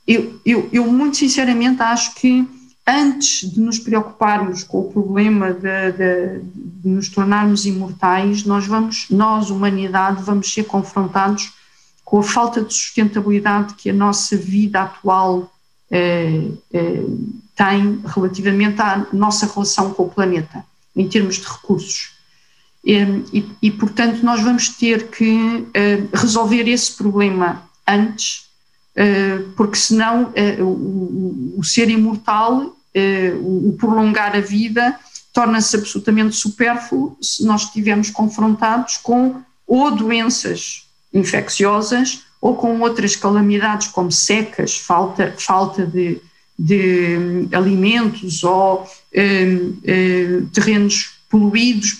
Eu, 0.07 0.39
eu, 0.47 0.69
eu 0.73 0.87
muito 0.87 1.17
sinceramente 1.17 1.83
acho 1.83 2.15
que 2.15 2.47
antes 2.91 3.49
de 3.49 3.61
nos 3.61 3.79
preocuparmos 3.79 4.65
com 4.65 4.81
o 4.81 4.93
problema 4.93 5.53
de, 5.53 5.93
de, 5.93 6.41
de, 6.43 6.89
nos 6.89 7.09
tornarmos 7.09 7.65
imortais, 7.65 8.45
nós 8.45 8.67
vamos, 8.67 9.07
nós, 9.11 9.51
humanidade, 9.51 10.23
vamos 10.23 10.53
ser 10.53 10.65
confrontados 10.65 11.53
com 12.05 12.19
a 12.19 12.23
falta 12.23 12.63
de 12.63 12.73
sustentabilidade 12.75 13.75
que 13.75 13.91
a 13.91 13.93
nossa 13.93 14.37
vida 14.37 14.83
atual 14.83 15.53
eh, 15.91 16.49
eh, 16.73 17.05
tem 17.55 18.01
relativamente 18.05 18.83
à 18.83 19.07
nossa 19.13 19.47
relação 19.47 19.95
com 19.95 20.05
o 20.05 20.11
planeta, 20.11 20.65
em 20.97 21.09
termos 21.09 21.37
de 21.37 21.47
recursos. 21.47 22.13
E, 22.85 22.97
e, 23.33 23.51
e 23.63 23.71
portanto, 23.71 24.25
nós 24.25 24.41
vamos 24.43 24.71
ter 24.71 25.09
que 25.09 25.69
eh, 25.75 26.03
resolver 26.13 26.69
esse 26.69 26.97
problema 26.97 27.63
antes 27.87 28.51
eh, 28.95 29.45
porque 29.57 29.77
senão 29.77 30.33
eh, 30.35 30.59
o, 30.61 31.61
ser 31.63 31.89
imortal, 31.89 32.77
o 33.41 33.77
prolongar 33.79 34.35
a 34.35 34.41
vida, 34.41 34.99
torna-se 35.33 35.77
absolutamente 35.77 36.35
supérfluo 36.35 37.17
se 37.21 37.45
nós 37.45 37.63
estivermos 37.63 38.11
confrontados 38.11 38.97
com 38.97 39.43
ou 39.67 39.91
doenças 39.93 40.89
infecciosas 41.13 42.23
ou 42.41 42.57
com 42.57 42.81
outras 42.81 43.15
calamidades 43.15 43.89
como 43.89 44.11
secas, 44.11 44.77
falta, 44.77 45.35
falta 45.39 45.87
de, 45.87 46.21
de 46.59 47.17
hum, 47.17 47.49
alimentos 47.53 48.43
ou 48.43 48.89
um, 49.15 49.77
um, 49.85 50.47
terrenos 50.47 51.21
poluídos. 51.29 51.97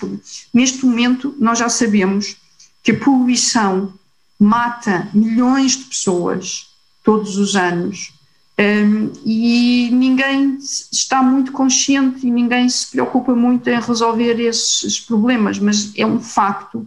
Neste 0.53 0.85
momento, 0.85 1.35
nós 1.39 1.59
já 1.59 1.69
sabemos 1.69 2.37
que 2.83 2.93
a 2.93 2.99
poluição 2.99 3.93
mata 4.39 5.09
milhões 5.13 5.77
de 5.77 5.85
pessoas 5.85 6.67
todos 7.05 7.37
os 7.37 7.55
anos. 7.55 8.13
Um, 8.61 9.11
e 9.25 9.89
ninguém 9.91 10.59
está 10.93 11.23
muito 11.23 11.51
consciente 11.51 12.27
e 12.27 12.31
ninguém 12.31 12.69
se 12.69 12.91
preocupa 12.91 13.35
muito 13.35 13.71
em 13.71 13.81
resolver 13.81 14.39
esses 14.39 15.01
problemas, 15.01 15.59
mas 15.59 15.97
é 15.97 16.05
um 16.05 16.21
facto 16.21 16.87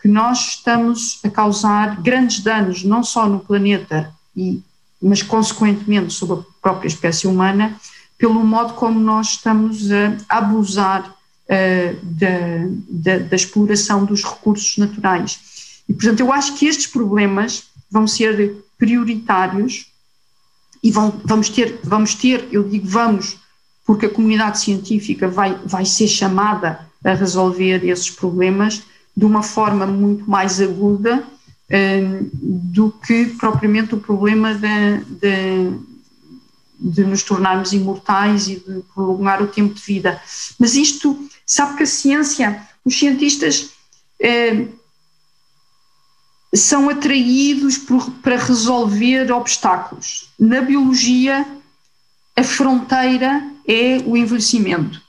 que 0.00 0.08
nós 0.08 0.56
estamos 0.56 1.20
a 1.22 1.30
causar 1.30 2.02
grandes 2.02 2.40
danos, 2.40 2.82
não 2.82 3.04
só 3.04 3.28
no 3.28 3.38
planeta, 3.38 4.12
e, 4.36 4.60
mas 5.00 5.22
consequentemente 5.22 6.12
sobre 6.12 6.40
a 6.40 6.44
própria 6.60 6.88
espécie 6.88 7.28
humana, 7.28 7.76
pelo 8.18 8.44
modo 8.44 8.74
como 8.74 8.98
nós 8.98 9.28
estamos 9.28 9.92
a 9.92 10.38
abusar 10.38 11.08
uh, 11.08 11.98
da, 12.02 12.66
da, 12.88 13.18
da 13.18 13.36
exploração 13.36 14.04
dos 14.04 14.24
recursos 14.24 14.76
naturais. 14.76 15.82
E, 15.88 15.92
portanto, 15.92 16.18
eu 16.18 16.32
acho 16.32 16.54
que 16.54 16.66
estes 16.66 16.88
problemas 16.88 17.70
vão 17.88 18.08
ser 18.08 18.56
prioritários 18.76 19.91
e 20.82 20.90
vão, 20.90 21.20
vamos 21.24 21.48
ter, 21.48 21.80
vamos 21.84 22.14
ter, 22.14 22.48
eu 22.50 22.68
digo 22.68 22.86
vamos, 22.88 23.38
porque 23.86 24.06
a 24.06 24.10
comunidade 24.10 24.60
científica 24.60 25.28
vai, 25.28 25.58
vai 25.64 25.84
ser 25.84 26.08
chamada 26.08 26.86
a 27.04 27.14
resolver 27.14 27.84
esses 27.84 28.10
problemas 28.10 28.82
de 29.16 29.24
uma 29.24 29.42
forma 29.42 29.86
muito 29.86 30.28
mais 30.28 30.60
aguda 30.60 31.24
um, 31.70 32.30
do 32.32 32.90
que 32.90 33.26
propriamente 33.26 33.94
o 33.94 34.00
problema 34.00 34.54
de, 34.54 35.04
de, 35.20 35.78
de, 36.78 37.04
nos 37.04 37.22
tornarmos 37.22 37.72
imortais 37.72 38.48
e 38.48 38.56
de 38.56 38.82
prolongar 38.94 39.42
o 39.42 39.46
tempo 39.46 39.74
de 39.74 39.82
vida. 39.82 40.20
Mas 40.58 40.74
isto, 40.74 41.28
sabe 41.46 41.76
que 41.76 41.82
a 41.82 41.86
ciência, 41.86 42.62
os 42.84 42.98
cientistas 42.98 43.70
um, 44.20 44.81
são 46.54 46.88
atraídos 46.88 47.78
por, 47.78 48.10
para 48.22 48.36
resolver 48.36 49.32
obstáculos. 49.32 50.28
Na 50.38 50.60
biologia, 50.60 51.46
a 52.36 52.42
fronteira 52.42 53.42
é 53.66 54.02
o 54.04 54.16
envelhecimento, 54.16 55.00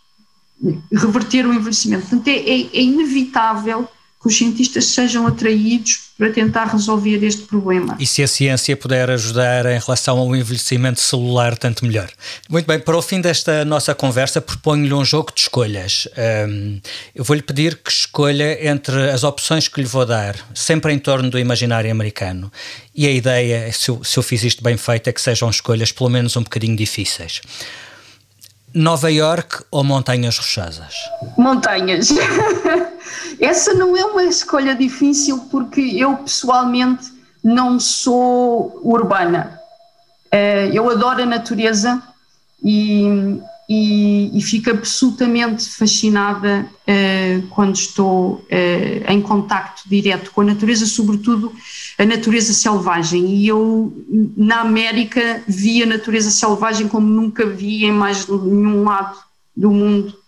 reverter 0.91 1.45
o 1.45 1.53
envelhecimento. 1.53 2.07
Portanto, 2.07 2.27
é, 2.27 2.37
é, 2.37 2.61
é 2.73 2.81
inevitável 2.81 3.87
que 4.23 4.29
os 4.29 4.37
cientistas 4.37 4.85
sejam 4.85 5.27
atraídos 5.27 6.13
para 6.17 6.31
tentar 6.31 6.65
resolver 6.65 7.21
este 7.25 7.41
problema. 7.41 7.97
E 7.99 8.07
se 8.07 8.23
a 8.23 8.27
ciência 8.27 8.77
puder 8.77 9.09
ajudar 9.11 9.65
em 9.65 9.77
relação 9.77 10.17
ao 10.17 10.33
envelhecimento 10.33 11.01
celular, 11.01 11.57
tanto 11.57 11.85
melhor. 11.85 12.09
Muito 12.49 12.65
bem, 12.65 12.79
para 12.79 12.97
o 12.97 13.01
fim 13.01 13.19
desta 13.19 13.65
nossa 13.65 13.93
conversa, 13.93 14.39
proponho-lhe 14.39 14.93
um 14.93 15.03
jogo 15.03 15.33
de 15.35 15.41
escolhas. 15.41 16.07
Um, 16.47 16.79
eu 17.13 17.25
vou-lhe 17.25 17.41
pedir 17.41 17.75
que 17.75 17.91
escolha 17.91 18.65
entre 18.65 19.11
as 19.11 19.25
opções 19.25 19.67
que 19.67 19.81
lhe 19.81 19.87
vou 19.87 20.05
dar, 20.05 20.37
sempre 20.55 20.93
em 20.93 20.99
torno 20.99 21.29
do 21.29 21.37
imaginário 21.37 21.91
americano. 21.91 22.49
E 22.95 23.05
a 23.05 23.11
ideia, 23.11 23.69
se 23.73 23.91
eu, 23.91 24.01
se 24.05 24.17
eu 24.17 24.23
fiz 24.23 24.41
isto 24.43 24.63
bem 24.63 24.77
feito, 24.77 25.09
é 25.09 25.11
que 25.11 25.19
sejam 25.19 25.49
escolhas 25.49 25.91
pelo 25.91 26.09
menos 26.09 26.37
um 26.37 26.43
bocadinho 26.43 26.77
difíceis. 26.77 27.41
Nova 28.73 29.11
York 29.11 29.63
ou 29.69 29.83
Montanhas 29.83 30.37
Rochosas? 30.37 30.95
Montanhas. 31.37 32.09
Essa 33.39 33.73
não 33.73 33.95
é 33.97 34.05
uma 34.05 34.23
escolha 34.23 34.75
difícil 34.75 35.39
porque 35.51 35.81
eu 35.81 36.17
pessoalmente 36.17 37.11
não 37.43 37.79
sou 37.79 38.79
urbana. 38.83 39.59
Eh, 40.31 40.71
eu 40.73 40.89
adoro 40.89 41.21
a 41.21 41.25
natureza 41.25 42.01
e, 42.63 43.39
e, 43.69 44.37
e 44.37 44.41
fico 44.41 44.69
absolutamente 44.71 45.69
fascinada 45.69 46.65
uh, 46.87 47.47
quando 47.49 47.75
estou 47.75 48.35
uh, 48.35 49.11
em 49.11 49.21
contacto 49.21 49.87
direto 49.87 50.31
com 50.31 50.41
a 50.41 50.45
natureza, 50.45 50.85
sobretudo 50.85 51.53
a 51.97 52.05
natureza 52.05 52.53
selvagem. 52.53 53.25
E 53.35 53.47
eu, 53.47 53.93
na 54.37 54.61
América, 54.61 55.43
vi 55.47 55.83
a 55.83 55.85
natureza 55.85 56.31
selvagem 56.31 56.87
como 56.87 57.07
nunca 57.07 57.45
vi 57.45 57.85
em 57.85 57.91
mais 57.91 58.27
nenhum 58.27 58.83
lado 58.83 59.17
do 59.55 59.69
mundo 59.69 60.22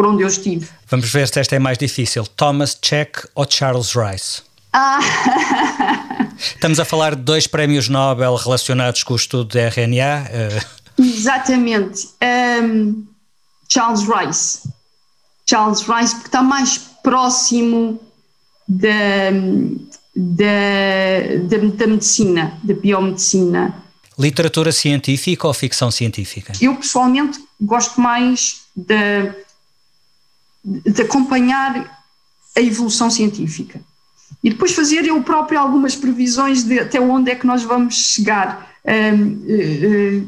por 0.00 0.06
onde 0.06 0.22
eu 0.22 0.28
estive. 0.28 0.66
Vamos 0.88 1.12
ver 1.12 1.28
se 1.28 1.38
esta 1.38 1.56
é 1.56 1.58
mais 1.58 1.76
difícil: 1.76 2.26
Thomas 2.26 2.74
Check 2.80 3.18
ou 3.34 3.46
Charles 3.46 3.92
Rice? 3.94 4.40
Ah. 4.72 4.98
Estamos 6.40 6.80
a 6.80 6.86
falar 6.86 7.14
de 7.14 7.20
dois 7.20 7.46
prémios 7.46 7.90
Nobel 7.90 8.34
relacionados 8.34 9.04
com 9.04 9.12
o 9.12 9.16
estudo 9.16 9.44
de 9.44 9.60
RNA. 9.60 10.24
Uh... 10.96 11.02
Exatamente. 11.02 12.08
Um, 12.62 13.04
Charles 13.68 14.06
Rice. 14.08 14.70
Charles 15.46 15.80
Rice, 15.80 16.14
porque 16.14 16.28
está 16.28 16.42
mais 16.42 16.78
próximo 17.02 18.00
da, 18.66 18.88
da, 20.16 21.58
da, 21.58 21.68
da 21.76 21.86
medicina, 21.86 22.58
da 22.62 22.72
biomedicina. 22.72 23.74
Literatura 24.18 24.72
científica 24.72 25.46
ou 25.46 25.52
ficção 25.52 25.90
científica? 25.90 26.54
Eu 26.58 26.76
pessoalmente 26.76 27.38
gosto 27.60 28.00
mais 28.00 28.62
de, 28.74 29.30
de 30.64 31.02
acompanhar 31.02 32.00
a 32.56 32.60
evolução 32.60 33.10
científica 33.10 33.80
e 34.42 34.50
depois 34.50 34.72
fazer 34.72 35.04
eu 35.04 35.22
próprio 35.22 35.58
algumas 35.58 35.94
previsões 35.94 36.64
de 36.64 36.78
até 36.78 37.00
onde 37.00 37.30
é 37.30 37.34
que 37.34 37.46
nós 37.46 37.62
vamos 37.62 37.94
chegar. 37.94 38.70
Eh, 38.82 39.12
eh, 39.12 40.22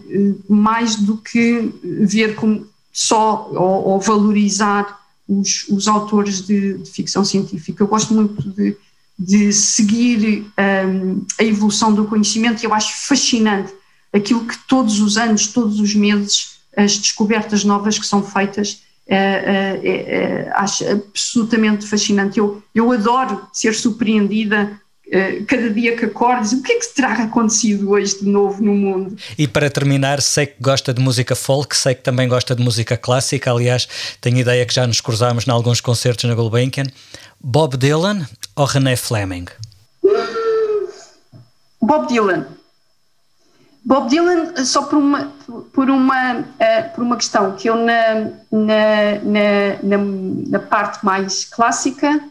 mais 0.46 0.96
do 0.96 1.16
que 1.16 1.72
ver 1.82 2.34
como 2.34 2.66
só 2.92 3.48
ou, 3.50 3.88
ou 3.88 4.00
valorizar 4.00 5.00
os, 5.26 5.66
os 5.70 5.88
autores 5.88 6.42
de, 6.42 6.74
de, 6.74 6.90
ficção 6.90 7.24
científica. 7.24 7.82
Eu 7.82 7.88
gosto 7.88 8.12
muito 8.12 8.42
de, 8.50 8.76
de 9.18 9.52
seguir 9.52 10.44
um, 10.86 11.24
a 11.38 11.44
evolução 11.44 11.94
do 11.94 12.04
conhecimento 12.04 12.62
e 12.62 12.66
eu 12.66 12.74
acho 12.74 13.06
fascinante 13.06 13.72
aquilo 14.12 14.44
que 14.44 14.58
todos 14.68 15.00
os 15.00 15.16
anos, 15.16 15.46
todos 15.46 15.80
os 15.80 15.94
meses, 15.94 16.58
as 16.76 16.98
descobertas 16.98 17.64
novas 17.64 17.98
que 17.98 18.06
são 18.06 18.22
feitas, 18.22 18.82
acho 20.54 20.84
absolutamente 20.88 21.86
fascinante. 21.86 22.38
Eu, 22.38 22.62
eu 22.74 22.90
adoro 22.92 23.46
ser 23.52 23.74
surpreendida 23.74 24.80
cada 25.46 25.68
dia 25.68 25.94
que 25.94 26.06
acordo, 26.06 26.46
o 26.56 26.62
que 26.62 26.72
é 26.72 26.78
que 26.78 26.94
terá 26.94 27.12
acontecido 27.12 27.90
hoje 27.90 28.20
de 28.20 28.28
novo 28.28 28.62
no 28.62 28.72
mundo? 28.72 29.16
E 29.36 29.46
para 29.46 29.68
terminar, 29.68 30.22
sei 30.22 30.46
que 30.46 30.54
gosta 30.58 30.94
de 30.94 31.02
música 31.02 31.36
folk, 31.36 31.76
sei 31.76 31.94
que 31.94 32.02
também 32.02 32.26
gosta 32.26 32.54
de 32.54 32.62
música 32.62 32.96
clássica, 32.96 33.50
aliás, 33.50 33.86
tenho 34.22 34.38
ideia 34.38 34.64
que 34.64 34.72
já 34.72 34.86
nos 34.86 35.02
cruzámos 35.02 35.46
em 35.46 35.50
alguns 35.50 35.82
concertos 35.82 36.24
na 36.24 36.34
Gulbenkian. 36.34 36.86
Bob 37.38 37.76
Dylan 37.76 38.26
ou 38.56 38.64
René 38.64 38.96
Fleming? 38.96 39.46
Bob 41.80 42.06
Dylan. 42.08 42.46
Bob 43.84 44.08
Dylan, 44.08 44.64
só 44.64 44.82
por 44.82 44.98
uma, 44.98 45.32
por 45.72 45.90
uma, 45.90 46.40
uh, 46.40 46.94
por 46.94 47.02
uma 47.02 47.16
questão, 47.16 47.56
que 47.56 47.68
eu 47.68 47.76
na, 47.76 48.30
na, 48.50 49.78
na, 49.82 49.98
na, 50.48 50.58
parte 50.60 51.04
mais 51.04 51.44
clássica 51.44 52.22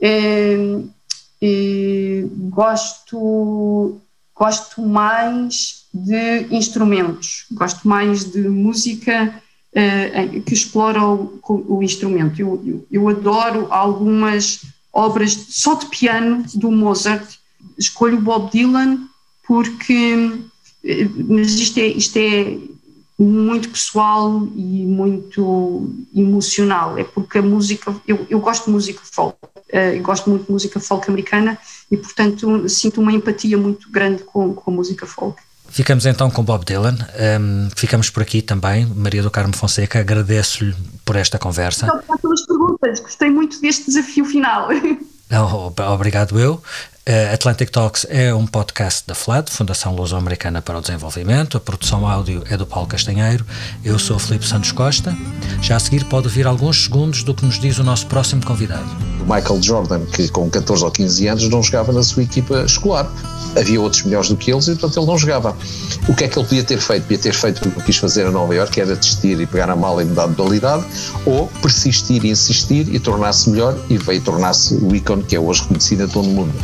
uh, 0.00 0.78
uh, 0.80 2.28
gosto, 2.50 3.98
gosto 4.34 4.82
mais 4.82 5.86
de 5.92 6.46
instrumentos, 6.50 7.46
gosto 7.52 7.88
mais 7.88 8.24
de 8.24 8.48
música 8.48 9.40
que 10.46 10.54
explora 10.54 11.04
o, 11.04 11.40
o 11.48 11.82
instrumento. 11.82 12.40
Eu, 12.40 12.62
eu, 12.64 12.86
eu 12.92 13.08
adoro 13.08 13.66
algumas 13.70 14.60
obras 14.92 15.32
só 15.48 15.74
de 15.74 15.86
piano 15.86 16.44
do 16.54 16.70
Mozart. 16.70 17.38
Escolho 17.76 18.20
Bob 18.20 18.52
Dylan 18.52 19.08
porque 19.44 20.30
mas 21.28 21.52
isto 21.52 21.78
é, 21.78 21.86
isto 21.86 22.16
é 22.18 22.58
muito 23.18 23.68
pessoal 23.68 24.46
e 24.56 24.84
muito 24.84 25.88
emocional, 26.14 26.98
é 26.98 27.04
porque 27.04 27.38
a 27.38 27.42
música, 27.42 27.94
eu, 28.06 28.26
eu 28.28 28.40
gosto 28.40 28.66
de 28.66 28.70
música 28.72 29.00
folk, 29.04 29.38
uh, 29.44 30.02
gosto 30.02 30.28
muito 30.28 30.46
de 30.46 30.52
música 30.52 30.80
folk 30.80 31.08
americana 31.08 31.56
e 31.90 31.96
portanto 31.96 32.68
sinto 32.68 33.00
uma 33.00 33.12
empatia 33.12 33.56
muito 33.56 33.90
grande 33.90 34.24
com, 34.24 34.52
com 34.52 34.70
a 34.70 34.74
música 34.74 35.06
folk. 35.06 35.40
Ficamos 35.68 36.06
então 36.06 36.30
com 36.30 36.42
Bob 36.42 36.64
Dylan, 36.64 36.96
um, 37.40 37.68
ficamos 37.74 38.10
por 38.10 38.22
aqui 38.22 38.42
também, 38.42 38.86
Maria 38.86 39.22
do 39.22 39.30
Carmo 39.30 39.56
Fonseca, 39.56 40.00
agradeço-lhe 40.00 40.74
por 41.04 41.16
esta 41.16 41.38
conversa. 41.38 41.86
Obrigado 41.86 42.20
pelas 42.20 42.46
perguntas, 42.46 43.00
gostei 43.00 43.30
muito 43.30 43.60
deste 43.60 43.86
desafio 43.86 44.24
final. 44.24 44.68
Obrigado 45.94 46.38
eu. 46.38 46.62
Uh, 47.06 47.34
Atlantic 47.34 47.68
Talks 47.68 48.06
é 48.08 48.34
um 48.34 48.46
podcast 48.46 49.06
da 49.06 49.14
FLAD, 49.14 49.50
Fundação 49.50 49.94
Luso-Americana 49.94 50.62
para 50.62 50.78
o 50.78 50.80
Desenvolvimento. 50.80 51.58
A 51.58 51.60
produção 51.60 52.08
áudio 52.08 52.42
é 52.48 52.56
do 52.56 52.64
Paulo 52.64 52.88
Castanheiro. 52.88 53.44
Eu 53.84 53.98
sou 53.98 54.18
Felipe 54.18 54.46
Santos 54.46 54.72
Costa. 54.72 55.14
Já 55.60 55.76
a 55.76 55.78
seguir 55.78 56.06
pode 56.06 56.28
ouvir 56.28 56.46
alguns 56.46 56.84
segundos 56.84 57.22
do 57.22 57.34
que 57.34 57.44
nos 57.44 57.60
diz 57.60 57.78
o 57.78 57.84
nosso 57.84 58.06
próximo 58.06 58.42
convidado. 58.46 58.86
Michael 59.20 59.62
Jordan, 59.62 60.06
que 60.06 60.28
com 60.28 60.48
14 60.48 60.82
ou 60.82 60.90
15 60.90 61.28
anos 61.28 61.48
não 61.50 61.62
jogava 61.62 61.92
na 61.92 62.02
sua 62.02 62.22
equipa 62.22 62.62
escolar. 62.62 63.06
Havia 63.54 63.82
outros 63.82 64.02
melhores 64.04 64.30
do 64.30 64.36
que 64.36 64.50
eles 64.50 64.66
e, 64.68 64.70
portanto, 64.70 64.98
ele 64.98 65.06
não 65.06 65.18
jogava. 65.18 65.54
O 66.08 66.14
que 66.14 66.24
é 66.24 66.28
que 66.28 66.38
ele 66.38 66.48
podia 66.48 66.64
ter 66.64 66.80
feito? 66.80 67.02
Podia 67.02 67.18
ter 67.18 67.34
feito 67.34 67.68
o 67.68 67.70
que 67.70 67.82
quis 67.82 67.98
fazer 67.98 68.24
a 68.26 68.30
Nova 68.30 68.54
York, 68.54 68.72
que 68.72 68.80
era 68.80 68.96
desistir 68.96 69.38
e 69.38 69.44
pegar 69.46 69.68
a 69.68 69.76
mala 69.76 70.02
e 70.02 70.06
mudar 70.06 70.24
de 70.24 70.30
modalidade, 70.30 70.82
ou 71.26 71.48
persistir 71.60 72.24
e 72.24 72.30
insistir 72.30 72.88
e 72.88 72.98
tornar-se 72.98 73.50
melhor 73.50 73.78
e 73.90 73.98
veio 73.98 74.22
tornar-se 74.22 74.76
o 74.76 74.96
ícone 74.96 75.22
que 75.22 75.36
é 75.36 75.40
hoje 75.40 75.60
reconhecido 75.60 76.04
em 76.04 76.08
todo 76.08 76.26
o 76.26 76.32
mundo. 76.32 76.54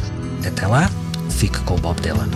Até 0.47 0.67
lá, 0.67 0.91
fique 1.31 1.59
com 1.61 1.75
o 1.75 1.79
Bob 1.79 2.01
Dylan. 2.01 2.29